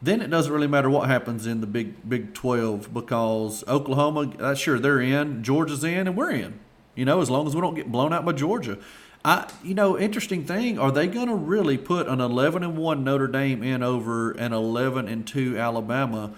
then 0.00 0.20
it 0.22 0.30
doesn't 0.30 0.52
really 0.52 0.68
matter 0.68 0.88
what 0.88 1.08
happens 1.08 1.44
in 1.44 1.60
the 1.60 1.66
Big 1.66 2.08
Big 2.08 2.34
12 2.34 2.94
because 2.94 3.64
Oklahoma, 3.66 4.32
uh, 4.38 4.54
sure 4.54 4.78
they're 4.78 5.00
in, 5.00 5.42
Georgia's 5.42 5.82
in, 5.82 6.06
and 6.06 6.16
we're 6.16 6.30
in. 6.30 6.60
You 6.94 7.04
know, 7.04 7.20
as 7.20 7.28
long 7.28 7.48
as 7.48 7.56
we 7.56 7.60
don't 7.60 7.74
get 7.74 7.90
blown 7.90 8.12
out 8.12 8.24
by 8.24 8.30
Georgia. 8.30 8.78
I, 9.24 9.50
you 9.64 9.74
know, 9.74 9.98
interesting 9.98 10.44
thing, 10.44 10.78
are 10.78 10.92
they 10.92 11.08
going 11.08 11.26
to 11.26 11.34
really 11.34 11.78
put 11.78 12.06
an 12.06 12.20
11 12.20 12.62
and 12.62 12.78
1 12.78 13.02
Notre 13.02 13.26
Dame 13.26 13.64
in 13.64 13.82
over 13.82 14.30
an 14.30 14.52
11 14.52 15.08
and 15.08 15.26
2 15.26 15.58
Alabama 15.58 16.30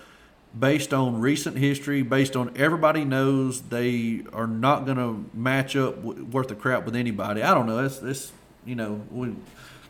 based 0.59 0.95
on 0.95 1.21
recent 1.21 1.57
history, 1.57 2.03
based 2.03 2.37
on 2.37 2.53
everybody 2.57 3.05
knows 3.05 3.63
they 3.63 4.23
are 4.33 4.47
not 4.47 4.87
going 4.87 4.97
to 4.97 5.25
match 5.35 5.77
up 5.77 5.97
w- 5.97 6.25
worth 6.25 6.51
of 6.51 6.61
crap 6.61 6.85
with 6.85 6.97
anybody. 6.97 7.43
I 7.43 7.55
don't 7.55 7.67
know. 7.67 7.85
It's, 7.85 8.03
it's 8.03 8.33
you 8.65 8.75
know, 8.75 9.03
we, 9.11 9.29
a 9.29 9.35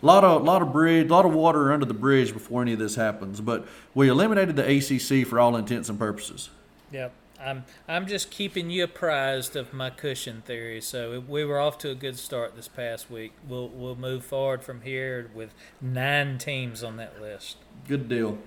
lot 0.02 0.24
of 0.24 0.42
lot 0.42 0.62
of 0.62 0.72
bridge, 0.72 1.08
a 1.08 1.12
lot 1.12 1.24
of 1.24 1.34
water 1.34 1.72
under 1.72 1.86
the 1.86 1.94
bridge 1.94 2.32
before 2.32 2.62
any 2.62 2.72
of 2.72 2.78
this 2.78 2.94
happens. 2.94 3.40
But 3.40 3.66
we 3.94 4.08
eliminated 4.08 4.56
the 4.56 4.64
ACC 4.64 5.26
for 5.26 5.40
all 5.40 5.56
intents 5.56 5.88
and 5.88 5.98
purposes. 5.98 6.50
Yep. 6.92 7.12
I'm 7.40 7.64
I'm 7.86 8.06
just 8.06 8.30
keeping 8.30 8.70
you 8.70 8.84
apprised 8.84 9.54
of 9.54 9.72
my 9.72 9.90
cushion 9.90 10.42
theory. 10.44 10.80
So 10.80 11.20
we 11.20 11.44
were 11.44 11.58
off 11.58 11.78
to 11.78 11.90
a 11.90 11.94
good 11.94 12.18
start 12.18 12.56
this 12.56 12.68
past 12.68 13.10
week. 13.10 13.32
We'll 13.46 13.68
we'll 13.68 13.96
move 13.96 14.24
forward 14.24 14.64
from 14.64 14.82
here 14.82 15.30
with 15.34 15.54
nine 15.80 16.38
teams 16.38 16.82
on 16.82 16.96
that 16.96 17.20
list. 17.20 17.56
Good 17.86 18.08
deal. 18.08 18.38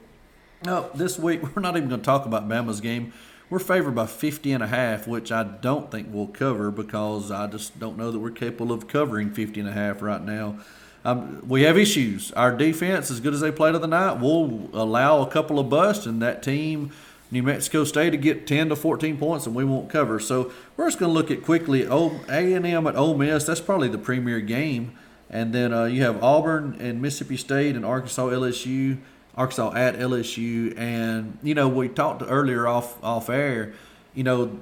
Now, 0.64 0.89
this 0.93 1.18
week 1.18 1.41
we're 1.55 1.62
not 1.62 1.76
even 1.76 1.89
going 1.89 2.01
to 2.01 2.05
talk 2.05 2.26
about 2.26 2.47
Bama's 2.47 2.82
game. 2.82 3.14
We're 3.49 3.59
favored 3.59 3.95
by 3.95 4.05
50 4.05 4.53
and 4.53 4.64
a 4.64 4.68
half, 4.68 5.07
which 5.07 5.32
I 5.32 5.43
don't 5.43 5.91
think 5.91 6.07
we'll 6.09 6.28
cover 6.28 6.72
because 6.72 7.32
I 7.32 7.47
just 7.47 7.78
don't 7.80 7.97
know 7.97 8.12
that 8.12 8.20
we're 8.20 8.32
capable 8.32 8.72
of 8.72 8.88
covering 8.88 9.32
50 9.32 9.59
and 9.59 9.70
a 9.70 9.74
half 9.74 10.01
right 10.01 10.22
now. 10.22 10.59
Um, 11.03 11.43
we 11.47 11.64
have 11.64 11.78
issues. 11.78 12.32
Our 12.34 12.55
defense, 12.55 13.12
as 13.12 13.20
good 13.20 13.34
as 13.34 13.41
they 13.41 13.51
played 13.51 13.76
of 13.76 13.82
the 13.82 13.88
night, 13.88 14.22
will 14.22 14.70
allow 14.72 15.22
a 15.22 15.28
couple 15.28 15.59
of 15.59 15.68
busts, 15.68 16.05
and 16.05 16.22
that 16.22 16.43
team, 16.43 16.91
New 17.30 17.43
Mexico 17.43 17.84
State, 17.84 18.12
to 18.12 18.18
get 18.18 18.47
10 18.47 18.70
to 18.70 18.76
14 18.76 19.18
points, 19.18 19.45
and 19.47 19.55
we 19.55 19.66
won't 19.66 19.89
cover. 19.89 20.20
So 20.20 20.53
we're 20.78 20.88
just 20.88 20.99
going 20.99 21.09
to 21.09 21.14
look 21.14 21.32
at 21.32 21.43
quickly 21.43 21.84
A 21.84 22.53
and 22.53 22.66
M 22.66 22.88
at 22.88 22.95
Ole 22.95 23.18
Miss. 23.18 23.45
That's 23.45 23.59
probably 23.59 23.89
the 23.89 23.97
premier 23.97 24.39
game, 24.39 24.95
and 25.30 25.51
then 25.51 25.74
uh, 25.74 25.86
you 25.86 26.03
have 26.03 26.24
Auburn 26.24 26.78
and 26.80 27.01
Mississippi 27.01 27.36
State 27.36 27.76
and 27.76 27.84
Arkansas 27.84 28.28
LSU. 28.28 28.99
Arkansas 29.36 29.74
at 29.76 29.96
LSU, 29.98 30.78
and 30.78 31.38
you 31.42 31.56
know 31.56 31.68
we 31.68 31.88
talked 31.88 32.24
earlier 32.26 32.68
off 32.68 33.02
off 33.04 33.30
air. 33.30 33.74
You 34.14 34.24
know, 34.24 34.60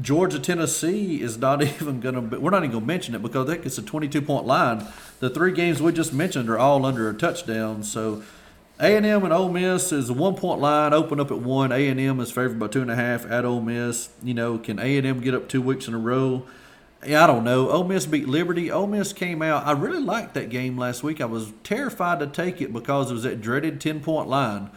Georgia 0.00 0.38
Tennessee 0.38 1.20
is 1.20 1.38
not 1.38 1.62
even 1.80 2.00
be 2.00 2.36
We're 2.36 2.50
not 2.50 2.64
even 2.64 2.80
to 2.80 2.86
mention 2.86 3.14
it 3.14 3.22
because 3.22 3.46
that 3.46 3.62
gets 3.62 3.78
a 3.78 3.82
22 3.82 4.22
point 4.22 4.46
line. 4.46 4.86
The 5.20 5.30
three 5.30 5.52
games 5.52 5.82
we 5.82 5.92
just 5.92 6.12
mentioned 6.12 6.48
are 6.48 6.58
all 6.58 6.84
under 6.84 7.08
a 7.10 7.14
touchdown. 7.14 7.82
So 7.82 8.22
A 8.80 8.96
and 8.96 9.04
M 9.04 9.24
and 9.24 9.32
Ole 9.32 9.50
Miss 9.50 9.92
is 9.92 10.08
a 10.08 10.14
one 10.14 10.34
point 10.34 10.60
line. 10.60 10.92
Open 10.92 11.20
up 11.20 11.30
at 11.30 11.38
one. 11.38 11.72
A 11.72 11.88
and 11.88 12.00
M 12.00 12.20
is 12.20 12.30
favored 12.30 12.58
by 12.58 12.68
two 12.68 12.82
and 12.82 12.90
a 12.90 12.96
half 12.96 13.26
at 13.30 13.44
Ole 13.44 13.60
Miss. 13.60 14.08
You 14.22 14.34
know, 14.34 14.58
can 14.58 14.78
A 14.78 14.96
and 14.96 15.06
M 15.06 15.20
get 15.20 15.34
up 15.34 15.48
two 15.48 15.62
weeks 15.62 15.88
in 15.88 15.94
a 15.94 15.98
row? 15.98 16.46
I 17.02 17.26
don't 17.26 17.44
know. 17.44 17.70
Ole 17.70 17.84
Miss 17.84 18.06
beat 18.06 18.28
Liberty. 18.28 18.70
Ole 18.70 18.86
Miss 18.86 19.12
came 19.12 19.42
out. 19.42 19.66
I 19.66 19.72
really 19.72 20.02
liked 20.02 20.34
that 20.34 20.48
game 20.50 20.76
last 20.76 21.02
week. 21.02 21.20
I 21.20 21.26
was 21.26 21.52
terrified 21.62 22.20
to 22.20 22.26
take 22.26 22.60
it 22.60 22.72
because 22.72 23.10
it 23.10 23.14
was 23.14 23.22
that 23.22 23.40
dreaded 23.40 23.80
10 23.80 24.00
point 24.00 24.28
line. 24.28 24.70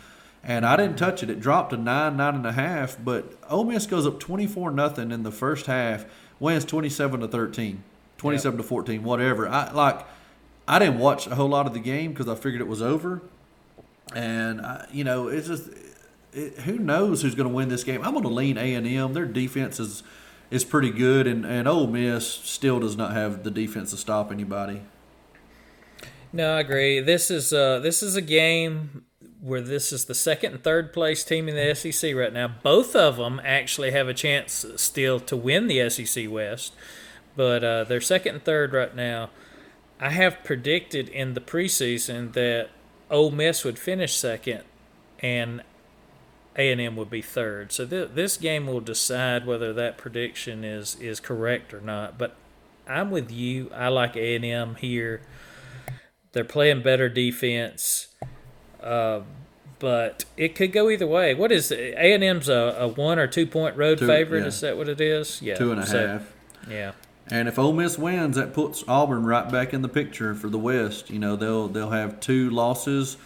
And 0.44 0.66
I 0.66 0.78
didn't 0.78 0.98
touch 0.98 1.22
it. 1.22 1.30
It 1.30 1.40
dropped 1.40 1.72
to 1.72 1.78
nine, 1.78 2.18
nine 2.18 2.36
and 2.36 2.46
a 2.46 2.54
half. 2.54 2.98
But 3.04 3.34
Ole 3.50 3.66
Miss 3.66 3.86
goes 3.86 4.08
up 4.08 4.20
twenty 4.20 4.48
four 4.48 4.72
nothing 4.72 5.12
in 5.12 5.24
the 5.24 5.32
first 5.32 5.66
half, 5.66 6.06
wins 6.40 6.64
twenty 6.64 6.90
seven 6.90 7.20
to 7.20 7.28
13, 7.28 7.84
27 8.18 8.58
to 8.58 8.64
fourteen, 8.64 9.04
whatever. 9.04 9.50
I 9.50 9.72
like. 9.72 10.06
I 10.66 10.80
didn't 10.80 11.00
watch 11.00 11.28
a 11.28 11.36
whole 11.36 11.50
lot 11.50 11.66
of 11.66 11.74
the 11.74 11.80
game 11.80 12.12
because 12.12 12.30
I 12.30 12.36
figured 12.36 12.62
it 12.62 12.68
was 12.68 12.82
over. 12.82 13.22
And 14.16 14.62
I, 14.62 14.88
you 14.92 15.04
know, 15.04 15.28
it's 15.28 15.48
just 15.48 15.70
it, 16.32 16.60
who 16.60 16.78
knows 16.78 17.22
who's 17.22 17.36
going 17.36 17.50
to 17.50 17.54
win 17.54 17.70
this 17.70 17.84
game. 17.84 18.02
I'm 18.04 18.12
going 18.12 18.24
to 18.24 18.30
lean 18.30 18.58
A 18.58 18.76
and 18.76 18.88
M. 18.88 19.14
Their 19.14 19.26
defense 19.26 19.80
is 19.80 20.04
is 20.52 20.64
pretty 20.64 20.92
good, 20.92 21.28
and 21.28 21.46
and 21.46 21.68
Ole 21.68 21.88
Miss 21.88 22.28
still 22.28 22.80
does 22.80 22.98
not 22.98 23.14
have 23.14 23.44
the 23.44 23.52
defense 23.52 23.92
to 23.92 23.98
stop 23.98 24.32
anybody. 24.32 24.82
No, 26.32 26.56
I 26.56 26.60
agree. 26.60 27.00
This 27.00 27.32
is 27.32 27.54
uh, 27.54 27.80
this 27.80 28.04
is 28.04 28.16
a 28.16 28.22
game 28.22 29.06
where 29.42 29.62
this 29.62 29.92
is 29.92 30.06
the 30.06 30.16
second 30.16 30.54
and 30.54 30.64
third 30.64 30.92
place 30.92 31.24
team 31.24 31.48
in 31.48 31.56
the 31.56 31.74
SEC 31.74 32.14
right 32.14 32.34
now. 32.34 32.56
Both 32.62 32.96
of 32.96 33.18
them 33.18 33.40
actually 33.44 33.92
have 33.92 34.08
a 34.08 34.14
chance 34.14 34.66
still 34.76 35.20
to 35.22 35.38
win 35.38 35.68
the 35.68 35.90
SEC 35.90 36.30
West, 36.30 36.74
but 37.36 37.64
uh, 37.64 37.84
they're 37.86 38.02
second 38.02 38.36
and 38.36 38.44
third 38.44 38.74
right 38.74 38.96
now. 38.96 39.30
I 40.00 40.12
have 40.12 40.44
predicted 40.44 41.10
in 41.10 41.34
the 41.34 41.42
preseason 41.42 42.34
that 42.34 42.70
Ole 43.10 43.32
Miss 43.32 43.64
would 43.64 43.80
finish 43.80 44.16
second, 44.16 44.64
and 45.20 45.62
A 46.58 46.72
and 46.72 46.82
M 46.82 46.96
would 46.96 47.10
be 47.10 47.22
third. 47.22 47.72
So 47.72 47.86
th- 47.86 48.10
this 48.14 48.38
game 48.38 48.68
will 48.68 48.82
decide 48.82 49.46
whether 49.46 49.72
that 49.74 49.98
prediction 49.98 50.64
is 50.64 50.96
is 51.00 51.20
correct 51.20 51.74
or 51.74 51.82
not. 51.82 52.18
But 52.18 52.36
I'm 52.88 53.12
with 53.12 53.32
you. 53.32 53.72
I 53.74 53.88
like 53.90 54.16
A 54.16 54.36
and 54.36 54.44
M 54.46 54.76
here. 54.76 55.22
They're 56.32 56.44
playing 56.44 56.84
better 56.84 57.10
defense, 57.10 58.08
uh, 58.84 59.22
but 59.80 60.26
it 60.38 60.54
could 60.56 60.72
go 60.72 60.90
either 60.90 61.08
way. 61.08 61.34
What 61.34 61.52
is 61.52 61.72
A 61.72 61.96
and 62.14 62.24
M's 62.24 62.50
a, 62.50 62.76
a 62.80 62.88
one 62.88 63.18
or 63.20 63.28
two 63.28 63.48
point 63.48 63.76
road 63.78 64.00
Two- 64.00 64.08
favorite? 64.08 64.42
yeah. 64.42 64.48
Is 64.48 64.62
that 64.62 64.78
what 64.78 64.90
it 64.90 65.02
is? 65.02 65.42
Yeah, 65.42 65.56
Two 65.56 65.72
and 65.72 65.82
a 65.82 65.86
half. 65.86 66.22
So, 66.66 66.72
Yeah. 66.72 66.92
And 67.32 67.48
if 67.48 67.60
Ole 67.60 67.74
Miss 67.74 67.96
wins, 67.98 68.36
that 68.38 68.54
puts 68.54 68.84
Auburn 68.88 69.24
right 69.24 69.52
back 69.52 69.72
in 69.74 69.84
the 69.84 69.88
picture 69.88 70.34
for 70.34 70.50
the 70.50 70.58
West. 70.58 71.12
You 71.12 71.20
know, 71.20 71.36
they'll 71.36 71.68
they'll 71.68 71.92
have 71.92 72.20
two 72.20 72.50
losses, 72.50 73.18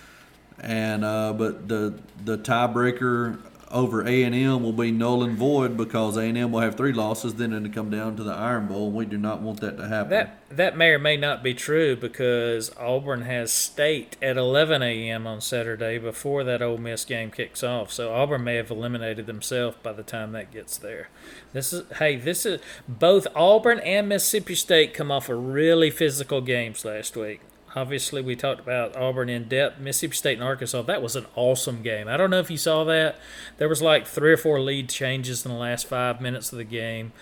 and 0.59 1.03
uh, 1.03 1.33
but 1.33 1.67
the 1.67 1.93
the 2.23 2.37
tiebreaker 2.37 3.39
over 3.73 4.07
A 4.07 4.23
and 4.23 4.35
M 4.35 4.61
will 4.61 4.71
be 4.71 4.91
null 4.91 5.23
and 5.23 5.35
void 5.35 5.75
because 5.75 6.15
A 6.15 6.21
and 6.21 6.37
M 6.37 6.51
will 6.51 6.59
have 6.59 6.75
three 6.75 6.93
losses. 6.93 7.33
Then 7.33 7.51
it'll 7.53 7.69
come 7.69 7.89
down 7.89 8.15
to 8.17 8.23
the 8.23 8.31
Iron 8.31 8.67
Bowl. 8.67 8.87
and 8.87 8.95
We 8.95 9.05
do 9.05 9.17
not 9.17 9.41
want 9.41 9.61
that 9.61 9.77
to 9.77 9.87
happen. 9.87 10.11
That 10.11 10.37
that 10.51 10.77
may 10.77 10.89
or 10.89 10.99
may 10.99 11.17
not 11.17 11.41
be 11.41 11.55
true 11.55 11.95
because 11.95 12.71
Auburn 12.77 13.23
has 13.23 13.51
state 13.51 14.15
at 14.21 14.37
11 14.37 14.83
a.m. 14.83 15.25
on 15.25 15.41
Saturday 15.41 15.97
before 15.97 16.43
that 16.43 16.61
Ole 16.61 16.77
Miss 16.77 17.03
game 17.03 17.31
kicks 17.31 17.63
off. 17.63 17.91
So 17.91 18.13
Auburn 18.13 18.43
may 18.43 18.55
have 18.55 18.69
eliminated 18.69 19.25
themselves 19.25 19.77
by 19.81 19.93
the 19.93 20.03
time 20.03 20.31
that 20.33 20.51
gets 20.51 20.77
there. 20.77 21.09
This 21.51 21.73
is 21.73 21.83
hey, 21.97 22.15
this 22.15 22.45
is 22.45 22.61
both 22.87 23.25
Auburn 23.35 23.79
and 23.79 24.07
Mississippi 24.07 24.53
State 24.55 24.93
come 24.93 25.11
off 25.11 25.29
of 25.29 25.43
really 25.43 25.89
physical 25.89 26.41
games 26.41 26.85
last 26.85 27.17
week. 27.17 27.41
Obviously, 27.76 28.21
we 28.21 28.36
talked 28.36 28.59
about 28.59 28.95
Auburn 28.95 29.30
in 29.30 29.47
depth. 29.47 29.80
Mississippi 29.80 30.15
State 30.15 30.34
and 30.38 30.43
Arkansas. 30.43 30.84
That 30.84 31.01
was 31.01 31.15
an 31.15 31.26
awesome 31.36 31.82
game. 31.82 32.07
I 32.07 32.17
don't 32.17 32.30
know 32.30 32.39
if 32.39 32.51
you 32.51 32.57
saw 32.57 32.84
that. 32.84 33.17
There 33.57 33.67
was 33.67 33.82
like 33.82 34.05
three 34.05 34.32
or 34.32 34.38
four 34.38 34.59
lead 34.59 34.89
changes 34.89 35.45
in 35.45 35.51
the 35.51 35.57
last 35.57 35.88
five 35.88 36.21
minutes 36.21 36.51
of 36.51 36.59
the 36.59 36.63
game. 36.63 37.13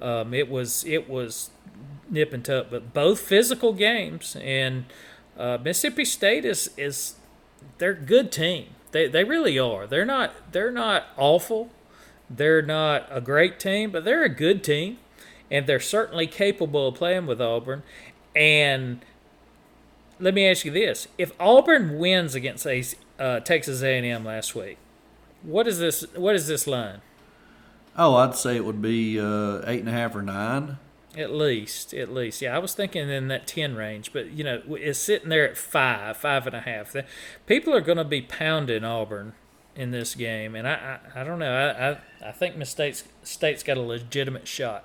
Um, 0.00 0.32
it 0.32 0.48
was 0.48 0.84
it 0.86 1.08
was 1.08 1.50
nip 2.08 2.32
and 2.32 2.44
tuck, 2.44 2.68
but 2.70 2.94
both 2.94 3.20
physical 3.20 3.74
games. 3.74 4.36
And 4.40 4.86
uh, 5.38 5.58
Mississippi 5.62 6.06
State 6.06 6.46
is 6.46 6.70
is 6.78 7.16
they're 7.78 7.90
a 7.90 7.94
good 7.94 8.32
team. 8.32 8.68
They 8.92 9.06
they 9.06 9.24
really 9.24 9.58
are. 9.58 9.86
They're 9.86 10.06
not 10.06 10.32
they're 10.52 10.72
not 10.72 11.08
awful. 11.18 11.70
They're 12.28 12.62
not 12.62 13.06
a 13.10 13.20
great 13.20 13.58
team, 13.60 13.90
but 13.90 14.04
they're 14.04 14.22
a 14.22 14.28
good 14.28 14.62
team, 14.62 14.98
and 15.50 15.66
they're 15.66 15.80
certainly 15.80 16.26
capable 16.26 16.88
of 16.88 16.94
playing 16.94 17.26
with 17.26 17.40
Auburn. 17.40 17.82
And 18.34 19.00
let 20.20 20.34
me 20.34 20.46
ask 20.46 20.64
you 20.64 20.70
this: 20.70 21.08
If 21.18 21.32
Auburn 21.40 21.98
wins 21.98 22.34
against 22.34 22.66
a, 22.66 22.84
uh, 23.18 23.40
Texas 23.40 23.82
A&M 23.82 24.24
last 24.24 24.54
week, 24.54 24.78
what 25.42 25.66
is 25.66 25.78
this? 25.78 26.04
What 26.14 26.34
is 26.34 26.46
this 26.46 26.66
line? 26.66 27.00
oh, 27.96 28.14
I'd 28.16 28.34
say 28.34 28.56
it 28.56 28.64
would 28.64 28.82
be 28.82 29.20
uh, 29.20 29.60
eight 29.66 29.80
and 29.80 29.88
a 29.88 29.92
half 29.92 30.14
or 30.14 30.22
nine. 30.22 30.78
At 31.16 31.32
least, 31.32 31.92
at 31.92 32.12
least, 32.14 32.40
yeah. 32.40 32.54
I 32.54 32.58
was 32.58 32.72
thinking 32.72 33.10
in 33.10 33.28
that 33.28 33.46
ten 33.46 33.74
range, 33.74 34.12
but 34.12 34.30
you 34.30 34.44
know, 34.44 34.62
it's 34.68 34.98
sitting 34.98 35.28
there 35.28 35.48
at 35.48 35.58
five, 35.58 36.16
five 36.16 36.46
and 36.46 36.54
a 36.54 36.60
half. 36.60 36.94
People 37.46 37.74
are 37.74 37.80
going 37.80 37.98
to 37.98 38.04
be 38.04 38.22
pounding 38.22 38.84
Auburn 38.84 39.34
in 39.74 39.90
this 39.90 40.14
game, 40.14 40.54
and 40.54 40.68
I, 40.68 41.00
I, 41.14 41.20
I 41.20 41.24
don't 41.24 41.40
know. 41.40 41.52
I, 41.52 41.90
I, 41.90 42.28
I 42.28 42.32
think 42.32 42.56
Miss 42.56 42.70
State's 42.70 43.04
State's 43.24 43.64
got 43.64 43.76
a 43.76 43.82
legitimate 43.82 44.46
shot. 44.46 44.84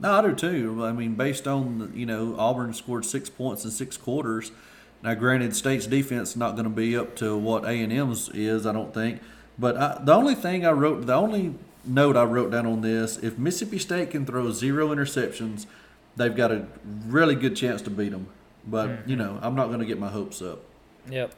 No, 0.00 0.12
I 0.12 0.22
do 0.22 0.34
too. 0.34 0.84
I 0.84 0.92
mean, 0.92 1.14
based 1.14 1.46
on 1.46 1.92
you 1.94 2.06
know 2.06 2.34
Auburn 2.38 2.72
scored 2.72 3.04
six 3.04 3.28
points 3.28 3.64
in 3.64 3.70
six 3.70 3.96
quarters. 3.96 4.50
Now, 5.02 5.14
granted, 5.14 5.56
State's 5.56 5.86
defense 5.86 6.30
is 6.30 6.36
not 6.36 6.52
going 6.52 6.64
to 6.64 6.70
be 6.70 6.96
up 6.96 7.16
to 7.16 7.36
what 7.36 7.64
A 7.64 7.70
and 7.70 7.92
M's 7.92 8.28
is, 8.30 8.66
I 8.66 8.72
don't 8.72 8.92
think. 8.92 9.20
But 9.58 9.76
I, 9.76 10.00
the 10.02 10.14
only 10.14 10.34
thing 10.34 10.66
I 10.66 10.72
wrote, 10.72 11.06
the 11.06 11.14
only 11.14 11.54
note 11.84 12.16
I 12.16 12.24
wrote 12.24 12.50
down 12.50 12.66
on 12.66 12.82
this, 12.82 13.16
if 13.18 13.38
Mississippi 13.38 13.78
State 13.78 14.10
can 14.10 14.26
throw 14.26 14.50
zero 14.52 14.88
interceptions, 14.88 15.66
they've 16.16 16.34
got 16.34 16.50
a 16.50 16.66
really 17.06 17.34
good 17.34 17.56
chance 17.56 17.82
to 17.82 17.90
beat 17.90 18.10
them. 18.10 18.28
But 18.66 18.88
mm-hmm. 18.88 19.10
you 19.10 19.16
know, 19.16 19.38
I'm 19.42 19.54
not 19.54 19.68
going 19.68 19.80
to 19.80 19.86
get 19.86 19.98
my 19.98 20.08
hopes 20.08 20.42
up. 20.42 20.60
Yep, 21.10 21.32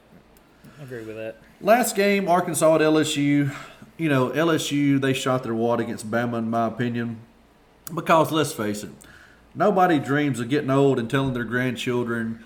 I 0.80 0.82
agree 0.82 1.04
with 1.04 1.16
that. 1.16 1.36
Last 1.60 1.94
game, 1.94 2.28
Arkansas 2.28 2.74
at 2.74 2.80
LSU. 2.80 3.54
You 3.96 4.08
know, 4.08 4.30
LSU 4.30 5.00
they 5.00 5.12
shot 5.12 5.44
their 5.44 5.54
wad 5.54 5.78
against 5.78 6.10
Bama, 6.10 6.38
in 6.38 6.50
my 6.50 6.66
opinion, 6.66 7.18
because 7.94 8.32
let's 8.32 8.52
face 8.52 8.82
it, 8.82 8.90
nobody 9.54 9.98
dreams 9.98 10.40
of 10.40 10.48
getting 10.48 10.70
old 10.70 10.98
and 10.98 11.08
telling 11.10 11.34
their 11.34 11.44
grandchildren 11.44 12.42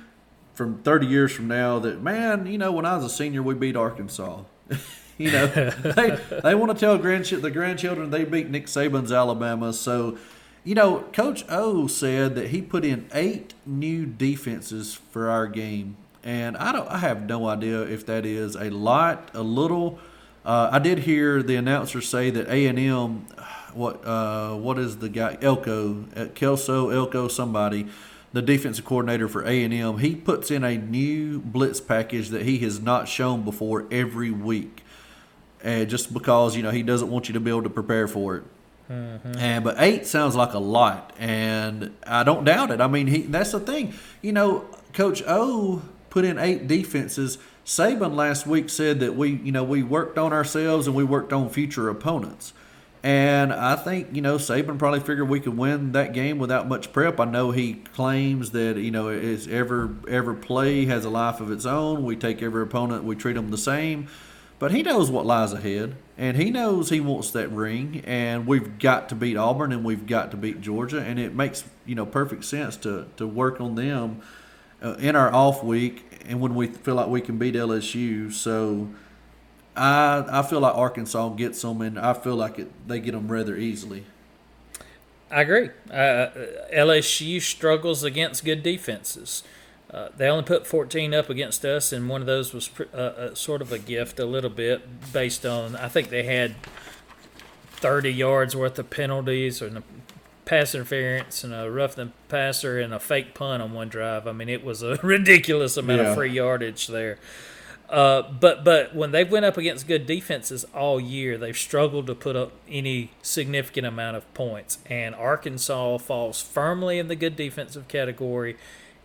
from 0.54 0.78
30 0.82 1.06
years 1.06 1.32
from 1.32 1.48
now 1.48 1.78
that 1.78 2.02
man, 2.02 2.46
you 2.46 2.58
know, 2.58 2.72
when 2.72 2.86
I 2.86 2.96
was 2.96 3.04
a 3.04 3.10
senior, 3.10 3.42
we 3.42 3.54
beat 3.54 3.76
Arkansas. 3.76 4.42
you 5.18 5.30
know, 5.30 5.46
they 5.46 6.18
they 6.42 6.54
want 6.54 6.72
to 6.72 6.78
tell 6.78 6.98
grandchi- 6.98 7.40
the 7.40 7.50
grandchildren 7.50 8.10
they 8.10 8.24
beat 8.24 8.48
Nick 8.48 8.66
Saban's 8.66 9.12
Alabama. 9.12 9.72
So, 9.72 10.16
you 10.64 10.74
know, 10.74 11.00
Coach 11.12 11.44
O 11.48 11.86
said 11.86 12.34
that 12.34 12.48
he 12.48 12.62
put 12.62 12.84
in 12.84 13.08
eight 13.12 13.54
new 13.64 14.06
defenses 14.06 14.94
for 15.10 15.28
our 15.30 15.46
game, 15.46 15.96
and 16.24 16.56
I 16.56 16.72
don't, 16.72 16.88
I 16.88 16.98
have 16.98 17.28
no 17.28 17.48
idea 17.48 17.82
if 17.82 18.04
that 18.06 18.26
is 18.26 18.56
a 18.56 18.70
lot, 18.70 19.30
a 19.34 19.42
little. 19.42 19.98
Uh, 20.44 20.70
I 20.72 20.78
did 20.78 21.00
hear 21.00 21.42
the 21.42 21.56
announcer 21.56 22.00
say 22.00 22.30
that 22.30 22.48
A 22.48 22.66
and 22.66 22.78
M, 22.78 23.26
what 23.76 24.04
uh, 24.06 24.54
what 24.54 24.78
is 24.78 24.98
the 24.98 25.08
guy 25.08 25.36
Elko, 25.40 26.04
uh, 26.16 26.26
Kelso 26.34 26.90
Elko 26.90 27.28
somebody, 27.28 27.86
the 28.32 28.42
defensive 28.42 28.84
coordinator 28.84 29.28
for 29.28 29.44
A 29.46 29.62
and 29.64 29.72
M. 29.72 29.98
He 29.98 30.16
puts 30.16 30.50
in 30.50 30.64
a 30.64 30.76
new 30.76 31.38
blitz 31.38 31.80
package 31.80 32.30
that 32.30 32.42
he 32.42 32.58
has 32.58 32.80
not 32.80 33.08
shown 33.08 33.42
before 33.42 33.86
every 33.90 34.30
week, 34.30 34.82
and 35.62 35.88
just 35.88 36.12
because 36.12 36.56
you 36.56 36.62
know 36.62 36.70
he 36.70 36.82
doesn't 36.82 37.10
want 37.10 37.28
you 37.28 37.34
to 37.34 37.40
be 37.40 37.50
able 37.50 37.62
to 37.64 37.70
prepare 37.70 38.08
for 38.08 38.36
it. 38.36 38.44
And 38.88 39.64
but 39.64 39.76
eight 39.78 40.06
sounds 40.06 40.36
like 40.36 40.54
a 40.54 40.58
lot, 40.58 41.12
and 41.18 41.94
I 42.06 42.22
don't 42.22 42.44
doubt 42.44 42.70
it. 42.70 42.80
I 42.80 42.86
mean, 42.86 43.08
he 43.08 43.22
that's 43.22 43.52
the 43.52 43.60
thing. 43.60 43.94
You 44.22 44.32
know, 44.32 44.64
Coach 44.92 45.22
O 45.26 45.82
put 46.10 46.24
in 46.24 46.38
eight 46.38 46.66
defenses. 46.66 47.38
Saban 47.64 48.14
last 48.14 48.46
week 48.46 48.70
said 48.70 49.00
that 49.00 49.16
we, 49.16 49.32
you 49.32 49.50
know, 49.50 49.64
we 49.64 49.82
worked 49.82 50.18
on 50.18 50.32
ourselves 50.32 50.86
and 50.86 50.94
we 50.94 51.02
worked 51.02 51.32
on 51.32 51.50
future 51.50 51.88
opponents. 51.88 52.52
And 53.02 53.52
I 53.52 53.76
think, 53.76 54.08
you 54.14 54.20
know, 54.20 54.36
Saban 54.36 54.78
probably 54.78 55.00
figured 55.00 55.28
we 55.28 55.38
could 55.38 55.56
win 55.56 55.92
that 55.92 56.12
game 56.12 56.38
without 56.38 56.66
much 56.66 56.92
prep. 56.92 57.20
I 57.20 57.24
know 57.24 57.52
he 57.52 57.74
claims 57.74 58.50
that, 58.50 58.76
you 58.76 58.90
know, 58.90 59.08
it's 59.08 59.46
every 59.46 59.90
every 60.08 60.34
play 60.36 60.86
has 60.86 61.04
a 61.04 61.10
life 61.10 61.40
of 61.40 61.50
its 61.50 61.66
own. 61.66 62.02
We 62.04 62.16
take 62.16 62.42
every 62.42 62.62
opponent, 62.62 63.04
we 63.04 63.14
treat 63.14 63.34
them 63.34 63.50
the 63.50 63.58
same. 63.58 64.08
But 64.58 64.72
he 64.72 64.82
knows 64.82 65.10
what 65.10 65.26
lies 65.26 65.52
ahead, 65.52 65.96
and 66.16 66.36
he 66.38 66.50
knows 66.50 66.88
he 66.88 66.98
wants 66.98 67.30
that 67.32 67.50
ring. 67.52 68.02
And 68.06 68.46
we've 68.46 68.78
got 68.78 69.10
to 69.10 69.14
beat 69.14 69.36
Auburn, 69.36 69.70
and 69.70 69.84
we've 69.84 70.06
got 70.06 70.30
to 70.30 70.36
beat 70.38 70.62
Georgia, 70.62 71.00
and 71.00 71.18
it 71.18 71.34
makes 71.34 71.64
you 71.84 71.94
know 71.94 72.06
perfect 72.06 72.44
sense 72.44 72.76
to 72.78 73.06
to 73.18 73.26
work 73.26 73.60
on 73.60 73.74
them 73.74 74.22
uh, 74.82 74.94
in 74.94 75.14
our 75.14 75.32
off 75.32 75.62
week, 75.62 76.22
and 76.26 76.40
when 76.40 76.54
we 76.54 76.68
feel 76.68 76.94
like 76.94 77.08
we 77.08 77.20
can 77.20 77.36
beat 77.36 77.54
LSU. 77.54 78.32
So 78.32 78.88
I 79.76 80.24
I 80.40 80.42
feel 80.42 80.60
like 80.60 80.74
Arkansas 80.74 81.28
gets 81.30 81.60
them, 81.62 81.80
and 81.82 81.98
I 81.98 82.12
feel 82.14 82.36
like 82.36 82.58
it, 82.58 82.70
they 82.88 83.00
get 83.00 83.12
them 83.12 83.30
rather 83.30 83.56
easily. 83.56 84.04
I 85.30 85.40
agree. 85.42 85.70
Uh, 85.90 86.28
LSU 86.72 87.40
struggles 87.42 88.04
against 88.04 88.44
good 88.44 88.62
defenses. 88.62 89.42
Uh, 89.92 90.08
they 90.16 90.28
only 90.28 90.44
put 90.44 90.66
14 90.66 91.14
up 91.14 91.28
against 91.30 91.64
us, 91.64 91.92
and 91.92 92.08
one 92.08 92.20
of 92.20 92.26
those 92.26 92.52
was 92.54 92.68
pr- 92.68 92.84
uh, 92.94 92.96
uh, 92.96 93.34
sort 93.34 93.60
of 93.62 93.72
a 93.72 93.78
gift, 93.78 94.18
a 94.20 94.24
little 94.24 94.50
bit 94.50 95.12
based 95.12 95.44
on. 95.44 95.74
I 95.76 95.88
think 95.88 96.10
they 96.10 96.22
had 96.24 96.54
30 97.72 98.10
yards 98.12 98.56
worth 98.56 98.78
of 98.78 98.90
penalties 98.90 99.60
or 99.60 99.82
pass 100.44 100.74
interference 100.76 101.42
and 101.42 101.52
a 101.52 101.68
rough 101.70 101.96
the 101.96 102.10
passer 102.28 102.78
and 102.78 102.94
a 102.94 103.00
fake 103.00 103.34
punt 103.34 103.62
on 103.62 103.72
one 103.72 103.88
drive. 103.88 104.26
I 104.28 104.32
mean, 104.32 104.48
it 104.48 104.64
was 104.64 104.82
a 104.82 104.94
ridiculous 105.02 105.76
amount 105.76 106.02
Yeah. 106.02 106.08
of 106.10 106.14
free 106.16 106.30
yardage 106.30 106.86
there. 106.86 107.18
Uh, 107.88 108.22
but 108.22 108.64
but 108.64 108.94
when 108.94 109.12
they've 109.12 109.30
went 109.30 109.44
up 109.44 109.56
against 109.56 109.86
good 109.86 110.06
defenses 110.06 110.64
all 110.74 110.98
year, 110.98 111.38
they've 111.38 111.56
struggled 111.56 112.06
to 112.08 112.14
put 112.14 112.34
up 112.34 112.52
any 112.68 113.10
significant 113.22 113.86
amount 113.86 114.16
of 114.16 114.34
points. 114.34 114.78
And 114.86 115.14
Arkansas 115.14 115.98
falls 115.98 116.40
firmly 116.42 116.98
in 116.98 117.08
the 117.08 117.16
good 117.16 117.36
defensive 117.36 117.86
category. 117.86 118.56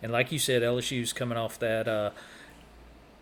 And 0.02 0.10
like 0.10 0.32
you 0.32 0.38
said, 0.38 0.62
LSU's 0.62 1.12
coming 1.12 1.38
off 1.38 1.60
that 1.60 1.86
uh, 1.86 2.10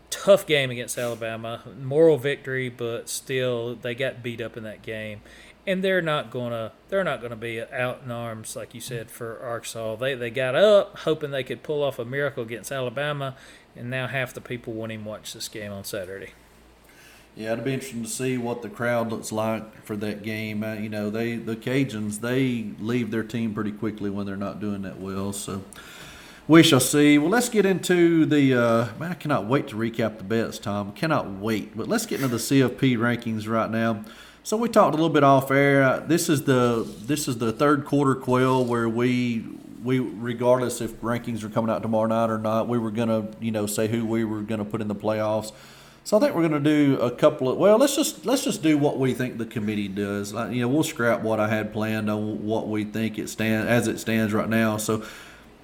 tough 0.09 0.47
game 0.47 0.71
against 0.71 0.97
Alabama, 0.97 1.63
moral 1.79 2.17
victory, 2.17 2.71
but 2.71 3.11
still 3.11 3.75
they 3.75 3.95
got 3.95 4.23
beat 4.23 4.41
up 4.41 4.57
in 4.57 4.63
that 4.65 4.81
game. 4.81 5.21
And 5.67 5.85
they're 5.85 6.01
not 6.01 6.31
gonna 6.31 6.73
they're 6.89 7.05
not 7.05 7.21
gonna 7.21 7.37
be 7.37 7.61
out 7.61 8.01
in 8.03 8.11
arms 8.11 8.57
like 8.57 8.75
you 8.75 8.81
said 8.81 9.11
for 9.11 9.39
Arkansas. 9.41 9.97
They 9.97 10.15
they 10.15 10.31
got 10.31 10.55
up 10.55 11.01
hoping 11.01 11.33
they 11.33 11.45
could 11.45 11.63
pull 11.63 11.83
off 11.83 11.99
a 11.99 12.05
miracle 12.07 12.43
against 12.43 12.73
Alabama 12.73 13.37
and 13.77 13.91
now 13.91 14.07
half 14.07 14.35
the 14.35 14.41
people 14.41 14.73
won't 14.73 14.93
even 14.93 15.05
watch 15.05 15.33
this 15.33 15.49
game 15.49 15.73
on 15.73 15.85
Saturday. 15.85 16.31
Yeah, 17.37 17.53
it'll 17.53 17.65
be 17.65 17.75
interesting 17.75 18.03
to 18.03 18.09
see 18.09 18.37
what 18.39 18.63
the 18.63 18.69
crowd 18.69 19.11
looks 19.11 19.31
like 19.31 19.85
for 19.85 19.97
that 19.97 20.23
game. 20.23 20.65
Uh, 20.65 20.75
you 20.75 20.89
know, 20.89 21.11
they 21.11 21.37
the 21.37 21.57
Cajuns 21.57 22.21
they 22.21 22.73
leave 22.81 23.11
their 23.11 23.23
team 23.23 23.55
pretty 23.55 23.73
quickly 23.73 24.11
when 24.11 24.27
they're 24.27 24.37
not 24.37 24.61
doing 24.61 24.83
that 24.83 25.01
well. 25.01 25.33
So 25.33 25.63
we 26.49 26.65
shall 26.65 26.81
see. 26.81 27.17
Well, 27.19 27.31
let's 27.31 27.49
get 27.49 27.65
into 27.65 28.27
the. 28.27 28.55
Uh, 28.55 28.89
man, 28.99 29.13
I 29.13 29.15
cannot 29.15 29.47
wait 29.47 29.69
to 29.69 29.77
recap 29.77 30.19
the 30.19 30.25
bets, 30.25 30.59
Tom. 30.59 30.93
Cannot 30.93 31.31
wait. 31.31 31.77
But 31.77 31.87
let's 31.87 32.07
get 32.07 32.21
into 32.21 32.29
the 32.29 32.39
CFP 32.39 32.99
rankings 32.99 33.49
right 33.49 33.71
now. 33.71 34.05
So 34.43 34.57
we 34.57 34.69
talked 34.69 34.95
a 34.95 34.97
little 34.97 35.11
bit 35.11 35.23
off 35.23 35.51
air. 35.51 36.01
This 36.01 36.29
is 36.29 36.45
the 36.45 36.85
this 37.07 37.29
is 37.29 37.39
the 37.39 37.53
third 37.53 37.85
quarter 37.85 38.17
quail 38.17 38.65
where 38.65 38.89
we 38.89 39.45
we 39.83 39.99
regardless 39.99 40.81
if 40.81 41.01
rankings 41.01 41.43
are 41.43 41.49
coming 41.49 41.71
out 41.71 41.83
tomorrow 41.83 42.07
night 42.07 42.31
or 42.31 42.39
not, 42.39 42.69
we 42.69 42.79
were 42.79 42.91
gonna 42.91 43.29
you 43.41 43.51
know 43.51 43.67
say 43.67 43.89
who 43.89 44.05
we 44.05 44.25
were 44.25 44.43
gonna 44.43 44.65
put 44.65 44.81
in 44.81 44.89
the 44.89 44.95
playoffs. 44.95 45.53
So 46.05 46.17
I 46.17 46.21
think 46.21 46.35
we're 46.35 46.43
gonna 46.43 46.61
do 46.61 46.99
a 47.01 47.11
couple 47.11 47.49
of 47.49 47.59
well, 47.59 47.79
let's 47.79 47.97
just 47.97 48.25
let's 48.27 48.45
just 48.45 48.63
do 48.63 48.77
what 48.79 48.99
we 48.99 49.15
think 49.15 49.39
the 49.39 49.47
committee 49.47 49.89
does. 49.89 50.33
Like, 50.33 50.53
you 50.53 50.61
know, 50.61 50.69
we'll 50.69 50.83
scrap 50.83 51.23
what 51.23 51.41
I 51.41 51.49
had 51.49 51.73
planned 51.73 52.11
on 52.11 52.45
what 52.45 52.69
we 52.69 52.85
think 52.85 53.19
it 53.19 53.29
stand 53.29 53.69
as 53.69 53.87
it 53.87 54.01
stands 54.01 54.33
right 54.33 54.49
now. 54.49 54.77
So 54.77 55.05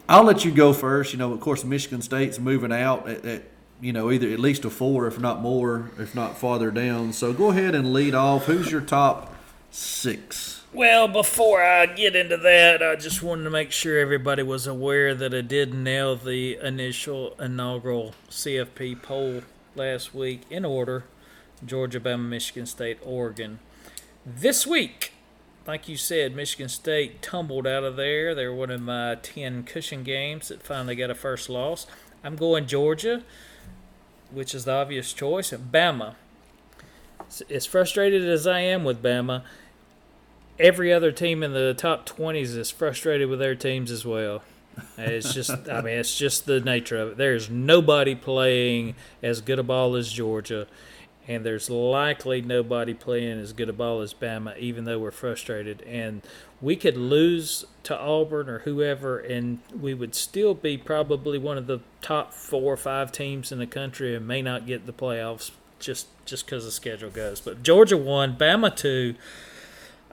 I'll 0.09 0.25
let 0.25 0.45
you 0.45 0.53
go 0.53 0.73
first. 0.73 1.13
You 1.13 1.19
know, 1.19 1.33
of 1.33 1.41
course, 1.41 1.65
Michigan 1.65 2.03
State's 2.03 2.39
moving 2.39 2.73
out 2.73 3.09
at, 3.09 3.25
at 3.25 3.43
you 3.81 3.93
know 3.93 4.11
either 4.11 4.31
at 4.31 4.39
least 4.39 4.65
a 4.65 4.71
four, 4.71 5.07
if 5.07 5.19
not 5.19 5.41
more, 5.41 5.91
if 5.99 6.15
not 6.15 6.39
farther 6.39 6.71
down. 6.71 7.13
So 7.13 7.33
go 7.33 7.51
ahead 7.51 7.75
and 7.75 7.93
lead 7.93 8.15
off. 8.15 8.45
Who's 8.45 8.71
your 8.71 8.83
top 8.83 9.35
six? 9.71 10.63
Well, 10.77 11.09
before 11.09 11.63
I 11.63 11.87
get 11.87 12.15
into 12.15 12.37
that, 12.37 12.83
I 12.83 12.97
just 12.97 13.23
wanted 13.23 13.45
to 13.45 13.51
make 13.51 13.73
sure 13.73 13.99
everybody 13.99 14.43
was 14.43 14.67
aware 14.67 15.15
that 15.15 15.33
I 15.33 15.41
did 15.41 15.73
nail 15.73 16.17
the 16.17 16.59
initial 16.59 17.35
inaugural 17.41 18.13
CFP 18.29 19.01
poll 19.01 19.41
last 19.75 20.15
week 20.15 20.43
in 20.51 20.67
order 20.67 21.05
Georgia, 21.65 21.99
Bama, 21.99 22.29
Michigan 22.29 22.67
State, 22.67 22.99
Oregon. 23.03 23.59
This 24.27 24.67
week, 24.67 25.15
like 25.67 25.89
you 25.89 25.97
said, 25.97 26.37
Michigan 26.37 26.69
State 26.69 27.23
tumbled 27.23 27.67
out 27.67 27.83
of 27.83 27.97
there. 27.97 28.35
They're 28.35 28.53
one 28.53 28.71
of 28.71 28.83
my 28.83 29.15
10 29.23 29.63
cushion 29.63 30.03
games 30.03 30.49
that 30.49 30.63
finally 30.63 30.95
got 30.95 31.09
a 31.09 31.15
first 31.15 31.49
loss. 31.49 31.87
I'm 32.23 32.37
going 32.37 32.67
Georgia, 32.67 33.23
which 34.31 34.55
is 34.55 34.67
the 34.67 34.73
obvious 34.73 35.15
choice, 35.15 35.53
and 35.53 35.73
Bama. 35.73 36.17
As 37.49 37.65
frustrated 37.65 38.29
as 38.29 38.47
I 38.47 38.61
am 38.61 38.85
with 38.85 39.03
Bama, 39.03 39.43
every 40.59 40.93
other 40.93 41.13
team 41.13 41.43
in 41.43 41.53
the 41.53 41.75
top 41.75 42.09
20s 42.09 42.57
is 42.57 42.71
frustrated 42.71 43.29
with 43.29 43.39
their 43.39 43.55
teams 43.55 43.91
as 43.91 44.05
well. 44.05 44.43
It's 44.99 45.33
just, 45.33 45.51
I 45.71 45.81
mean, 45.81 45.99
it's 45.99 46.17
just 46.17 46.47
the 46.47 46.61
nature 46.61 46.99
of 46.99 47.13
it. 47.13 47.17
There's 47.17 47.51
nobody 47.51 48.15
playing 48.15 48.95
as 49.23 49.41
good 49.41 49.59
a 49.59 49.63
ball 49.63 49.97
as 49.97 50.13
Georgia, 50.13 50.67
and 51.29 51.45
there's 51.45 51.69
likely 51.69 52.41
nobody 52.41 52.95
playing 52.95 53.39
as 53.41 53.53
good 53.53 53.69
a 53.69 53.73
ball 53.73 54.01
as 54.01 54.15
Bama, 54.15 54.57
even 54.59 54.85
though 54.85 54.99
we're 54.99 55.11
frustrated. 55.11 55.83
And 55.83 56.23
we 56.61 56.77
could 56.77 56.97
lose 56.97 57.65
to 57.85 57.99
Auburn 57.99 58.49
or 58.49 58.61
whoever, 58.61 59.19
and 59.19 59.61
we 59.79 59.95
would 59.95 60.15
still 60.15 60.55
be 60.55 60.77
probably 60.77 61.39
one 61.39 61.59
of 61.59 61.67
the 61.67 61.81
top 62.01 62.33
four 62.33 62.73
or 62.73 62.77
five 62.77 63.13
teams 63.13 63.51
in 63.51 63.59
the 63.59 63.67
country 63.67 64.15
and 64.15 64.27
may 64.27 64.43
not 64.43 64.67
get 64.67 64.87
the 64.87 64.93
playoffs 64.93 65.51
just 65.79 66.07
just 66.25 66.47
because 66.47 66.65
the 66.65 66.71
schedule 66.71 67.11
goes. 67.11 67.41
But 67.41 67.63
Georgia 67.63 67.97
won, 67.97 68.37
Bama 68.37 68.75
two. 68.75 69.15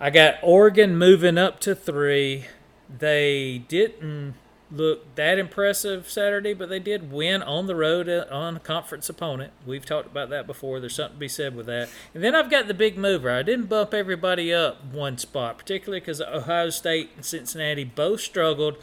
I 0.03 0.09
got 0.09 0.35
Oregon 0.41 0.97
moving 0.97 1.37
up 1.37 1.61
to 1.61 1.73
three. 1.73 2.43
They 2.89 3.63
didn't 3.69 4.33
look 4.69 5.15
that 5.15 5.39
impressive 5.39 6.09
Saturday, 6.09 6.53
but 6.53 6.67
they 6.67 6.79
did 6.79 7.09
win 7.09 7.41
on 7.41 7.67
the 7.67 7.75
road 7.75 8.09
uh, 8.09 8.25
on 8.29 8.57
a 8.57 8.59
conference 8.59 9.07
opponent. 9.07 9.53
We've 9.65 9.85
talked 9.85 10.07
about 10.07 10.29
that 10.29 10.45
before. 10.45 10.81
There's 10.81 10.95
something 10.95 11.15
to 11.15 11.19
be 11.21 11.29
said 11.29 11.55
with 11.55 11.67
that. 11.67 11.87
And 12.13 12.21
then 12.21 12.35
I've 12.35 12.49
got 12.49 12.67
the 12.67 12.73
big 12.73 12.97
mover. 12.97 13.29
I 13.29 13.43
didn't 13.43 13.67
bump 13.67 13.93
everybody 13.93 14.53
up 14.53 14.83
one 14.83 15.17
spot, 15.17 15.57
particularly 15.57 16.01
because 16.01 16.19
Ohio 16.19 16.69
State 16.69 17.11
and 17.15 17.23
Cincinnati 17.23 17.85
both 17.85 18.19
struggled. 18.19 18.75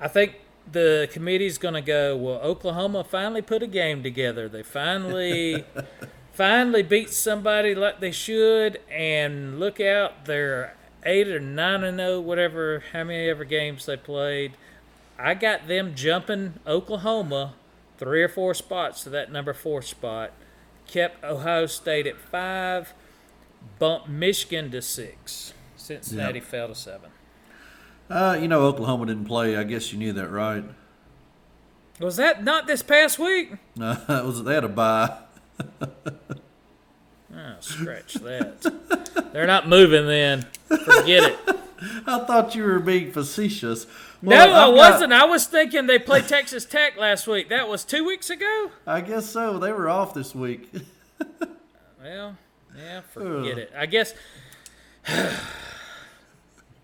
I 0.00 0.06
think 0.06 0.36
the 0.70 1.08
committee's 1.10 1.58
going 1.58 1.74
to 1.74 1.80
go, 1.80 2.16
well, 2.16 2.38
Oklahoma 2.38 3.02
finally 3.02 3.42
put 3.42 3.64
a 3.64 3.66
game 3.66 4.04
together. 4.04 4.48
They 4.48 4.62
finally 4.62 5.64
finally 6.34 6.82
beat 6.82 7.10
somebody 7.10 7.74
like 7.74 8.00
they 8.00 8.12
should, 8.12 8.80
and 8.90 9.58
look 9.58 9.80
out, 9.80 10.26
they're 10.26 10.74
eight 11.04 11.28
or 11.28 11.40
nine 11.40 11.84
and 11.84 11.98
zero, 11.98 12.20
whatever, 12.20 12.82
how 12.92 13.04
many 13.04 13.28
ever 13.28 13.44
games 13.44 13.86
they 13.86 13.96
played. 13.96 14.52
I 15.18 15.34
got 15.34 15.68
them 15.68 15.94
jumping 15.94 16.54
Oklahoma 16.66 17.54
three 17.98 18.22
or 18.22 18.28
four 18.28 18.54
spots 18.54 19.04
to 19.04 19.10
that 19.10 19.30
number 19.30 19.52
four 19.52 19.80
spot. 19.82 20.32
Kept 20.86 21.24
Ohio 21.24 21.66
State 21.66 22.06
at 22.06 22.18
five, 22.18 22.92
bumped 23.78 24.08
Michigan 24.08 24.70
to 24.72 24.82
six. 24.82 25.54
Cincinnati 25.76 26.38
yep. 26.38 26.48
fell 26.48 26.68
to 26.68 26.74
seven. 26.74 27.10
Uh, 28.10 28.36
you 28.40 28.48
know, 28.48 28.62
Oklahoma 28.62 29.06
didn't 29.06 29.24
play. 29.24 29.56
I 29.56 29.64
guess 29.64 29.92
you 29.92 29.98
knew 29.98 30.12
that, 30.12 30.28
right? 30.28 30.64
Was 32.00 32.16
that 32.16 32.42
not 32.42 32.66
this 32.66 32.82
past 32.82 33.18
week? 33.18 33.52
No, 33.76 33.92
it 34.08 34.24
was. 34.24 34.42
They 34.44 34.54
had 34.54 34.64
a 34.64 34.68
bye. 34.68 35.16
scratch 37.64 38.14
that. 38.14 39.30
They're 39.32 39.46
not 39.46 39.68
moving 39.68 40.06
then. 40.06 40.46
Forget 40.68 41.24
it. 41.24 41.38
I 42.06 42.24
thought 42.24 42.54
you 42.54 42.64
were 42.64 42.78
being 42.78 43.12
facetious. 43.12 43.86
Well, 44.22 44.48
no, 44.48 44.54
I've 44.54 44.68
I 44.68 44.68
wasn't. 44.68 45.10
Got... 45.10 45.22
I 45.22 45.24
was 45.26 45.46
thinking 45.46 45.86
they 45.86 45.98
played 45.98 46.28
Texas 46.28 46.64
Tech 46.64 46.96
last 46.96 47.26
week. 47.26 47.48
That 47.50 47.68
was 47.68 47.84
two 47.84 48.04
weeks 48.04 48.30
ago? 48.30 48.70
I 48.86 49.00
guess 49.00 49.28
so. 49.28 49.58
They 49.58 49.72
were 49.72 49.88
off 49.88 50.14
this 50.14 50.34
week. 50.34 50.72
well, 52.02 52.36
yeah, 52.76 53.00
forget 53.12 53.58
it. 53.58 53.72
I 53.76 53.86
guess. 53.86 54.14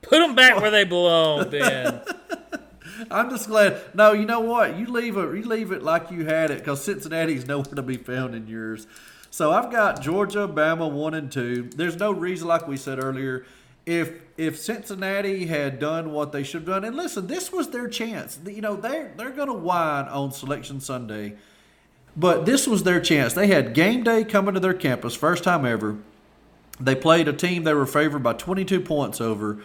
Put 0.03 0.19
them 0.19 0.35
back 0.35 0.61
where 0.61 0.71
they 0.71 0.85
belong, 0.85 1.49
Ben. 1.51 2.01
I'm 3.11 3.31
just 3.31 3.49
glad. 3.49 3.81
No, 3.95 4.13
you 4.13 4.27
know 4.27 4.41
what? 4.41 4.77
You 4.77 4.87
leave 4.87 5.17
it. 5.17 5.37
You 5.37 5.45
leave 5.45 5.73
it 5.73 5.83
like 5.83 6.11
you 6.11 6.27
had 6.27 6.51
it 6.51 6.59
because 6.59 6.85
Cincinnati's 6.85 7.47
nowhere 7.47 7.75
to 7.75 7.83
be 7.83 7.97
found 7.97 8.35
in 8.35 8.47
yours. 8.47 8.87
So 9.31 9.53
I've 9.53 9.71
got 9.71 10.03
Georgia, 10.03 10.49
Bama 10.49 10.91
one 10.91 11.15
and 11.15 11.31
two. 11.31 11.71
There's 11.75 11.97
no 11.97 12.11
reason, 12.11 12.49
like 12.49 12.67
we 12.67 12.77
said 12.77 13.03
earlier, 13.03 13.47
if 13.87 14.21
if 14.37 14.59
Cincinnati 14.59 15.47
had 15.47 15.79
done 15.79 16.13
what 16.13 16.33
they 16.33 16.43
should 16.43 16.63
have 16.63 16.69
done, 16.69 16.85
and 16.85 16.97
listen, 16.97 17.29
this 17.29 17.53
was 17.53 17.69
their 17.69 17.89
chance. 17.89 18.39
You 18.45 18.61
know, 18.61 18.77
they're 18.77 19.13
they're 19.17 19.31
going 19.31 19.49
to 19.49 19.55
whine 19.55 20.07
on 20.07 20.33
Selection 20.33 20.81
Sunday, 20.81 21.37
but 22.17 22.45
this 22.45 22.67
was 22.67 22.83
their 22.83 23.01
chance. 23.01 23.33
They 23.33 23.47
had 23.47 23.73
game 23.73 24.03
day 24.03 24.25
coming 24.25 24.55
to 24.55 24.61
their 24.61 24.75
campus, 24.75 25.15
first 25.15 25.45
time 25.45 25.65
ever. 25.65 25.97
They 26.81 26.95
played 26.95 27.29
a 27.29 27.33
team 27.33 27.65
they 27.65 27.75
were 27.75 27.87
favored 27.87 28.23
by 28.23 28.33
22 28.33 28.81
points 28.81 29.21
over 29.21 29.59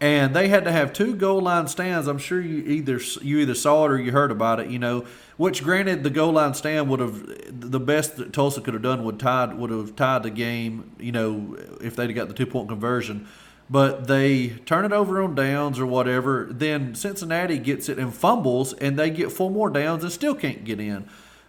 and 0.00 0.34
they 0.34 0.48
had 0.48 0.64
to 0.64 0.72
have 0.72 0.94
two 0.94 1.14
goal 1.14 1.42
line 1.42 1.68
stands. 1.68 2.08
I'm 2.08 2.18
sure 2.18 2.40
you 2.40 2.62
either 2.64 3.00
you 3.20 3.38
either 3.38 3.54
saw 3.54 3.84
it 3.84 3.90
or 3.90 3.98
you 3.98 4.12
heard 4.12 4.30
about 4.30 4.58
it. 4.58 4.70
You 4.70 4.78
know, 4.78 5.04
which 5.36 5.62
granted 5.62 6.02
the 6.04 6.10
goal 6.10 6.32
line 6.32 6.54
stand 6.54 6.88
would 6.88 7.00
have 7.00 7.70
the 7.70 7.80
best 7.80 8.16
that 8.16 8.32
Tulsa 8.32 8.62
could 8.62 8.72
have 8.74 8.82
done 8.82 9.04
would 9.04 9.20
tied 9.20 9.54
would 9.58 9.70
have 9.70 9.96
tied 9.96 10.22
the 10.22 10.30
game. 10.30 10.92
You 10.98 11.12
know, 11.12 11.56
if 11.82 11.96
they'd 11.96 12.12
got 12.12 12.28
the 12.28 12.34
two 12.34 12.46
point 12.46 12.68
conversion, 12.70 13.28
but 13.68 14.06
they 14.06 14.48
turn 14.64 14.86
it 14.86 14.92
over 14.92 15.22
on 15.22 15.34
downs 15.34 15.78
or 15.78 15.86
whatever. 15.86 16.48
Then 16.50 16.94
Cincinnati 16.94 17.58
gets 17.58 17.90
it 17.90 17.98
and 17.98 18.14
fumbles, 18.14 18.72
and 18.72 18.98
they 18.98 19.10
get 19.10 19.30
four 19.30 19.50
more 19.50 19.68
downs 19.68 20.02
and 20.02 20.12
still 20.12 20.34
can't 20.34 20.64
get 20.64 20.80
in. 20.80 21.06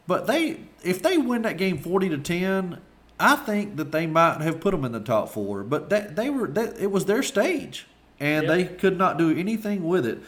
But 0.08 0.28
they 0.28 0.60
if 0.84 1.02
they 1.02 1.18
win 1.18 1.44
that 1.44 1.58
game 1.58 1.78
forty 1.78 2.10
to 2.10 2.18
ten. 2.18 2.80
I 3.24 3.36
think 3.36 3.76
that 3.76 3.92
they 3.92 4.08
might 4.08 4.42
have 4.42 4.60
put 4.60 4.72
them 4.72 4.84
in 4.84 4.94
the 4.94 5.00
top 5.00 5.30
four, 5.30 5.64
but 5.64 5.92
that 5.92 6.16
they 6.16 6.32
were 6.32 6.48
that 6.48 6.80
it 6.80 6.90
was 6.90 7.06
their 7.06 7.22
stage 7.22 7.86
and 8.22 8.46
yep. 8.46 8.56
they 8.56 8.76
could 8.76 8.98
not 8.98 9.18
do 9.18 9.36
anything 9.38 9.84
with 9.84 10.06
it. 10.06 10.20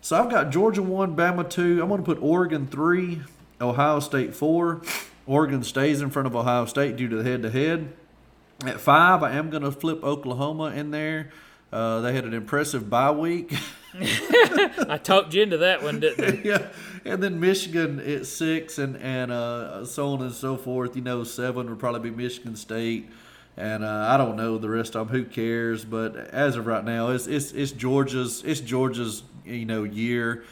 So 0.00 0.18
I've 0.18 0.30
got 0.30 0.50
Georgia 0.50 0.82
one, 0.82 1.14
Bama 1.14 1.48
two. 1.48 1.80
I'm 1.80 1.88
going 1.88 2.00
to 2.00 2.04
put 2.04 2.20
Oregon 2.20 2.66
three, 2.66 3.20
Ohio 3.60 4.00
State 4.00 4.34
four. 4.34 4.82
Oregon 5.26 5.62
stays 5.62 6.00
in 6.00 6.10
front 6.10 6.26
of 6.26 6.34
Ohio 6.34 6.64
State 6.64 6.96
due 6.96 7.08
to 7.08 7.16
the 7.16 7.22
head 7.22 7.42
to 7.42 7.50
head. 7.50 7.92
At 8.64 8.80
five, 8.80 9.22
I 9.22 9.32
am 9.32 9.50
going 9.50 9.62
to 9.62 9.70
flip 9.70 10.02
Oklahoma 10.02 10.72
in 10.74 10.90
there. 10.90 11.30
Uh, 11.72 12.00
they 12.00 12.14
had 12.14 12.24
an 12.24 12.34
impressive 12.34 12.90
bye 12.90 13.10
week. 13.10 13.54
I 13.94 14.98
talked 15.02 15.34
you 15.34 15.42
into 15.42 15.58
that 15.58 15.82
one, 15.82 16.00
didn't 16.00 16.24
I? 16.24 16.42
yeah, 16.44 16.68
and 17.04 17.22
then 17.22 17.38
Michigan 17.38 18.00
at 18.00 18.26
six, 18.26 18.78
and 18.78 18.96
and 18.96 19.30
uh, 19.30 19.84
so 19.84 20.08
on 20.08 20.22
and 20.22 20.32
so 20.32 20.56
forth. 20.56 20.96
You 20.96 21.02
know, 21.02 21.22
seven 21.24 21.68
would 21.68 21.78
probably 21.78 22.10
be 22.10 22.16
Michigan 22.16 22.56
State, 22.56 23.10
and 23.56 23.84
uh, 23.84 24.06
I 24.08 24.16
don't 24.16 24.36
know 24.36 24.58
the 24.58 24.68
rest 24.68 24.96
of 24.96 25.08
them. 25.08 25.16
Who 25.16 25.24
cares? 25.24 25.84
But 25.84 26.16
as 26.16 26.56
of 26.56 26.66
right 26.66 26.84
now, 26.84 27.08
it's 27.08 27.26
it's 27.26 27.52
it's 27.52 27.72
Georgia's 27.72 28.42
it's 28.44 28.60
Georgia's 28.60 29.22
you 29.44 29.64
know 29.64 29.84
year, 29.84 30.44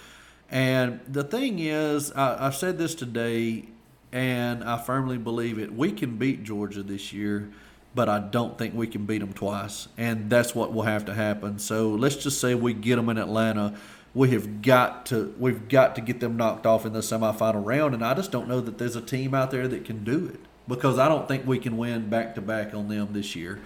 and 0.51 1.01
the 1.09 1.25
thing 1.25 1.59
is, 1.59 2.13
I, 2.13 2.47
I've 2.47 2.57
said 2.57 2.79
this 2.79 2.95
today, 2.95 3.67
and 4.13 4.65
I 4.65 4.79
firmly 4.79 5.19
believe 5.19 5.59
it. 5.59 5.73
We 5.73 5.93
can 5.93 6.17
beat 6.17 6.45
Georgia 6.45 6.83
this 6.83 7.13
year 7.13 7.51
but 7.95 8.09
I 8.09 8.19
don't 8.21 8.57
think 8.57 8.75
we 8.75 8.87
can 8.87 9.05
beat 9.07 9.19
them 9.19 9.33
twice, 9.33 9.89
and 9.99 10.31
that's 10.31 10.55
what 10.55 10.73
will 10.73 10.83
have 10.83 11.07
to 11.07 11.15
happen. 11.15 11.59
So 11.59 11.91
let's 11.91 12.17
just 12.17 12.41
say 12.41 12.55
we 12.55 12.73
get 12.73 12.97
them 12.97 13.09
in 13.09 13.19
Atlanta. 13.19 13.75
We 14.15 14.31
have 14.31 14.63
got 14.63 15.07
to 15.07 15.35
we've 15.39 15.69
got 15.69 15.95
to 15.97 16.01
get 16.01 16.21
them 16.21 16.37
knocked 16.37 16.67
off 16.67 16.87
in 16.87 16.93
the 16.93 17.01
semifinal 17.01 17.65
round, 17.65 17.95
and 17.95 18.05
I 18.05 18.15
just 18.15 18.31
don't 18.31 18.49
know 18.49 18.61
that 18.61 18.79
there's 18.79 18.97
a 18.97 19.01
team 19.01 19.35
out 19.35 19.51
there 19.51 19.67
that 19.69 19.85
can 19.85 20.05
do 20.05 20.27
it 20.33 20.41
because 20.71 20.99
I 20.99 21.09
don't 21.09 21.29
think 21.29 21.47
we 21.47 21.59
can 21.59 21.77
win 21.77 22.09
back 22.09 22.37
to 22.37 22.41
back 22.41 22.73
on 22.73 22.89
them 22.89 23.09
this 23.13 23.37
year. 23.37 23.61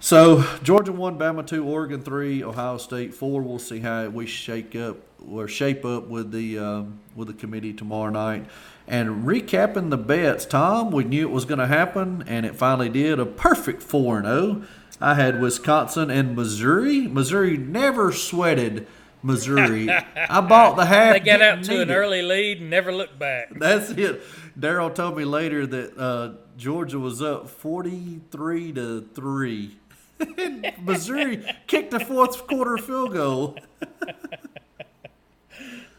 So 0.00 0.44
Georgia 0.62 0.92
one, 0.92 1.18
Bama 1.18 1.46
two, 1.46 1.64
Oregon 1.64 2.02
three, 2.02 2.42
Ohio 2.42 2.78
State 2.78 3.14
four. 3.14 3.42
We'll 3.42 3.58
see 3.58 3.80
how 3.80 4.08
we 4.08 4.26
shake 4.26 4.74
up 4.74 4.98
or 5.30 5.48
shape 5.48 5.84
up 5.84 6.08
with 6.08 6.30
the 6.30 6.58
um, 6.58 7.00
with 7.14 7.28
the 7.28 7.34
committee 7.34 7.72
tomorrow 7.72 8.10
night. 8.10 8.46
And 8.86 9.24
recapping 9.24 9.88
the 9.88 9.96
bets, 9.96 10.44
Tom, 10.44 10.90
we 10.90 11.04
knew 11.04 11.26
it 11.26 11.32
was 11.32 11.46
going 11.46 11.58
to 11.58 11.66
happen, 11.66 12.22
and 12.26 12.44
it 12.44 12.54
finally 12.54 12.90
did. 12.90 13.18
A 13.18 13.24
perfect 13.24 13.82
4 13.82 14.18
and 14.18 14.26
0. 14.26 14.62
I 15.00 15.14
had 15.14 15.40
Wisconsin 15.40 16.10
and 16.10 16.36
Missouri. 16.36 17.08
Missouri 17.08 17.56
never 17.56 18.12
sweated 18.12 18.86
Missouri. 19.22 19.88
I 20.28 20.40
bought 20.42 20.76
the 20.76 20.84
half. 20.84 21.14
They 21.14 21.20
got 21.20 21.40
out 21.40 21.64
to 21.64 21.80
an 21.80 21.90
it. 21.90 21.94
early 21.94 22.20
lead 22.22 22.60
and 22.60 22.68
never 22.68 22.92
looked 22.92 23.18
back. 23.18 23.58
That's 23.58 23.90
it. 23.90 24.22
Daryl 24.58 24.94
told 24.94 25.16
me 25.16 25.24
later 25.24 25.66
that 25.66 25.98
uh, 25.98 26.34
Georgia 26.56 26.98
was 26.98 27.20
up 27.20 27.48
43 27.48 28.72
to 28.72 29.08
3. 29.14 29.76
Missouri 30.80 31.44
kicked 31.66 31.92
a 31.92 32.00
fourth 32.00 32.46
quarter 32.46 32.78
field 32.78 33.12
goal. 33.12 33.58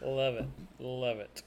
Love 0.02 0.34
it. 0.36 0.46
Love 0.78 1.18
it. 1.18 1.42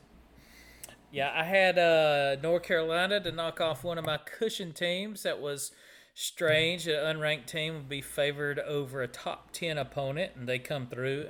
Yeah, 1.11 1.31
I 1.33 1.43
had 1.43 1.79
uh, 1.79 2.35
North 2.41 2.63
Carolina 2.63 3.19
to 3.21 3.31
knock 3.31 3.59
off 3.59 3.83
one 3.83 3.97
of 3.97 4.05
my 4.05 4.17
cushion 4.17 4.73
teams. 4.73 5.23
That 5.23 5.41
was 5.41 5.71
strange. 6.13 6.85
An 6.87 7.17
unranked 7.17 7.47
team 7.47 7.73
would 7.73 7.89
be 7.89 8.01
favored 8.01 8.59
over 8.59 9.01
a 9.01 9.07
top 9.07 9.51
10 9.51 9.79
opponent, 9.79 10.33
and 10.35 10.47
they 10.47 10.59
come 10.59 10.85
through. 10.85 11.29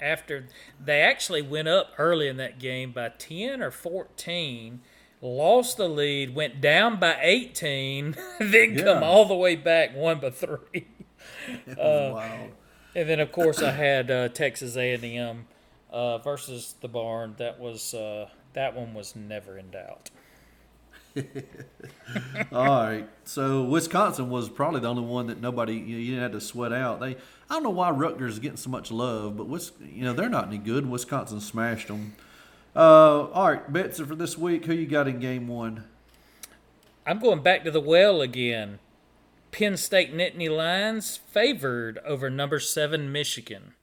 After 0.00 0.46
they 0.82 1.02
actually 1.02 1.42
went 1.42 1.68
up 1.68 1.92
early 1.98 2.26
in 2.26 2.38
that 2.38 2.58
game 2.58 2.90
by 2.90 3.10
10 3.10 3.62
or 3.62 3.70
14, 3.70 4.80
lost 5.20 5.76
the 5.76 5.88
lead, 5.88 6.34
went 6.34 6.60
down 6.60 6.98
by 6.98 7.16
18, 7.20 8.16
then 8.40 8.76
come 8.76 9.02
all 9.02 9.26
the 9.26 9.34
way 9.34 9.56
back, 9.56 9.94
one 9.94 10.20
by 10.20 10.30
three. 10.30 10.86
wow. 11.76 12.48
And 12.94 13.08
then, 13.08 13.20
of 13.20 13.30
course, 13.30 13.62
I 13.62 13.70
had 13.70 14.10
uh, 14.10 14.28
Texas 14.28 14.76
A&M 14.76 15.46
uh, 15.90 16.18
versus 16.18 16.74
the 16.80 16.88
Barn. 16.88 17.34
That 17.38 17.60
was 17.60 17.94
uh, 17.94 18.28
that 18.52 18.74
one 18.74 18.94
was 18.94 19.14
never 19.14 19.58
in 19.58 19.70
doubt. 19.70 20.10
All 22.52 22.66
right. 22.66 23.08
So 23.24 23.64
Wisconsin 23.64 24.30
was 24.30 24.48
probably 24.48 24.80
the 24.80 24.88
only 24.88 25.02
one 25.02 25.26
that 25.26 25.40
nobody 25.40 25.74
you, 25.74 25.96
you 25.96 26.10
didn't 26.12 26.22
have 26.22 26.32
to 26.32 26.40
sweat 26.40 26.72
out. 26.72 27.00
They 27.00 27.16
I 27.48 27.54
don't 27.54 27.62
know 27.62 27.70
why 27.70 27.90
Rutgers 27.90 28.34
is 28.34 28.38
getting 28.38 28.56
so 28.56 28.70
much 28.70 28.90
love, 28.90 29.36
but 29.36 29.46
you 29.80 30.04
know 30.04 30.12
they're 30.12 30.28
not 30.28 30.48
any 30.48 30.58
good. 30.58 30.88
Wisconsin 30.88 31.40
smashed 31.40 31.88
them. 31.88 32.14
Uh, 32.74 33.26
all 33.30 33.48
right, 33.48 33.72
Betsy 33.72 34.04
for 34.04 34.14
this 34.14 34.38
week. 34.38 34.66
Who 34.66 34.72
you 34.72 34.86
got 34.86 35.08
in 35.08 35.18
game 35.18 35.48
one? 35.48 35.84
I'm 37.06 37.18
going 37.18 37.42
back 37.42 37.64
to 37.64 37.70
the 37.70 37.80
well 37.80 38.20
again. 38.20 38.78
Penn 39.50 39.76
State 39.76 40.14
Nittany 40.14 40.48
Lions 40.54 41.16
favored 41.16 41.98
over 42.04 42.30
number 42.30 42.60
seven 42.60 43.10
Michigan. 43.10 43.74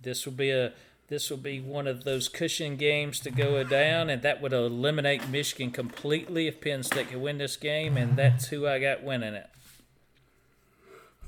This 0.00 0.26
will 0.26 0.32
be 0.32 0.50
a 0.50 0.72
this 1.08 1.28
will 1.28 1.38
be 1.38 1.60
one 1.60 1.88
of 1.88 2.04
those 2.04 2.28
cushion 2.28 2.76
games 2.76 3.18
to 3.20 3.32
go 3.32 3.64
down, 3.64 4.08
and 4.08 4.22
that 4.22 4.40
would 4.40 4.52
eliminate 4.52 5.28
Michigan 5.28 5.72
completely 5.72 6.46
if 6.46 6.60
Penn 6.60 6.84
State 6.84 7.08
could 7.08 7.20
win 7.20 7.38
this 7.38 7.56
game, 7.56 7.96
and 7.96 8.16
that's 8.16 8.48
who 8.48 8.64
I 8.64 8.78
got 8.78 9.02
winning 9.02 9.34
it. 9.34 9.50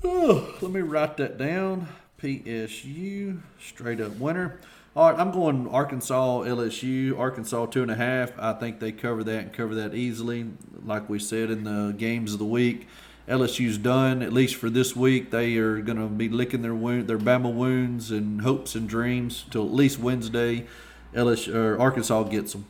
Oh, 0.04 0.54
let 0.60 0.70
me 0.70 0.82
write 0.82 1.16
that 1.16 1.36
down. 1.36 1.88
PSU 2.20 3.40
straight 3.60 4.00
up 4.00 4.16
winner. 4.18 4.60
All 4.94 5.10
right, 5.10 5.18
I'm 5.18 5.30
going 5.30 5.68
Arkansas 5.68 6.42
LSU. 6.42 7.18
Arkansas 7.18 7.64
two 7.66 7.80
and 7.80 7.90
a 7.90 7.94
half. 7.94 8.38
I 8.38 8.52
think 8.52 8.78
they 8.78 8.92
cover 8.92 9.24
that 9.24 9.38
and 9.38 9.50
cover 9.50 9.74
that 9.76 9.94
easily. 9.94 10.50
Like 10.84 11.08
we 11.08 11.18
said 11.18 11.50
in 11.50 11.64
the 11.64 11.94
games 11.96 12.34
of 12.34 12.38
the 12.38 12.44
week, 12.44 12.86
LSU's 13.26 13.78
done 13.78 14.20
at 14.20 14.34
least 14.34 14.54
for 14.54 14.68
this 14.68 14.94
week. 14.94 15.30
They 15.30 15.56
are 15.56 15.80
going 15.80 15.96
to 15.96 16.08
be 16.08 16.28
licking 16.28 16.60
their 16.60 16.74
wound, 16.74 17.08
their 17.08 17.16
Bama 17.16 17.50
wounds 17.50 18.10
and 18.10 18.42
hopes 18.42 18.74
and 18.74 18.86
dreams 18.86 19.46
till 19.50 19.64
at 19.64 19.72
least 19.72 19.98
Wednesday. 19.98 20.66
LSU 21.14 21.54
or 21.54 21.80
Arkansas 21.80 22.24
gets 22.24 22.52
them. 22.52 22.66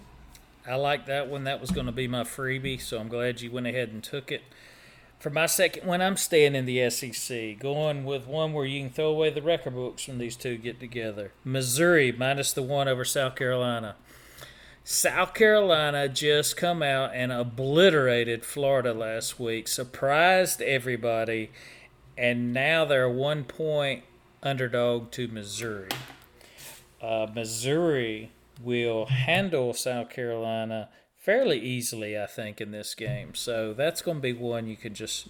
I 0.65 0.77
like 0.77 1.07
that 1.07 1.27
one. 1.27 1.43
That 1.43 1.61
was 1.61 1.73
going 1.73 1.87
to 1.87 1.93
be 1.93 2.07
my 2.07 2.23
freebie, 2.23 2.81
so 2.81 3.01
I'm 3.01 3.09
glad 3.09 3.41
you 3.41 3.51
went 3.51 3.67
ahead 3.67 3.89
and 3.89 4.01
took 4.01 4.31
it. 4.31 4.43
For 5.23 5.31
my 5.31 5.47
second 5.47 5.87
one, 5.87 6.03
I'm 6.03 6.17
staying 6.17 6.57
in 6.57 6.67
the 6.67 6.91
SEC, 6.91 7.57
going 7.61 8.05
with 8.05 8.27
one 8.27 8.53
where 8.53 8.65
you 8.65 8.81
can 8.81 8.91
throw 8.91 9.07
away 9.07 9.31
the 9.31 9.41
record 9.41 9.77
books 9.77 10.09
when 10.09 10.19
these 10.19 10.35
two 10.35 10.57
get 10.57 10.81
together. 10.81 11.31
Missouri 11.45 12.11
minus 12.11 12.53
the 12.53 12.61
one 12.61 12.89
over 12.89 13.05
South 13.05 13.37
Carolina. 13.37 13.95
South 14.83 15.33
Carolina 15.33 16.09
just 16.09 16.57
come 16.57 16.83
out 16.83 17.13
and 17.15 17.31
obliterated 17.31 18.45
Florida 18.45 18.93
last 18.93 19.39
week, 19.39 19.69
surprised 19.69 20.61
everybody, 20.61 21.53
and 22.19 22.53
now 22.53 22.85
they're 22.85 23.09
one 23.09 23.45
point 23.45 24.03
underdog 24.43 25.13
to 25.13 25.29
Missouri. 25.29 25.91
Uh, 27.01 27.29
Missouri 27.33 28.33
will 28.61 29.07
handle 29.07 29.73
South 29.73 30.11
Carolina 30.11 30.89
fairly 31.23 31.61
easily, 31.61 32.19
I 32.19 32.27
think, 32.27 32.61
in 32.61 32.73
this 32.73 32.95
game. 32.95 33.35
So 33.35 33.73
that's 33.73 34.03
going 34.03 34.19
to 34.19 34.21
be 34.21 34.33
one 34.33 34.67
you 34.67 34.77
can 34.77 34.93
just 34.93 35.29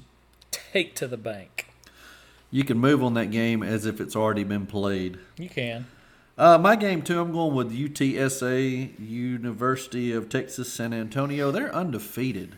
take 0.50 0.94
to 0.96 1.06
the 1.06 1.18
bank. 1.18 1.66
You 2.50 2.64
can 2.64 2.78
move 2.78 3.02
on 3.02 3.14
that 3.14 3.30
game 3.30 3.62
as 3.62 3.86
if 3.86 4.00
it's 4.00 4.16
already 4.16 4.44
been 4.44 4.66
played. 4.66 5.18
You 5.38 5.48
can. 5.48 5.86
Uh, 6.38 6.56
my 6.58 6.76
game 6.76 7.02
too. 7.02 7.20
I'm 7.20 7.32
going 7.32 7.54
with 7.54 7.72
UTSA, 7.72 8.98
University 8.98 10.12
of 10.12 10.28
Texas 10.28 10.72
San 10.72 10.94
Antonio. 10.94 11.50
They're 11.50 11.74
undefeated, 11.74 12.56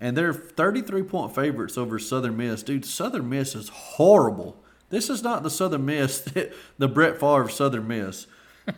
and 0.00 0.16
they're 0.16 0.32
33 0.32 1.02
point 1.02 1.34
favorites 1.34 1.76
over 1.76 1.98
Southern 1.98 2.36
Miss. 2.36 2.62
Dude, 2.62 2.84
Southern 2.84 3.28
Miss 3.28 3.56
is 3.56 3.68
horrible. 3.68 4.56
This 4.90 5.10
is 5.10 5.22
not 5.22 5.42
the 5.42 5.50
Southern 5.50 5.84
Miss, 5.84 6.20
that, 6.32 6.52
the 6.78 6.88
Brett 6.88 7.18
Favre 7.18 7.48
Southern 7.48 7.88
Miss. 7.88 8.26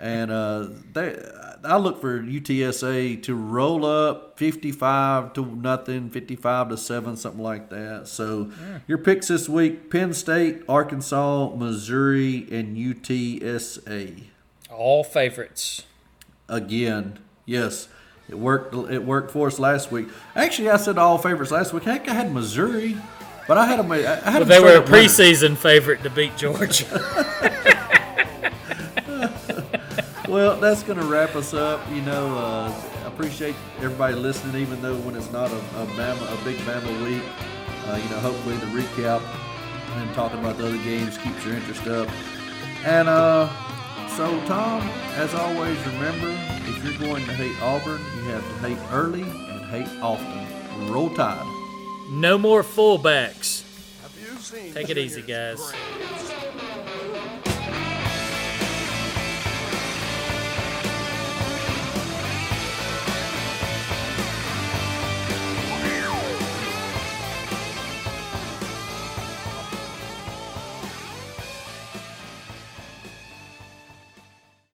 And 0.01 0.30
uh, 0.30 0.68
they, 0.93 1.16
I 1.64 1.76
look 1.76 2.01
for 2.01 2.20
UTSA 2.20 3.22
to 3.22 3.35
roll 3.35 3.85
up 3.85 4.39
55 4.39 5.32
to 5.35 5.45
nothing, 5.45 6.11
55 6.11 6.70
to 6.70 6.76
seven, 6.76 7.16
something 7.16 7.43
like 7.43 7.70
that. 7.70 8.09
So 8.09 8.51
your 8.87 8.99
picks 8.99 9.28
this 9.28 9.49
week: 9.49 9.91
Penn 9.91 10.12
State, 10.12 10.62
Arkansas, 10.68 11.55
Missouri, 11.55 12.47
and 12.51 12.76
UTSA. 12.76 14.24
All 14.70 15.05
favorites. 15.05 15.85
Again, 16.49 17.18
yes, 17.47 17.89
it 18.28 18.39
worked. 18.39 18.74
It 18.74 19.05
worked 19.05 19.30
for 19.30 19.47
us 19.47 19.59
last 19.59 19.91
week. 19.91 20.09
Actually, 20.35 20.70
I 20.70 20.76
said 20.76 20.99
all 20.99 21.18
favorites 21.18 21.51
last 21.51 21.72
week. 21.72 21.85
Heck, 21.85 22.09
I 22.09 22.14
had 22.14 22.32
Missouri, 22.32 22.97
but 23.47 23.59
I 23.59 23.66
had 23.66 23.78
them. 23.78 23.91
I 23.93 23.99
had 23.99 24.43
them 24.43 24.49
they 24.49 24.61
were 24.61 24.66
a 24.66 24.70
straight 24.72 24.76
up 24.85 24.91
winning. 24.91 25.09
preseason 25.09 25.57
favorite 25.57 26.03
to 26.03 26.11
beat 26.11 26.37
Georgia. 26.37 27.51
Well, 30.35 30.57
that's 30.57 30.82
going 30.82 30.99
to 30.99 31.05
wrap 31.05 31.37
us 31.37 31.55
up. 31.55 31.80
You 31.93 32.03
know, 32.03 32.37
uh, 32.37 32.74
I 33.05 33.07
appreciate 33.07 33.55
everybody 33.76 34.16
listening, 34.16 34.61
even 34.61 34.82
though 34.82 34.97
when 34.97 35.14
it's 35.14 35.30
not 35.30 35.49
a, 35.53 35.57
a, 35.57 35.87
Bama, 35.95 36.41
a 36.41 36.45
big 36.45 36.57
Bama 36.66 37.05
week. 37.05 37.22
Uh, 37.87 38.01
you 38.03 38.11
know, 38.11 38.18
hopefully 38.18 38.57
the 38.57 38.66
recap 38.66 39.22
and 39.95 40.12
talking 40.12 40.41
about 40.41 40.59
the 40.59 40.66
other 40.66 40.78
games 40.78 41.16
keeps 41.18 41.45
your 41.45 41.55
interest 41.55 41.87
up. 41.87 42.09
And 42.85 43.09
uh, 43.09 43.49
so, 44.16 44.26
Tom, 44.47 44.82
as 45.14 45.32
always, 45.35 45.78
remember 45.87 46.37
if 46.66 46.82
you're 46.82 46.99
going 47.09 47.24
to 47.26 47.32
hate 47.35 47.55
Auburn, 47.62 48.01
you 48.16 48.22
have 48.32 48.43
to 48.43 48.68
hate 48.68 48.78
early 48.91 49.22
and 49.22 49.64
hate 49.66 49.87
often. 50.03 50.93
Roll 50.93 51.11
Tide. 51.14 51.47
no 52.11 52.39
more 52.39 52.64
fullbacks. 52.64 53.62
Have 54.03 54.18
you 54.20 54.37
seen 54.41 54.74
Take 54.74 54.91
it 54.91 54.99
easy, 54.99 55.22
guys. 55.22 55.59
grades? 55.59 56.24